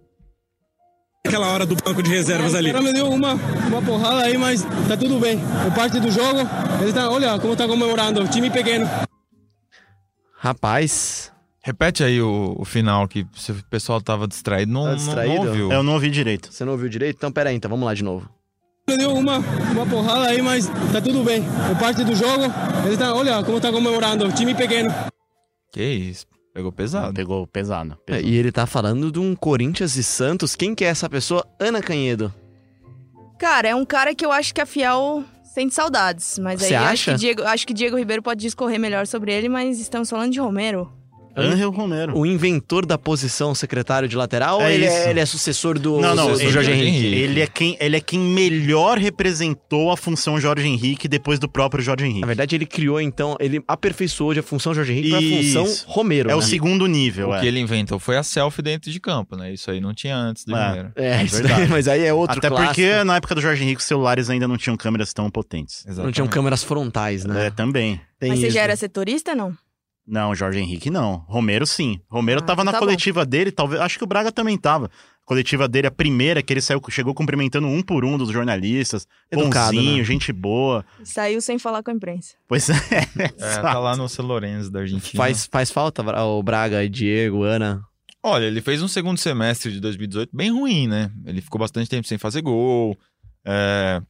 Aquela 1.26 1.48
hora 1.52 1.66
do 1.68 1.76
banco 1.76 2.02
de 2.02 2.10
reservas 2.10 2.56
ali. 2.56 2.72
O 2.72 2.74
cara 2.74 2.84
me 2.84 2.94
deu 2.94 3.08
uma, 3.08 3.34
uma 3.34 3.82
porrada 3.82 4.24
aí, 4.24 4.38
mas 4.38 4.64
tá 4.88 4.98
tudo 4.98 5.20
bem. 5.20 5.40
É 5.68 5.70
parte 5.76 6.00
do 6.00 6.10
jogo. 6.10 6.40
Ele 6.82 6.92
tá, 6.92 7.10
olha 7.12 7.38
como 7.40 7.56
tá 7.56 7.68
comemorando. 7.68 8.28
Time 8.28 8.50
pequeno. 8.50 8.90
Rapaz, 10.36 11.32
Repete 11.64 12.04
aí 12.04 12.20
o, 12.20 12.56
o 12.58 12.66
final 12.66 13.08
que 13.08 13.26
se 13.36 13.52
o 13.52 13.64
pessoal 13.66 14.02
tava 14.02 14.28
distraído, 14.28 14.72
não, 14.72 14.86
Tá 14.86 14.96
distraído? 14.96 15.36
não 15.36 15.48
ouviu. 15.48 15.72
Eu 15.72 15.84
não 15.84 15.94
ouvi 15.94 16.10
direito. 16.10 16.52
você 16.52 16.66
não 16.66 16.72
ouviu 16.72 16.90
direito? 16.90 17.18
Então 17.18 17.32
pera 17.32 17.52
aí, 17.52 17.56
então 17.56 17.70
vamos 17.70 17.86
lá 17.86 17.94
de 17.94 18.04
novo. 18.04 18.28
Deu 18.98 19.14
uma, 19.14 19.38
uma 19.38 19.86
porrada 19.86 20.28
aí, 20.28 20.42
mas 20.42 20.68
tá 20.92 21.02
tudo 21.02 21.24
bem. 21.24 21.44
É 21.72 21.76
parte 21.80 22.04
do 22.04 22.16
jogo. 22.16 22.44
Ele 22.86 22.98
tá, 22.98 23.14
olha 23.14 23.44
como 23.44 23.60
tá 23.60 23.72
comemorando. 23.72 24.32
Time 24.34 24.54
pequeno. 24.54 24.94
Que 25.72 25.84
isso, 25.84 26.26
pegou 26.54 26.72
pesado. 26.72 27.14
Pegou 27.14 27.48
pesado. 27.48 27.98
É, 28.08 28.14
pesado. 28.14 28.28
e 28.28 28.36
ele 28.38 28.52
tá 28.52 28.66
falando 28.66 29.12
de 29.12 29.20
um 29.20 29.36
Corinthians 29.36 29.96
e 29.96 30.04
Santos. 30.04 30.56
Quem 30.56 30.76
que 30.76 30.84
é 30.84 30.88
essa 30.90 31.10
pessoa? 31.10 31.46
Ana 31.60 31.82
Canhedo. 31.82 32.34
Cara, 33.40 33.70
é 33.70 33.76
um 33.76 33.86
cara 33.86 34.14
que 34.14 34.26
eu 34.26 34.32
acho 34.32 34.54
que 34.54 34.62
a 34.62 34.66
Fiel 34.66 35.24
sente 35.44 35.74
saudades. 35.74 36.38
Mas 36.40 36.62
aí 36.62 36.70
Você 36.70 36.76
acho 36.76 36.88
acha? 36.92 37.12
que, 37.14 37.18
Diego, 37.20 37.44
acho 37.44 37.68
que 37.68 37.74
Diego 37.74 37.98
Ribeiro 37.98 38.22
pode 38.22 38.42
discorrer 38.42 38.80
melhor 38.80 39.08
sobre 39.08 39.34
ele, 39.34 39.50
mas 39.50 39.80
estamos 39.80 40.10
falando 40.10 40.32
de 40.32 40.40
Romero. 40.40 40.92
Angel 41.36 41.70
Romero. 41.72 42.18
O 42.18 42.26
inventor 42.26 42.86
da 42.86 42.98
posição 42.98 43.54
secretário 43.56 44.08
de 44.08 44.16
lateral 44.16 44.58
ou 44.60 44.64
É 44.66 44.74
ele, 44.74 44.86
é, 44.86 45.10
ele 45.10 45.20
é 45.20 45.26
sucessor 45.26 45.80
do, 45.80 46.00
Não, 46.00 46.16
não, 46.16 46.28
do, 46.28 46.34
do 46.36 46.42
ele- 46.42 46.52
Jorge 46.52 46.72
Henrique? 46.72 46.88
Henrique. 46.88 47.16
Ele 47.16 47.42
é, 47.42 47.48
quem, 47.48 47.78
ele 47.80 47.96
é 47.98 48.00
quem 48.00 48.20
melhor 48.20 48.98
representou 48.98 49.92
a 49.92 49.98
função 49.98 50.40
Jorge 50.40 50.68
Henrique 50.68 51.08
depois 51.08 51.40
do 51.40 51.48
próprio 51.50 51.82
Jorge 51.84 52.04
Na 52.04 52.10
Henrique. 52.10 52.26
verdade, 52.28 52.56
ele 52.56 52.66
criou, 52.66 53.00
então, 53.00 53.36
ele 53.40 53.62
aperfeiçoou 53.68 54.32
a 54.32 54.42
função 54.44 54.74
Jorge 54.74 54.92
Henrique 54.92 55.10
pra 55.10 55.22
Isso. 55.22 55.64
função 55.64 55.86
Romero. 55.94 56.30
É 56.30 56.36
o 56.36 56.40
né? 56.40 56.46
segundo 56.46 56.86
nível, 56.88 57.30
O 57.30 57.36
é. 57.36 57.40
que 57.40 57.48
ele 57.48 57.60
inventou 57.60 58.00
foi 58.00 58.18
a 58.18 58.24
selfie 58.24 58.62
dentro 58.62 58.92
de 58.92 59.00
campo, 59.00 59.36
né? 59.36 59.54
Isso 59.54 59.70
aí 59.72 59.80
não 59.80 59.94
tinha 59.94 60.16
antes 60.18 60.46
do 60.46 60.56
É. 60.56 60.68
Romero. 60.70 60.92
É, 60.96 61.08
É 61.20 61.24
isso 61.24 61.36
verdade. 61.36 61.62
daí, 61.62 61.70
mas 61.70 61.88
aí 61.88 62.04
é 62.06 62.14
outro 62.14 62.38
Até 62.40 62.50
clássico. 62.50 62.74
porque 62.74 63.04
na 63.04 63.16
época 63.16 63.36
do 63.36 63.42
Jorge 63.42 63.64
Henrique 63.64 63.82
os 63.82 63.88
celulares 63.88 64.30
ainda 64.30 64.48
não 64.48 64.58
tinham 64.58 64.76
câmeras 64.78 65.14
tão 65.14 65.30
potentes. 65.30 65.84
Não 65.86 65.92
Exatamente. 65.94 66.16
tinham 66.16 66.28
câmeras 66.28 66.64
frontais, 66.64 67.26
né? 67.26 67.48
É, 67.48 67.50
também. 67.50 68.00
Tem 68.20 68.30
mas 68.30 68.40
você 68.40 68.48
isso. 68.48 68.56
já 68.56 68.62
era 68.62 68.76
setorista, 68.76 69.34
não? 69.34 69.54
Não, 70.12 70.36
Jorge 70.36 70.60
Henrique 70.60 70.90
não. 70.90 71.24
Romero 71.30 71.66
sim. 71.66 72.02
Romero 72.10 72.42
Ah, 72.42 72.46
tava 72.46 72.66
na 72.66 72.74
tá 72.74 72.80
bom. 72.80 72.86
coletiva 72.86 73.26
dele, 73.26 73.50
talvez. 73.50 73.82
Acho 73.82 73.98
que 73.98 74.04
o 74.04 74.08
Braga 74.08 74.30
também 74.30 74.58
tava. 74.58 74.88
A 74.88 75.26
coletiva 75.26 75.70
dele, 75.70 75.88
a 75.88 75.92
primeira, 75.92 76.44
que 76.44 76.52
ele 76.52 76.60
saiu, 76.60 76.82
chegou 76.90 77.14
cumprimentando 77.14 77.66
um 77.66 77.82
por 77.82 78.04
um 78.04 78.18
dos 78.18 78.30
jornalistas. 78.30 79.08
Educado, 79.32 79.74
bonzinho, 79.74 80.00
né? 80.00 80.04
gente 80.04 80.34
boa. 80.34 80.84
Saiu 81.06 81.40
sem 81.40 81.58
falar 81.58 81.82
com 81.82 81.92
a 81.92 81.94
imprensa. 81.94 82.36
Pois 82.46 82.70
é. 82.70 82.76
É, 83.18 83.28
tá 83.62 83.80
lá 83.80 83.96
no 83.96 84.10
São 84.10 84.26
Lourenço 84.26 84.70
da 84.70 84.82
Argentina. 84.82 85.24
Faz, 85.24 85.46
faz 85.50 85.72
falta 85.72 86.04
o 86.26 86.44
Braga, 86.44 86.90
Diego, 86.90 87.44
Ana. 87.44 87.82
Olha, 88.22 88.44
ele 88.44 88.62
fez 88.62 88.84
um 88.84 88.90
segundo 88.90 89.18
semestre 89.18 89.72
de 89.72 89.80
2018 89.80 90.36
bem 90.36 90.52
ruim, 90.52 90.88
né? 90.88 91.10
Ele 91.26 91.40
ficou 91.40 91.58
bastante 91.58 91.90
tempo 91.90 92.06
sem 92.06 92.18
fazer 92.18 92.42
gol. 92.42 92.98
É... 93.46 94.02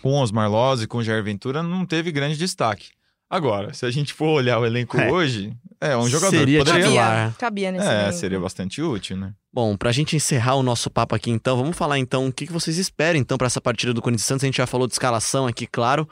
Com 0.00 0.14
Osmar 0.18 0.50
Loz 0.50 0.80
e 0.80 0.86
com 0.86 0.96
o 0.96 1.04
Jair 1.04 1.22
Ventura 1.22 1.62
não 1.62 1.84
teve 1.84 2.10
grande 2.10 2.38
destaque. 2.38 2.88
Agora, 3.30 3.72
se 3.72 3.86
a 3.86 3.90
gente 3.92 4.12
for 4.12 4.26
olhar 4.30 4.58
o 4.58 4.66
elenco 4.66 4.98
É. 4.98 5.08
hoje, 5.10 5.56
é 5.80 5.96
um 5.96 6.08
jogador 6.08 6.36
Seria 6.36 6.58
que 6.58 6.64
poderia... 6.64 7.00
Cabia, 7.00 7.34
cabia 7.38 7.70
nesse 7.72 7.86
É, 7.86 8.00
elenco. 8.02 8.12
seria 8.18 8.40
bastante 8.40 8.82
útil, 8.82 9.16
né? 9.16 9.32
Bom, 9.52 9.76
pra 9.76 9.92
gente 9.92 10.16
encerrar 10.16 10.56
o 10.56 10.62
nosso 10.64 10.90
papo 10.90 11.14
aqui 11.14 11.30
então, 11.30 11.56
vamos 11.56 11.76
falar 11.76 11.98
então 11.98 12.26
o 12.26 12.32
que 12.32 12.46
que 12.48 12.52
vocês 12.52 12.76
esperam 12.76 13.20
então 13.20 13.38
pra 13.38 13.46
essa 13.46 13.60
partida 13.60 13.94
do 13.94 14.02
Corinthians 14.02 14.26
Santos. 14.26 14.42
A 14.42 14.46
gente 14.48 14.56
já 14.56 14.66
falou 14.66 14.86
de 14.88 14.94
escalação 14.94 15.46
aqui, 15.46 15.64
claro, 15.66 16.08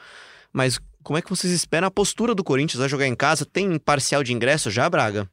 mas 0.53 0.79
como 1.03 1.19
é 1.19 1.23
que 1.23 1.29
vocês 1.31 1.53
esperam 1.53 1.89
a 1.89 1.91
postura 1.91 2.35
do 2.37 2.45
Corinthians? 2.45 2.79
Vai 2.79 2.89
jogar 2.89 3.07
em 3.09 3.15
casa? 3.17 3.45
Tem 3.45 3.79
parcial 3.79 4.23
de 4.23 4.33
ingresso 4.33 4.71
já, 4.71 4.89
Braga? 4.89 5.29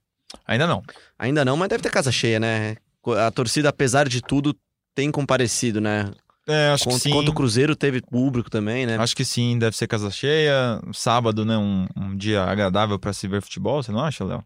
Ainda 0.48 0.66
não. 0.66 0.82
Ainda 1.20 1.46
não, 1.46 1.56
mas 1.56 1.70
deve 1.70 1.84
ter 1.84 1.92
casa 1.92 2.12
cheia, 2.12 2.40
né? 2.40 2.78
A 3.24 3.30
torcida, 3.30 3.70
apesar 3.70 4.10
de 4.10 4.22
tudo, 4.22 4.56
tem 4.96 5.12
comparecido, 5.12 5.80
né? 5.80 6.12
É, 6.48 6.70
acho 6.70 6.88
que 6.88 6.94
sim. 7.00 7.10
contra 7.10 7.32
o 7.32 7.34
Cruzeiro 7.34 7.76
teve 7.76 8.02
público 8.02 8.50
também, 8.50 8.86
né? 8.86 8.98
Acho 8.98 9.16
que 9.16 9.26
sim, 9.26 9.58
deve 9.58 9.76
ser 9.76 9.88
casa 9.88 10.12
cheia. 10.12 10.80
Sábado, 10.94 11.44
né? 11.44 11.58
Um, 11.58 11.88
um 11.96 12.16
dia 12.16 12.44
agradável 12.44 13.00
pra 13.00 13.14
se 13.14 13.28
ver 13.28 13.42
futebol, 13.42 13.82
você 13.82 13.92
não 13.92 14.00
acha, 14.00 14.24
Léo? 14.24 14.44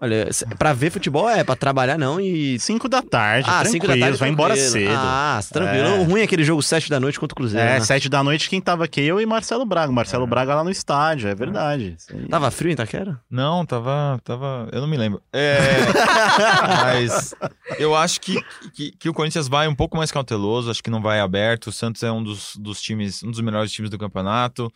Olha, 0.00 0.28
pra 0.58 0.72
ver 0.72 0.90
futebol 0.90 1.28
é, 1.28 1.42
pra 1.44 1.56
trabalhar 1.56 1.98
não 1.98 2.20
e... 2.20 2.58
Cinco 2.58 2.88
da 2.88 3.02
tarde, 3.02 3.48
Ah, 3.48 3.60
tranquilo, 3.62 3.72
cinco 3.72 3.86
da 3.88 3.96
tarde 3.98 4.18
vai 4.18 4.28
embora 4.28 4.54
tranquilo. 4.54 4.72
cedo. 4.72 4.94
Ah, 4.96 5.40
tranquilo. 5.52 5.86
É. 5.86 5.98
O 5.98 6.02
ruim 6.04 6.20
é 6.20 6.24
aquele 6.24 6.44
jogo 6.44 6.62
sete 6.62 6.88
da 6.90 6.98
noite 7.00 7.18
contra 7.20 7.32
o 7.34 7.36
Cruzeiro, 7.36 7.66
É, 7.66 7.74
né? 7.74 7.80
sete 7.80 8.08
da 8.08 8.22
noite, 8.22 8.48
quem 8.48 8.60
tava 8.60 8.84
aqui? 8.84 9.00
Eu 9.00 9.20
e 9.20 9.26
Marcelo 9.26 9.64
Braga. 9.64 9.92
Marcelo 9.92 10.26
Braga 10.26 10.54
lá 10.54 10.64
no 10.64 10.70
estádio, 10.70 11.28
é 11.28 11.34
verdade. 11.34 11.96
Isso 11.98 12.14
aí. 12.14 12.26
Tava 12.28 12.50
frio 12.50 12.70
em 12.70 12.74
Itaquera? 12.74 13.20
Não, 13.30 13.64
tava. 13.66 14.20
tava 14.24 14.68
eu 14.72 14.80
não 14.80 14.88
me 14.88 14.96
lembro. 14.96 15.20
É, 15.32 15.58
mas 16.84 17.34
eu 17.78 17.94
acho 17.94 18.20
que, 18.20 18.40
que, 18.74 18.92
que 18.92 19.08
o 19.08 19.14
Corinthians 19.14 19.48
vai 19.48 19.66
um 19.68 19.74
pouco 19.74 19.96
mais 19.96 20.10
cauteloso, 20.10 20.70
acho 20.70 20.82
que 20.82 20.90
não 20.90 21.02
vai 21.02 21.20
aberto. 21.20 21.68
O 21.68 21.72
Santos 21.72 22.02
é 22.02 22.10
um 22.10 22.22
dos, 22.22 22.56
dos 22.56 22.80
times, 22.80 23.22
um 23.22 23.30
dos 23.30 23.40
melhores 23.40 23.72
times 23.72 23.90
do 23.90 23.98
campeonato. 23.98 24.72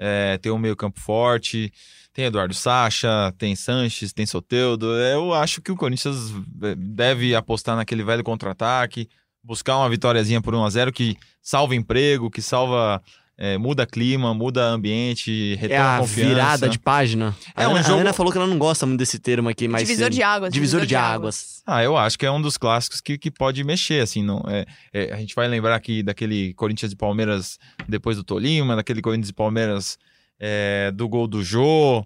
É, 0.00 0.38
tem 0.38 0.52
um 0.52 0.58
meio-campo 0.58 1.00
forte, 1.00 1.72
tem 2.18 2.24
Eduardo 2.26 2.52
Sacha, 2.52 3.32
tem 3.38 3.54
Sanches, 3.54 4.12
tem 4.12 4.26
Soteudo. 4.26 4.86
Eu 4.96 5.32
acho 5.32 5.62
que 5.62 5.70
o 5.70 5.76
Corinthians 5.76 6.32
é, 6.64 6.74
deve 6.74 7.32
apostar 7.32 7.76
naquele 7.76 8.02
velho 8.02 8.24
contra-ataque, 8.24 9.08
buscar 9.40 9.76
uma 9.76 9.88
vitóriazinha 9.88 10.42
por 10.42 10.52
1 10.52 10.64
a 10.64 10.68
0 10.68 10.92
que 10.92 11.16
salva 11.40 11.76
emprego, 11.76 12.28
que 12.28 12.42
salva. 12.42 13.00
é, 13.40 13.56
muda 13.56 13.86
clima, 13.86 14.34
muda 14.34 14.64
ambiente, 14.64 15.52
É 15.52 15.60
retoma 15.60 15.94
a 15.94 15.98
confiança. 16.00 16.28
virada 16.28 16.68
de 16.68 16.76
página. 16.76 17.36
É 17.56 17.62
a, 17.62 17.68
um 17.68 17.70
Ana, 17.76 17.82
jogo- 17.84 17.98
a 17.98 18.00
Ana 18.00 18.12
falou 18.12 18.32
que 18.32 18.38
ela 18.38 18.48
não 18.48 18.58
gosta 18.58 18.84
muito 18.84 18.98
desse 18.98 19.20
termo 19.20 19.48
aqui, 19.48 19.68
mas... 19.68 19.82
divisor 19.86 20.10
de 20.10 20.20
águas. 20.20 20.52
Divisor 20.52 20.84
de 20.84 20.96
águas. 20.96 21.62
Ah, 21.64 21.84
eu 21.84 21.96
acho 21.96 22.18
que 22.18 22.26
é 22.26 22.30
um 22.32 22.42
dos 22.42 22.56
clássicos 22.58 23.00
que, 23.00 23.16
que 23.16 23.30
pode 23.30 23.62
mexer, 23.62 24.02
assim, 24.02 24.24
não, 24.24 24.42
é, 24.48 24.66
é, 24.92 25.12
a 25.12 25.16
gente 25.18 25.36
vai 25.36 25.46
lembrar 25.46 25.76
aqui 25.76 26.02
daquele 26.02 26.52
Corinthians 26.54 26.90
e 26.90 26.96
Palmeiras 26.96 27.60
depois 27.88 28.16
do 28.16 28.24
Tolima, 28.24 28.74
daquele 28.74 29.00
Corinthians 29.00 29.28
e 29.28 29.32
Palmeiras 29.32 29.96
é, 30.38 30.90
do 30.90 31.08
gol 31.08 31.26
do 31.26 31.42
Jô, 31.42 32.04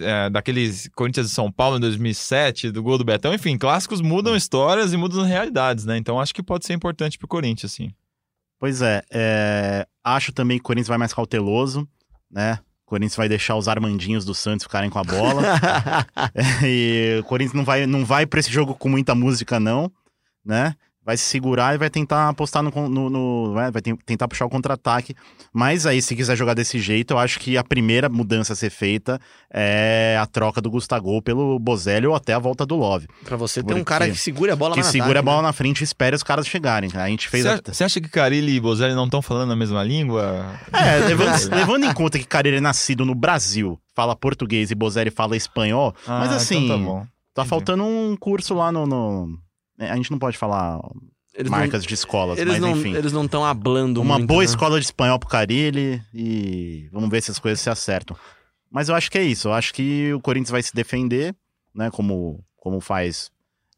é, 0.00 0.30
daqueles 0.30 0.88
Corinthians 0.94 1.26
e 1.26 1.34
São 1.34 1.50
Paulo 1.50 1.76
em 1.76 1.80
2007, 1.80 2.70
do 2.70 2.82
gol 2.82 2.98
do 2.98 3.04
Betão, 3.04 3.32
enfim, 3.32 3.56
clássicos 3.56 4.00
mudam 4.00 4.36
histórias 4.36 4.92
e 4.92 4.96
mudam 4.96 5.24
realidades, 5.24 5.84
né, 5.84 5.96
então 5.96 6.20
acho 6.20 6.34
que 6.34 6.42
pode 6.42 6.66
ser 6.66 6.74
importante 6.74 7.18
pro 7.18 7.28
Corinthians, 7.28 7.72
assim. 7.72 7.90
Pois 8.58 8.82
é, 8.82 9.02
é, 9.12 9.86
acho 10.02 10.32
também 10.32 10.58
que 10.58 10.62
o 10.62 10.64
Corinthians 10.64 10.88
vai 10.88 10.98
mais 10.98 11.14
cauteloso, 11.14 11.88
né? 12.30 12.58
O 12.84 12.88
Corinthians 12.88 13.16
vai 13.16 13.28
deixar 13.28 13.54
os 13.54 13.68
Armandinhos 13.68 14.24
do 14.24 14.34
Santos 14.34 14.64
ficarem 14.64 14.90
com 14.90 14.98
a 14.98 15.04
bola. 15.04 15.42
e 16.66 17.18
o 17.20 17.24
Corinthians 17.24 17.54
não 17.54 17.64
vai, 17.64 17.86
não 17.86 18.04
vai 18.04 18.26
pra 18.26 18.40
esse 18.40 18.50
jogo 18.50 18.74
com 18.74 18.88
muita 18.88 19.14
música, 19.14 19.60
não, 19.60 19.92
né? 20.44 20.74
Vai 21.08 21.16
se 21.16 21.24
segurar 21.24 21.74
e 21.74 21.78
vai 21.78 21.88
tentar 21.88 22.28
apostar 22.28 22.62
no. 22.62 22.70
no- 22.86 23.08
no- 23.08 23.54
né? 23.54 23.70
vai 23.70 23.80
ten- 23.80 23.96
tentar 24.04 24.28
puxar 24.28 24.44
o 24.44 24.50
contra-ataque. 24.50 25.14
Mas 25.54 25.86
aí, 25.86 26.02
se 26.02 26.14
quiser 26.14 26.36
jogar 26.36 26.52
desse 26.52 26.78
jeito, 26.78 27.14
eu 27.14 27.18
acho 27.18 27.40
que 27.40 27.56
a 27.56 27.64
primeira 27.64 28.10
mudança 28.10 28.52
a 28.52 28.56
ser 28.56 28.68
feita 28.68 29.18
é 29.50 30.18
a 30.20 30.26
troca 30.26 30.60
do 30.60 30.70
Gustavo 30.70 31.22
pelo 31.22 31.58
Bozelli 31.58 32.06
ou 32.06 32.14
até 32.14 32.34
a 32.34 32.38
volta 32.38 32.66
do 32.66 32.76
Love. 32.76 33.06
pra 33.24 33.38
você 33.38 33.62
ter 33.62 33.72
um 33.72 33.82
cara 33.82 34.06
que 34.10 34.16
segura 34.18 34.52
a 34.52 34.56
bola 34.56 34.74
que 34.74 34.80
mais 34.80 34.88
no 34.88 34.92
segura 34.92 35.12
ataque, 35.12 35.18
a 35.18 35.22
bola 35.22 35.42
né? 35.42 35.48
na 35.48 35.52
frente 35.54 35.80
e 35.80 35.84
espera 35.84 36.14
os 36.14 36.22
caras 36.22 36.46
chegarem. 36.46 36.90
A 36.94 37.08
gente 37.08 37.26
fez. 37.26 37.42
Você 37.64 37.84
a- 37.84 37.86
acha- 37.86 38.00
que 38.02 38.08
Carilli 38.10 38.56
e 38.56 38.60
Bozelli 38.60 38.94
não 38.94 39.06
estão 39.06 39.22
falando 39.22 39.50
a 39.50 39.56
mesma 39.56 39.82
língua? 39.82 40.44
É, 40.70 40.98
levando, 41.06 41.30
levando 41.50 41.84
em 41.84 41.94
conta 41.94 42.18
que 42.18 42.26
Carilli 42.26 42.58
é 42.58 42.60
nascido 42.60 43.06
no 43.06 43.14
Brasil, 43.14 43.80
fala 43.96 44.14
português 44.14 44.70
e 44.70 44.74
Bozelli 44.74 45.10
fala 45.10 45.38
espanhol, 45.38 45.94
mas 46.06 46.30
Ah, 46.32 46.36
assim, 46.36 46.66
então 46.66 46.78
tá 46.78 46.84
bom. 46.84 47.06
tá 47.32 47.44
faltando 47.46 47.82
um 47.82 48.14
curso 48.14 48.52
lá 48.52 48.70
no. 48.70 48.86
no- 48.86 49.38
A 49.78 49.96
gente 49.96 50.10
não 50.10 50.18
pode 50.18 50.36
falar 50.36 50.80
Eles 51.34 51.50
marcas 51.50 51.84
de 51.84 51.94
escolas, 51.94 52.36
não, 52.36 52.42
eles 52.42 52.54
mas 52.54 52.62
não, 52.62 52.76
enfim. 52.76 52.94
Eles 52.94 53.12
não 53.12 53.24
estão 53.24 53.44
hablando 53.44 54.00
Uma 54.00 54.18
muito, 54.18 54.28
boa 54.28 54.40
né? 54.40 54.44
escola 54.44 54.78
de 54.78 54.86
espanhol 54.86 55.18
pro 55.18 55.28
Carilli 55.28 56.02
e 56.12 56.88
vamos 56.92 57.08
ver 57.08 57.22
se 57.22 57.30
as 57.30 57.38
coisas 57.38 57.60
se 57.60 57.70
acertam. 57.70 58.16
Mas 58.70 58.88
eu 58.88 58.94
acho 58.94 59.10
que 59.10 59.18
é 59.18 59.22
isso. 59.22 59.48
Eu 59.48 59.52
acho 59.52 59.72
que 59.72 60.12
o 60.12 60.20
Corinthians 60.20 60.50
vai 60.50 60.62
se 60.62 60.74
defender, 60.74 61.34
né? 61.74 61.90
Como, 61.90 62.44
como 62.56 62.80
faz. 62.80 63.30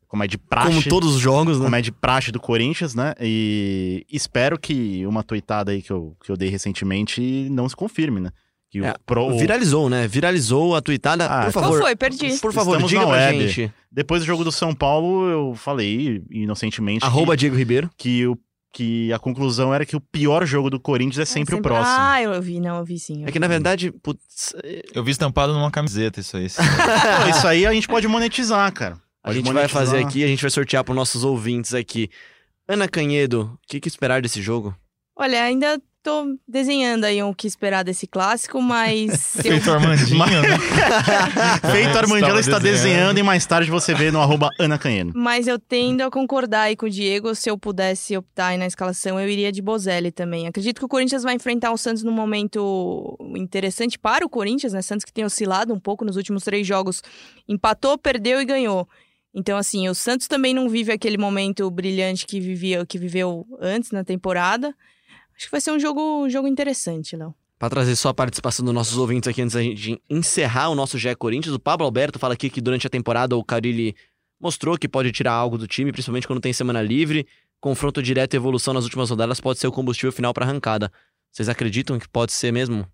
Como 0.08 0.24
é 0.24 0.26
de 0.26 0.36
praxe. 0.36 0.68
Como 0.68 0.88
todos 0.88 1.14
os 1.14 1.20
jogos, 1.20 1.58
né? 1.58 1.64
como 1.64 1.76
é 1.76 1.80
de 1.80 1.92
praxe 1.92 2.32
do 2.32 2.40
Corinthians, 2.40 2.94
né? 2.94 3.14
E 3.20 4.04
espero 4.10 4.58
que 4.58 5.06
uma 5.06 5.22
tuitada 5.22 5.70
aí 5.70 5.82
que 5.82 5.92
eu, 5.92 6.16
que 6.24 6.32
eu 6.32 6.36
dei 6.36 6.48
recentemente 6.48 7.48
não 7.50 7.68
se 7.68 7.76
confirme, 7.76 8.20
né? 8.20 8.30
Que 8.70 8.78
É, 8.84 8.92
o, 8.92 8.94
pro, 9.04 9.36
Viralizou, 9.36 9.90
né? 9.90 10.06
Viralizou 10.06 10.76
a 10.76 10.80
tweetada. 10.80 11.26
Ah, 11.26 11.44
por 11.46 11.52
Qual 11.52 11.64
favor, 11.64 11.80
foi? 11.82 11.96
Perdi. 11.96 12.38
por 12.38 12.52
favor, 12.52 12.72
Estamos 12.76 12.90
diga 12.90 13.02
pra 13.02 13.10
web. 13.10 13.48
gente. 13.48 13.74
Depois 13.90 14.22
do 14.22 14.26
jogo 14.26 14.44
do 14.44 14.52
São 14.52 14.72
Paulo, 14.74 15.28
eu 15.28 15.54
falei 15.56 16.22
inocentemente 16.30 17.04
Arroba 17.04 17.36
Diego 17.36 17.56
Ribeiro. 17.56 17.90
que, 17.96 18.18
que, 18.20 18.26
o, 18.28 18.38
que 18.72 19.12
a 19.12 19.18
conclusão 19.18 19.74
era 19.74 19.84
que 19.84 19.96
o 19.96 20.00
pior 20.00 20.46
jogo 20.46 20.70
do 20.70 20.78
Corinthians 20.78 21.18
é 21.18 21.24
sempre, 21.24 21.56
o 21.56 21.60
próximo. 21.60 21.96
Ah, 21.98 22.22
eu 22.22 22.40
vi, 22.40 22.60
não, 22.60 22.78
eu 22.78 22.84
vi 22.84 22.98
sim. 23.00 23.22
eu 23.22 23.28
É 23.28 23.32
que, 23.32 23.32
vi. 23.32 23.38
na 23.40 23.48
verdade, 23.48 23.90
putz, 23.90 24.54
Eu 24.94 25.02
vi 25.02 25.10
estampado 25.10 25.52
numa 25.52 25.70
camiseta 25.72 26.20
isso 26.20 26.36
aí. 26.36 26.46
Pô, 26.48 27.28
isso 27.36 27.46
aí 27.48 27.66
a 27.66 27.72
gente 27.72 27.88
pode 27.88 28.06
monetizar, 28.06 28.72
cara. 28.72 28.94
a 29.24 29.28
Pode 29.28 29.38
gente 29.38 29.46
vai 29.46 29.54
monetizar. 29.54 29.84
fazer 29.84 29.98
aqui, 30.04 30.22
a 30.22 30.28
gente 30.28 30.42
vai 30.42 30.50
sortear 30.50 30.84
para 30.84 30.94
nossos 30.94 31.24
ouvintes 31.24 31.74
aqui. 31.74 32.08
Ana 32.68 32.86
Canhedo, 32.86 33.50
o 33.54 33.58
que, 33.68 33.80
que 33.80 33.88
esperar 33.88 34.22
desse 34.22 34.40
jogo? 34.40 34.72
Olha, 35.16 35.42
ainda 35.42 35.80
tô 36.02 36.36
desenhando 36.46 37.04
aí 37.04 37.22
o 37.22 37.34
que 37.34 37.46
esperar 37.46 37.82
desse 37.82 38.06
clássico, 38.06 38.60
mas 38.60 39.36
eu, 39.44 39.52
Feito 39.52 39.70
Armandinho, 39.70 40.18
né? 40.42 40.58
Feito 41.72 41.98
Armandinho 41.98 42.38
Estava 42.38 42.40
está 42.40 42.58
desenhando 42.58 43.18
e 43.18 43.22
mais 43.22 43.44
tarde 43.46 43.70
você 43.70 43.94
vê 43.94 44.10
no 44.10 44.20
arroba 44.20 44.50
Ana 44.58 44.78
Canheno. 44.78 45.12
mas 45.14 45.46
eu 45.46 45.58
tendo 45.58 46.02
a 46.02 46.10
concordar 46.10 46.62
aí 46.62 46.76
com 46.76 46.86
o 46.86 46.90
Diego. 46.90 47.34
Se 47.34 47.50
eu 47.50 47.58
pudesse 47.58 48.16
optar 48.16 48.48
aí 48.48 48.58
na 48.58 48.66
escalação, 48.66 49.20
eu 49.20 49.28
iria 49.28 49.52
de 49.52 49.60
Bozelli 49.60 50.10
também. 50.10 50.46
Acredito 50.46 50.78
que 50.78 50.84
o 50.84 50.88
Corinthians 50.88 51.22
vai 51.22 51.34
enfrentar 51.34 51.70
o 51.72 51.76
Santos 51.76 52.02
num 52.02 52.12
momento 52.12 53.16
interessante 53.36 53.98
para 53.98 54.24
o 54.24 54.28
Corinthians, 54.28 54.72
né? 54.72 54.82
Santos 54.82 55.04
que 55.04 55.12
tem 55.12 55.24
oscilado 55.24 55.74
um 55.74 55.80
pouco 55.80 56.04
nos 56.04 56.16
últimos 56.16 56.44
três 56.44 56.66
jogos. 56.66 57.02
Empatou, 57.48 57.98
perdeu 57.98 58.40
e 58.40 58.44
ganhou. 58.44 58.88
Então, 59.34 59.56
assim, 59.56 59.88
o 59.88 59.94
Santos 59.94 60.26
também 60.26 60.52
não 60.52 60.68
vive 60.68 60.90
aquele 60.92 61.16
momento 61.16 61.70
brilhante 61.70 62.26
que, 62.26 62.40
vivia, 62.40 62.84
que 62.84 62.98
viveu 62.98 63.46
antes 63.60 63.92
na 63.92 64.02
temporada. 64.02 64.74
Acho 65.40 65.46
que 65.46 65.52
vai 65.52 65.60
ser 65.62 65.70
um 65.70 65.80
jogo, 65.80 66.26
um 66.26 66.28
jogo 66.28 66.46
interessante, 66.46 67.16
Léo. 67.16 67.34
Para 67.58 67.70
trazer 67.70 67.96
só 67.96 68.10
a 68.10 68.14
participação 68.14 68.62
dos 68.62 68.74
nossos 68.74 68.98
ouvintes 68.98 69.26
aqui 69.26 69.40
antes 69.40 69.54
da 69.54 69.62
gente 69.62 69.98
encerrar 70.10 70.68
o 70.68 70.74
nosso 70.74 70.98
GE 70.98 71.14
Corinthians, 71.16 71.54
o 71.54 71.58
Pablo 71.58 71.86
Alberto 71.86 72.18
fala 72.18 72.34
aqui 72.34 72.50
que 72.50 72.60
durante 72.60 72.86
a 72.86 72.90
temporada 72.90 73.34
o 73.34 73.42
Carilli 73.42 73.96
mostrou 74.38 74.76
que 74.76 74.86
pode 74.86 75.10
tirar 75.12 75.32
algo 75.32 75.56
do 75.56 75.66
time, 75.66 75.92
principalmente 75.92 76.26
quando 76.26 76.42
tem 76.42 76.52
semana 76.52 76.82
livre. 76.82 77.26
Confronto 77.58 78.02
direto 78.02 78.34
e 78.34 78.36
evolução 78.36 78.74
nas 78.74 78.84
últimas 78.84 79.08
rodadas 79.08 79.40
pode 79.40 79.58
ser 79.58 79.66
o 79.66 79.72
combustível 79.72 80.12
final 80.12 80.34
para 80.34 80.44
arrancada. 80.44 80.92
Vocês 81.32 81.48
acreditam 81.48 81.98
que 81.98 82.06
pode 82.06 82.34
ser 82.34 82.52
mesmo? 82.52 82.86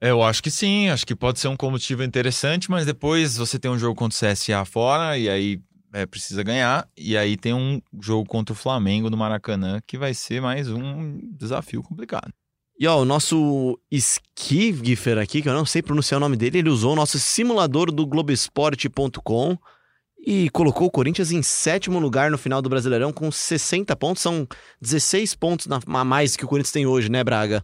Eu 0.00 0.22
acho 0.22 0.40
que 0.40 0.50
sim, 0.50 0.90
acho 0.90 1.04
que 1.04 1.16
pode 1.16 1.40
ser 1.40 1.48
um 1.48 1.56
combustível 1.56 2.06
interessante, 2.06 2.70
mas 2.70 2.86
depois 2.86 3.36
você 3.36 3.58
tem 3.58 3.68
um 3.68 3.78
jogo 3.78 3.96
contra 3.96 4.16
o 4.16 4.32
CSA 4.32 4.64
fora 4.64 5.18
e 5.18 5.28
aí 5.28 5.60
é, 5.92 6.06
precisa 6.06 6.42
ganhar, 6.42 6.88
e 6.96 7.16
aí 7.16 7.36
tem 7.36 7.52
um 7.52 7.80
jogo 8.00 8.28
contra 8.28 8.52
o 8.52 8.56
Flamengo 8.56 9.10
no 9.10 9.16
Maracanã 9.16 9.80
que 9.86 9.98
vai 9.98 10.14
ser 10.14 10.40
mais 10.40 10.68
um 10.68 11.18
desafio 11.36 11.82
complicado. 11.82 12.32
E 12.78 12.86
ó, 12.86 13.02
o 13.02 13.04
nosso 13.04 13.78
Skigifer 13.90 15.18
aqui, 15.18 15.42
que 15.42 15.48
eu 15.48 15.52
não 15.52 15.66
sei 15.66 15.82
pronunciar 15.82 16.16
o 16.16 16.20
nome 16.20 16.36
dele, 16.36 16.58
ele 16.58 16.70
usou 16.70 16.94
o 16.94 16.96
nosso 16.96 17.18
simulador 17.18 17.92
do 17.92 18.06
Globesport.com 18.06 19.58
e 20.18 20.48
colocou 20.50 20.86
o 20.86 20.90
Corinthians 20.90 21.30
em 21.30 21.42
sétimo 21.42 21.98
lugar 21.98 22.30
no 22.30 22.38
final 22.38 22.62
do 22.62 22.70
Brasileirão 22.70 23.12
com 23.12 23.30
60 23.30 23.94
pontos. 23.96 24.22
São 24.22 24.46
16 24.80 25.34
pontos 25.34 25.68
a 25.70 26.04
mais 26.04 26.36
que 26.36 26.44
o 26.44 26.48
Corinthians 26.48 26.72
tem 26.72 26.86
hoje, 26.86 27.10
né, 27.10 27.22
Braga? 27.22 27.62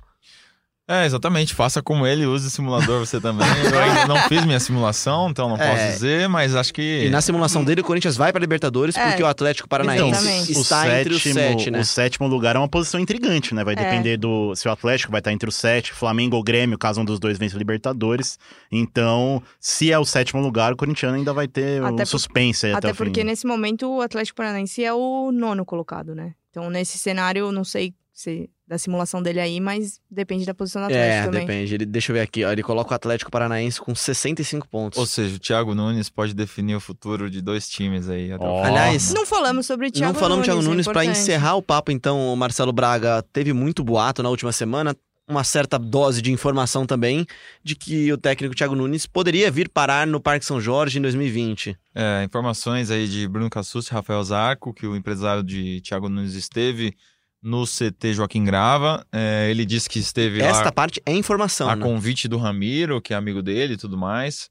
É, 0.88 1.05
exatamente, 1.05 1.53
faça 1.53 1.83
como 1.83 2.07
ele, 2.07 2.27
use 2.27 2.46
o 2.46 2.51
simulador 2.51 3.00
você 3.04 3.21
também. 3.21 3.44
Eu 3.75 3.79
ainda 3.83 4.06
não 4.06 4.17
fiz 4.29 4.44
minha 4.44 4.61
simulação, 4.61 5.29
então 5.29 5.48
não 5.48 5.56
posso 5.56 5.69
É. 5.69 5.90
dizer, 5.90 6.29
mas 6.29 6.54
acho 6.54 6.73
que. 6.73 7.06
E 7.06 7.11
na 7.11 7.21
simulação 7.21 7.65
dele, 7.65 7.81
o 7.81 7.85
Corinthians 7.85 8.17
vai 8.17 8.33
para 8.33 8.40
Libertadores 8.40 8.96
É, 8.96 9.08
porque 9.08 9.21
o 9.23 9.27
Atlético 9.27 9.69
Paranaense 9.69 10.08
exatamente. 10.08 10.52
está 10.52 11.00
entre 11.00 11.15
os 11.15 11.23
sete, 11.25 11.71
né? 11.73 11.81
O 11.81 11.85
sétimo 11.85 12.29
lugar 12.29 12.54
é 12.54 12.58
uma 12.61 12.69
posição 12.69 13.00
intrigante, 13.00 13.52
né? 13.52 13.65
Vai 13.65 13.75
É. 13.75 13.77
depender 13.79 14.17
do. 14.17 14.54
Se 14.54 14.69
o 14.69 14.71
Atlético 14.71 15.11
vai 15.11 15.19
estar 15.21 15.33
entre 15.33 15.48
os 15.48 15.56
sete, 15.56 15.92
Flamengo 15.92 16.37
ou 16.37 16.42
Grêmio, 16.44 16.79
caso 16.79 17.00
um 17.00 17.04
dos 17.04 17.19
dois 17.19 17.37
vença 17.37 17.56
a 17.56 17.58
Libertadores. 17.58 18.38
Então, 18.71 19.42
se 19.58 19.90
é 19.90 19.98
o 19.98 20.04
sétimo 20.04 20.40
lugar, 20.40 20.73
o 20.73 20.77
corintiano 20.77 21.17
ainda 21.17 21.33
vai 21.33 21.48
ter 21.48 21.83
Até 21.83 21.92
um 21.92 21.96
por- 21.96 22.06
suspense 22.06 22.67
aí 22.67 22.73
até, 22.73 22.79
Até 22.79 22.92
o 22.92 22.94
fim. 22.94 23.04
porque 23.06 23.25
nesse 23.25 23.44
momento 23.44 23.88
o 23.90 24.00
Atlético 24.00 24.37
Paranaense 24.37 24.85
é 24.85 24.94
o 24.94 25.33
nono 25.33 25.65
colocado, 25.65 26.15
né? 26.15 26.35
Então 26.50 26.71
nesse 26.71 26.96
cenário, 26.96 27.50
não 27.50 27.65
sei 27.65 27.92
se 28.13 28.48
da 28.69 28.79
simulação 28.79 29.23
dele 29.23 29.38
aí, 29.38 29.60
mas 29.60 30.00
depende 30.10 30.44
da 30.44 30.52
posição 30.52 30.83
do 30.83 30.87
Atlético 30.87 31.12
É, 31.12 31.25
também. 31.27 31.40
depende. 31.46 31.75
Ele, 31.75 31.87
deixa 31.87 32.10
eu 32.10 32.14
ver 32.14 32.23
aqui, 32.23 32.44
ó, 32.44 32.50
ele 32.50 32.62
coloca 32.64 32.90
o 32.90 32.94
Atlético 32.94 33.31
Paranaense 33.31 33.81
com 33.81 33.94
65 33.94 34.67
pontos. 34.69 34.98
Ou 34.98 35.06
seja, 35.06 35.37
o 35.37 35.38
Thiago 35.38 35.75
Nunes 35.75 36.08
pode 36.08 36.35
definir 36.35 36.75
o 36.75 36.81
futuro 36.81 37.31
de 37.31 37.40
dois 37.40 37.69
times 37.69 38.08
aí. 38.08 38.33
até 38.33 38.44
o 38.44 38.48
Ó. 38.48 38.64
final. 38.64 38.77
Aliás, 38.77 39.12
Não 39.14 39.25
falamos 39.25 39.67
sobre 39.67 39.87
o 39.87 39.90
Thiago 39.92 40.12
não 40.12 40.19
falamos 40.19 40.38
Nunes, 40.38 40.46
Thiago 40.46 40.60
é 40.60 40.64
Nunes 40.69 40.87
para 40.87 41.04
importante. 41.04 41.23
encerrar 41.23 41.54
o 41.54 41.62
papo, 41.62 41.92
então, 41.92 42.33
o 42.33 42.37
Marcelo 42.37 42.73
Braga 42.73 43.23
teve 43.33 43.52
muito 43.52 43.85
boato 43.85 44.21
na 44.23 44.31
última 44.31 44.50
semana, 44.50 44.96
uma 45.29 45.42
certa 45.44 45.77
dose 45.79 46.21
de 46.23 46.31
informação 46.33 46.87
também 46.87 47.27
de 47.62 47.75
que 47.77 48.12
o 48.12 48.17
técnico 48.19 48.54
Thiago 48.54 48.75
Nunes 48.77 49.06
poderia 49.06 49.50
vir 49.50 49.69
parar 49.69 50.06
no 50.06 50.21
Parque 50.21 50.44
São 50.44 50.60
Jorge 50.60 50.98
em 50.98 51.02
2020. 51.02 51.77
É, 51.94 52.23
informações 52.25 52.90
aí 52.90 53.06
de 53.08 53.27
Bruno 53.29 53.48
Cassus 53.50 53.87
e 53.88 53.92
Rafael 53.92 54.23
Zarco, 54.25 54.73
que 54.75 54.87
o 54.87 54.94
empresário 54.96 55.42
de 55.42 55.81
Thiago 55.83 56.08
Nunes 56.08 56.35
esteve 56.35 56.94
no 57.43 57.65
CT 57.65 58.15
Joaquim 58.15 58.45
Grava. 58.45 59.05
É, 59.13 59.49
ele 59.51 59.65
disse 59.65 59.89
que 59.89 59.99
esteve 59.99 60.41
Esta 60.43 60.65
lá 60.65 60.73
parte 60.73 61.01
é 61.05 61.13
informação, 61.13 61.69
a 61.69 61.77
né? 61.77 61.83
convite 61.83 62.29
do 62.29 62.39
Ramiro, 62.39 63.01
que 63.01 63.15
é 63.15 63.17
amigo 63.17 63.43
dele 63.43 63.75
e 63.75 63.77
tudo 63.77 63.97
mais. 63.97 64.49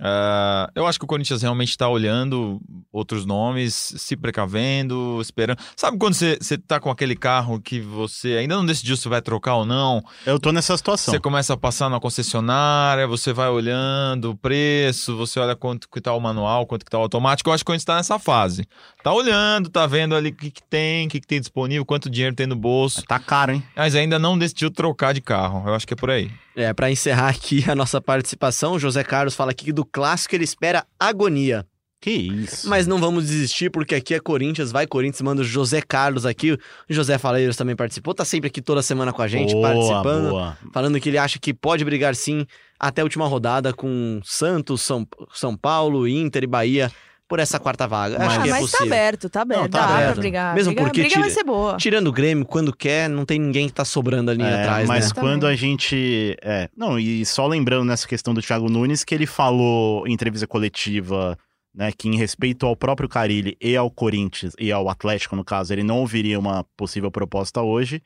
Ah, 0.00 0.70
eu 0.74 0.86
acho 0.86 0.98
que 0.98 1.04
o 1.04 1.08
Corinthians 1.08 1.42
realmente 1.42 1.70
está 1.70 1.88
olhando 1.88 2.60
outros 2.92 3.24
nomes, 3.24 3.94
se 3.96 4.16
precavendo, 4.16 5.18
esperando. 5.20 5.58
Sabe 5.74 5.96
quando 5.96 6.14
você 6.14 6.36
você 6.40 6.58
tá 6.58 6.78
com 6.78 6.90
aquele 6.90 7.16
carro 7.16 7.60
que 7.60 7.80
você 7.80 8.36
ainda 8.36 8.56
não 8.56 8.66
decidiu 8.66 8.96
se 8.96 9.08
vai 9.08 9.22
trocar 9.22 9.56
ou 9.56 9.66
não? 9.66 10.02
Eu 10.26 10.38
tô 10.38 10.52
nessa 10.52 10.76
situação. 10.76 11.12
Você 11.12 11.20
começa 11.20 11.54
a 11.54 11.56
passar 11.56 11.88
na 11.88 11.98
concessionária, 11.98 13.06
você 13.06 13.32
vai 13.32 13.48
olhando 13.48 14.32
o 14.32 14.36
preço, 14.36 15.16
você 15.16 15.40
olha 15.40 15.56
quanto 15.56 15.88
que 15.88 16.00
tá 16.00 16.12
o 16.12 16.20
manual, 16.20 16.66
quanto 16.66 16.84
que 16.84 16.90
tá 16.90 16.98
o 16.98 17.02
automático. 17.02 17.48
Eu 17.48 17.54
acho 17.54 17.64
que 17.64 17.72
a 17.72 17.74
gente 17.74 17.86
tá 17.86 17.96
nessa 17.96 18.18
fase. 18.18 18.66
Tá 19.02 19.12
olhando, 19.12 19.70
tá 19.70 19.86
vendo 19.86 20.14
ali 20.14 20.28
o 20.30 20.34
que, 20.34 20.50
que 20.50 20.62
tem, 20.62 21.06
o 21.06 21.10
que, 21.10 21.20
que 21.20 21.26
tem 21.26 21.40
disponível, 21.40 21.86
quanto 21.86 22.10
dinheiro 22.10 22.34
tem 22.36 22.46
no 22.46 22.56
bolso. 22.56 23.02
Tá 23.04 23.18
caro, 23.18 23.52
hein? 23.52 23.62
Mas 23.74 23.94
ainda 23.94 24.18
não 24.18 24.36
decidiu 24.38 24.70
trocar 24.70 25.14
de 25.14 25.20
carro. 25.20 25.66
Eu 25.66 25.74
acho 25.74 25.86
que 25.86 25.94
é 25.94 25.96
por 25.96 26.10
aí. 26.10 26.30
É, 26.56 26.72
para 26.72 26.90
encerrar 26.90 27.28
aqui 27.28 27.64
a 27.70 27.74
nossa 27.74 28.00
participação, 28.00 28.78
José 28.78 29.04
Carlos 29.04 29.34
fala 29.34 29.50
aqui 29.50 29.66
que 29.66 29.72
do 29.72 29.84
clássico 29.84 30.34
ele 30.34 30.44
espera 30.44 30.86
agonia. 30.98 31.66
Que 32.00 32.10
isso. 32.10 32.68
Mas 32.68 32.86
não 32.86 32.98
vamos 32.98 33.26
desistir, 33.26 33.70
porque 33.70 33.94
aqui 33.94 34.14
é 34.14 34.20
Corinthians, 34.20 34.70
vai 34.70 34.86
Corinthians, 34.86 35.22
manda 35.22 35.42
o 35.42 35.44
José 35.44 35.80
Carlos 35.80 36.24
aqui. 36.24 36.52
O 36.52 36.58
José 36.88 37.18
Faleiros 37.18 37.56
também 37.56 37.74
participou, 37.74 38.14
tá 38.14 38.24
sempre 38.24 38.48
aqui 38.48 38.62
toda 38.62 38.82
semana 38.82 39.12
com 39.12 39.22
a 39.22 39.28
gente, 39.28 39.52
boa, 39.52 39.68
participando. 39.68 40.30
Boa. 40.30 40.58
falando 40.72 41.00
que 41.00 41.08
ele 41.08 41.18
acha 41.18 41.38
que 41.38 41.52
pode 41.52 41.84
brigar 41.84 42.14
sim 42.14 42.46
até 42.78 43.00
a 43.00 43.04
última 43.04 43.26
rodada 43.26 43.72
com 43.72 44.20
Santos, 44.22 44.82
São, 44.82 45.06
São 45.32 45.56
Paulo, 45.56 46.06
Inter 46.06 46.44
e 46.44 46.46
Bahia 46.46 46.92
por 47.28 47.38
essa 47.40 47.58
quarta 47.58 47.86
vaga. 47.88 48.16
Mas- 48.18 48.28
acho 48.28 48.38
Ah, 48.38 48.42
que 48.42 48.48
é 48.48 48.52
mas 48.52 48.60
tá 48.60 48.66
possível. 48.78 48.86
aberto, 48.94 49.28
tá 49.28 49.42
aberto. 49.42 49.60
Não, 49.62 49.68
tá 49.68 49.78
Dá 49.86 49.94
aberto. 49.94 50.12
pra 50.12 50.20
brigar. 50.20 50.54
Mesmo 50.54 50.72
briga, 50.72 50.82
porque 50.86 51.00
briga 51.00 51.14
vai 51.16 51.22
tira- 51.24 51.34
ser 51.34 51.44
boa. 51.44 51.76
Tirando 51.76 52.06
o 52.08 52.12
Grêmio, 52.12 52.44
quando 52.46 52.74
quer, 52.74 53.08
não 53.10 53.24
tem 53.24 53.38
ninguém 53.38 53.66
que 53.66 53.74
tá 53.74 53.84
sobrando 53.84 54.30
ali 54.30 54.42
É, 54.42 54.60
atrás, 54.62 54.86
mas 54.88 55.12
né? 55.12 55.20
quando 55.20 55.46
a 55.46 55.56
gente. 55.56 56.36
É, 56.42 56.68
não, 56.76 56.98
e 56.98 57.24
só 57.26 57.46
lembrando 57.46 57.84
nessa 57.84 58.06
questão 58.06 58.32
do 58.32 58.40
Thiago 58.40 58.68
Nunes, 58.68 59.02
que 59.04 59.14
ele 59.14 59.26
falou 59.26 60.06
em 60.06 60.12
entrevista 60.12 60.46
coletiva, 60.46 61.36
né, 61.74 61.90
que 61.96 62.08
em 62.08 62.16
respeito 62.16 62.64
ao 62.64 62.74
próprio 62.76 63.08
Carilli 63.08 63.56
e 63.60 63.76
ao 63.76 63.90
Corinthians, 63.90 64.54
e 64.58 64.72
ao 64.72 64.88
Atlético, 64.88 65.36
no 65.36 65.44
caso, 65.44 65.72
ele 65.72 65.82
não 65.82 65.98
ouviria 65.98 66.38
uma 66.38 66.64
possível 66.76 67.10
proposta 67.10 67.60
hoje, 67.60 68.00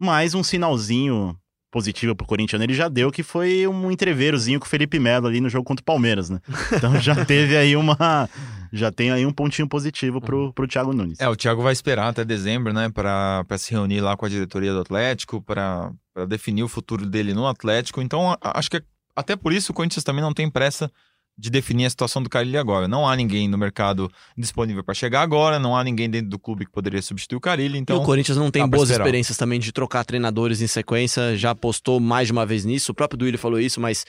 mas 0.00 0.34
um 0.34 0.42
sinalzinho 0.42 1.36
positivo 1.72 2.14
pro 2.14 2.26
Corinthians 2.26 2.62
ele 2.62 2.74
já 2.74 2.86
deu, 2.88 3.10
que 3.10 3.22
foi 3.24 3.66
um 3.66 3.90
entreverozinho 3.90 4.60
com 4.60 4.66
o 4.66 4.68
Felipe 4.68 4.98
Melo 5.00 5.26
ali 5.26 5.40
no 5.40 5.48
jogo 5.48 5.64
contra 5.64 5.82
o 5.82 5.84
Palmeiras, 5.84 6.30
né? 6.30 6.38
Então 6.72 7.00
já 7.00 7.16
teve 7.26 7.56
aí 7.56 7.74
uma. 7.74 8.28
Já 8.72 8.90
tem 8.92 9.10
aí 9.10 9.26
um 9.26 9.32
pontinho 9.32 9.68
positivo 9.68 10.20
pro, 10.20 10.52
pro 10.52 10.66
Thiago 10.68 10.92
Nunes. 10.94 11.18
É, 11.20 11.28
o 11.28 11.36
Thiago 11.36 11.62
vai 11.62 11.72
esperar 11.72 12.08
até 12.08 12.24
dezembro, 12.24 12.72
né, 12.72 12.88
para 12.88 13.44
se 13.58 13.70
reunir 13.72 14.00
lá 14.00 14.16
com 14.16 14.24
a 14.24 14.28
diretoria 14.28 14.72
do 14.72 14.80
Atlético, 14.80 15.42
para 15.42 15.92
definir 16.28 16.62
o 16.62 16.68
futuro 16.68 17.04
dele 17.04 17.34
no 17.34 17.46
Atlético. 17.46 18.00
Então, 18.00 18.34
acho 18.40 18.70
que 18.70 18.78
é- 18.78 18.82
até 19.14 19.36
por 19.36 19.52
isso 19.52 19.72
o 19.72 19.74
Corinthians 19.74 20.04
também 20.04 20.22
não 20.22 20.32
tem 20.32 20.48
pressa 20.48 20.90
de 21.36 21.50
definir 21.50 21.86
a 21.86 21.90
situação 21.90 22.22
do 22.22 22.28
Carilli 22.28 22.56
agora. 22.56 22.86
Não 22.86 23.08
há 23.08 23.16
ninguém 23.16 23.48
no 23.48 23.56
mercado 23.56 24.10
disponível 24.36 24.84
para 24.84 24.94
chegar 24.94 25.22
agora, 25.22 25.58
não 25.58 25.76
há 25.76 25.82
ninguém 25.82 26.08
dentro 26.08 26.28
do 26.28 26.38
clube 26.38 26.66
que 26.66 26.70
poderia 26.72 27.00
substituir 27.00 27.36
o 27.36 27.40
Carilli. 27.40 27.78
e 27.78 27.80
Então, 27.80 27.98
o 27.98 28.04
Corinthians 28.04 28.36
não 28.36 28.50
tem 28.50 28.66
boas 28.68 28.90
esperar. 28.90 29.04
experiências 29.04 29.36
também 29.36 29.58
de 29.58 29.72
trocar 29.72 30.04
treinadores 30.04 30.60
em 30.60 30.66
sequência, 30.66 31.36
já 31.36 31.50
apostou 31.50 31.98
mais 31.98 32.28
de 32.28 32.32
uma 32.32 32.44
vez 32.44 32.64
nisso. 32.64 32.92
O 32.92 32.94
próprio 32.94 33.18
Duílio 33.18 33.38
falou 33.38 33.58
isso, 33.58 33.80
mas, 33.80 34.04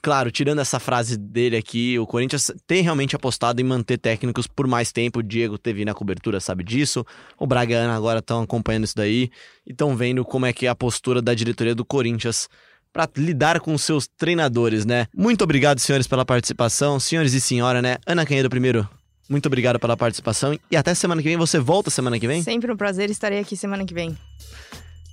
claro, 0.00 0.30
tirando 0.30 0.60
essa 0.60 0.78
frase 0.78 1.18
dele 1.18 1.56
aqui, 1.56 1.98
o 1.98 2.06
Corinthians 2.06 2.52
tem 2.66 2.82
realmente 2.82 3.16
apostado 3.16 3.60
em 3.60 3.64
manter 3.64 3.98
técnicos 3.98 4.46
por 4.46 4.66
mais 4.68 4.92
tempo. 4.92 5.18
O 5.18 5.22
Diego 5.22 5.58
teve 5.58 5.84
na 5.84 5.92
cobertura, 5.92 6.38
sabe 6.38 6.62
disso. 6.62 7.04
O 7.36 7.46
Braga 7.46 7.74
e 7.74 7.76
a 7.76 7.80
Ana 7.80 7.96
agora 7.96 8.20
estão 8.20 8.42
acompanhando 8.42 8.84
isso 8.84 8.96
daí 8.96 9.28
e 9.66 9.72
estão 9.72 9.96
vendo 9.96 10.24
como 10.24 10.46
é 10.46 10.52
que 10.52 10.66
é 10.66 10.68
a 10.68 10.74
postura 10.74 11.20
da 11.20 11.34
diretoria 11.34 11.74
do 11.74 11.84
Corinthians 11.84 12.48
para 12.92 13.08
lidar 13.16 13.60
com 13.60 13.74
os 13.74 13.82
seus 13.82 14.06
treinadores, 14.06 14.84
né? 14.84 15.06
Muito 15.14 15.42
obrigado, 15.42 15.78
senhores, 15.78 16.06
pela 16.06 16.24
participação. 16.24 16.98
Senhores 16.98 17.32
e 17.34 17.40
senhora, 17.40 17.80
né? 17.80 17.96
Ana 18.06 18.26
Canhedo 18.26 18.50
primeiro. 18.50 18.88
Muito 19.28 19.46
obrigado 19.46 19.78
pela 19.78 19.96
participação 19.96 20.58
e 20.68 20.76
até 20.76 20.92
semana 20.92 21.22
que 21.22 21.28
vem. 21.28 21.36
Você 21.36 21.60
volta 21.60 21.88
semana 21.88 22.18
que 22.18 22.26
vem? 22.26 22.42
Sempre 22.42 22.72
um 22.72 22.76
prazer, 22.76 23.10
estarei 23.10 23.38
aqui 23.38 23.56
semana 23.56 23.84
que 23.84 23.94
vem. 23.94 24.18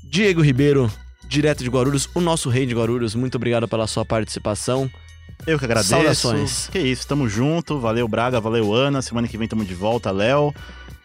Diego 0.03 0.41
Ribeiro, 0.41 0.91
direto 1.28 1.63
de 1.63 1.69
Guarulhos, 1.69 2.09
o 2.15 2.19
nosso 2.19 2.49
rei 2.49 2.65
de 2.65 2.73
Guarulhos, 2.73 3.13
muito 3.13 3.36
obrigado 3.36 3.67
pela 3.67 3.86
sua 3.86 4.03
participação. 4.03 4.89
Eu 5.45 5.59
que 5.59 5.65
agradeço. 5.65 5.89
Saudações. 5.89 6.67
Que 6.71 6.80
isso, 6.80 7.07
tamo 7.07 7.30
junto. 7.30 7.80
Valeu, 7.80 8.07
Braga, 8.07 8.39
valeu, 8.39 8.73
Ana. 8.73 9.03
Semana 9.03 9.28
que 9.28 9.38
vem 9.38 9.47
tamo 9.47 9.63
de 9.63 9.75
volta, 9.75 10.09
Léo. 10.09 10.51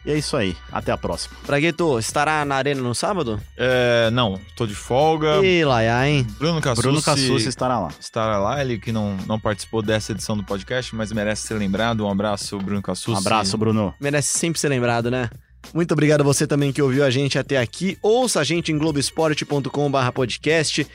E 0.05 0.11
é 0.11 0.19
isso 0.19 0.37
aí. 0.37 0.57
Até 0.71 0.91
a 0.91 0.97
próxima. 0.97 1.37
Bragueto, 1.47 1.99
estará 1.99 2.45
na 2.45 2.57
arena 2.57 2.81
no 2.81 2.95
sábado? 2.95 3.41
é, 3.57 4.11
não, 4.11 4.41
tô 4.57 4.67
de 4.67 4.75
folga. 4.75 5.37
E 5.45 5.65
Laiá, 5.65 6.09
hein? 6.09 6.27
Bruno 6.39 6.61
Cassucci, 6.61 6.83
Bruno 6.83 7.03
Cassucci 7.03 7.49
estará 7.49 7.79
lá. 7.79 7.89
estará 8.01 8.39
lá, 8.39 8.61
ele 8.61 8.79
que 8.79 8.91
não, 8.91 9.17
não 9.27 9.39
participou 9.39 9.81
dessa 9.83 10.13
edição 10.13 10.37
do 10.37 10.43
podcast, 10.43 10.95
mas 10.95 11.13
merece 11.13 11.47
ser 11.47 11.55
lembrado. 11.55 12.05
Um 12.05 12.11
abraço, 12.11 12.59
Bruno 12.59 12.83
Cassucci. 12.83 13.13
Um 13.13 13.19
abraço, 13.19 13.57
Bruno. 13.57 13.95
Merece 14.01 14.39
sempre 14.39 14.59
ser 14.59 14.69
lembrado, 14.69 15.11
né? 15.11 15.31
Muito 15.73 15.93
obrigado 15.93 16.23
a 16.23 16.25
você 16.25 16.47
também 16.47 16.73
que 16.73 16.83
ouviu 16.83 17.05
a 17.05 17.11
gente 17.11 17.39
até 17.39 17.57
aqui. 17.59 17.97
Ouça 18.03 18.41
a 18.41 18.45
gente 18.45 18.73
em 18.73 18.79
globesport.com.br 18.79 20.13
podcast. 20.13 20.87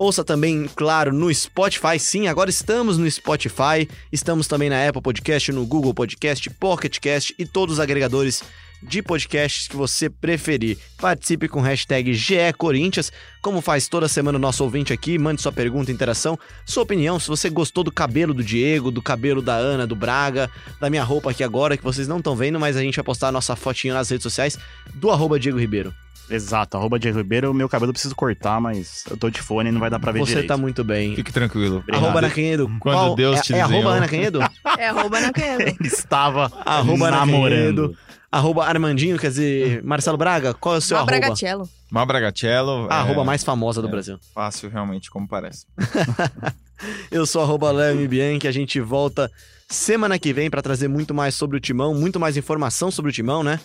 Ouça 0.00 0.24
também, 0.24 0.66
claro, 0.74 1.12
no 1.12 1.32
Spotify. 1.32 1.98
Sim, 1.98 2.26
agora 2.26 2.48
estamos 2.48 2.96
no 2.96 3.08
Spotify. 3.10 3.86
Estamos 4.10 4.46
também 4.46 4.70
na 4.70 4.88
Apple 4.88 5.02
Podcast, 5.02 5.52
no 5.52 5.66
Google 5.66 5.92
Podcast, 5.92 6.48
Pocket 6.48 6.98
Cast 6.98 7.34
e 7.38 7.44
todos 7.44 7.74
os 7.74 7.80
agregadores 7.80 8.42
de 8.82 9.02
podcasts 9.02 9.68
que 9.68 9.76
você 9.76 10.08
preferir. 10.08 10.78
Participe 10.96 11.48
com 11.48 11.60
hashtag 11.60 12.14
GECorinthians, 12.14 13.12
como 13.42 13.60
faz 13.60 13.88
toda 13.88 14.08
semana 14.08 14.38
o 14.38 14.40
nosso 14.40 14.64
ouvinte 14.64 14.90
aqui. 14.90 15.18
Mande 15.18 15.42
sua 15.42 15.52
pergunta, 15.52 15.92
interação, 15.92 16.38
sua 16.64 16.82
opinião. 16.82 17.20
Se 17.20 17.28
você 17.28 17.50
gostou 17.50 17.84
do 17.84 17.92
cabelo 17.92 18.32
do 18.32 18.42
Diego, 18.42 18.90
do 18.90 19.02
cabelo 19.02 19.42
da 19.42 19.56
Ana, 19.56 19.86
do 19.86 19.94
Braga, 19.94 20.50
da 20.80 20.88
minha 20.88 21.04
roupa 21.04 21.30
aqui 21.30 21.44
agora, 21.44 21.76
que 21.76 21.84
vocês 21.84 22.08
não 22.08 22.16
estão 22.16 22.34
vendo, 22.34 22.58
mas 22.58 22.74
a 22.74 22.80
gente 22.80 22.96
vai 22.96 23.04
postar 23.04 23.28
a 23.28 23.32
nossa 23.32 23.54
fotinho 23.54 23.92
nas 23.92 24.08
redes 24.08 24.22
sociais 24.22 24.58
do 24.94 25.10
arroba 25.10 25.38
Diego 25.38 25.58
Ribeiro. 25.58 25.94
Exato, 26.30 26.76
arroba 26.76 26.98
Diego 26.98 27.18
Ribeiro. 27.18 27.50
O 27.50 27.54
meu 27.54 27.68
cabelo 27.68 27.90
eu 27.90 27.92
preciso 27.94 28.14
cortar, 28.14 28.60
mas 28.60 29.04
eu 29.10 29.16
tô 29.16 29.28
de 29.28 29.42
fone 29.42 29.68
e 29.68 29.72
não 29.72 29.80
vai 29.80 29.90
dar 29.90 29.98
pra 29.98 30.12
ver 30.12 30.20
Você 30.20 30.26
direito. 30.32 30.48
tá 30.48 30.56
muito 30.56 30.84
bem. 30.84 31.14
Fique 31.16 31.32
tranquilo. 31.32 31.78
Obrigado. 31.78 32.04
Arroba 32.04 32.18
Ana 32.20 32.30
Canhedo. 32.30 32.70
Quando 32.78 32.96
Qual- 32.96 33.14
Deus 33.16 33.38
é, 33.38 33.42
te 33.42 33.52
é 33.54 33.60
arroba 33.60 33.74
desenhou. 33.76 33.92
Ana 33.96 34.08
Canhedo? 34.08 34.40
É 34.78 34.86
arroba 34.88 35.20
na 35.20 35.32
canheta. 35.32 35.62
Ele 35.64 35.76
estava 35.88 36.52
Arroba 36.64 37.08
Ana 37.08 37.16
namorando. 37.18 37.82
Canhedo. 37.88 37.98
Arroba 38.32 38.64
Armandinho, 38.64 39.18
quer 39.18 39.26
dizer, 39.28 39.82
Marcelo 39.82 40.16
Braga, 40.16 40.54
qual 40.54 40.76
é 40.76 40.78
o 40.78 40.80
seu 40.80 40.96
Uma 40.96 41.00
arroba? 41.02 41.18
Bragatello. 41.18 41.68
Mar 41.90 42.06
Bragatello. 42.06 42.86
A 42.88 42.94
é 42.94 42.98
arroba 43.00 43.24
mais 43.24 43.42
famosa 43.42 43.82
do 43.82 43.88
é. 43.88 43.90
Brasil. 43.90 44.18
Fácil, 44.32 44.70
realmente, 44.70 45.10
como 45.10 45.26
parece. 45.26 45.66
Eu 47.10 47.26
sou 47.26 47.42
arroba 47.42 47.70
Léo. 47.72 48.08
Bianchi, 48.08 48.46
a 48.46 48.52
gente 48.52 48.80
volta 48.80 49.30
semana 49.68 50.18
que 50.18 50.32
vem 50.32 50.48
pra 50.48 50.62
trazer 50.62 50.86
muito 50.88 51.12
mais 51.12 51.34
sobre 51.34 51.56
o 51.56 51.60
Timão, 51.60 51.92
muito 51.94 52.18
mais 52.20 52.36
informação 52.36 52.90
sobre 52.90 53.10
o 53.10 53.12
Timão, 53.12 53.42
né? 53.42 53.58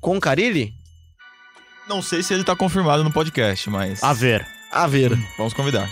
Com 0.00 0.20
Carilli? 0.20 0.74
Não 1.88 2.02
sei 2.02 2.22
se 2.22 2.34
ele 2.34 2.44
tá 2.44 2.56
confirmado 2.56 3.04
no 3.04 3.12
podcast, 3.12 3.70
mas 3.70 4.02
A 4.02 4.12
ver. 4.12 4.46
A 4.70 4.86
ver. 4.86 5.16
vamos 5.38 5.54
convidar. 5.54 5.88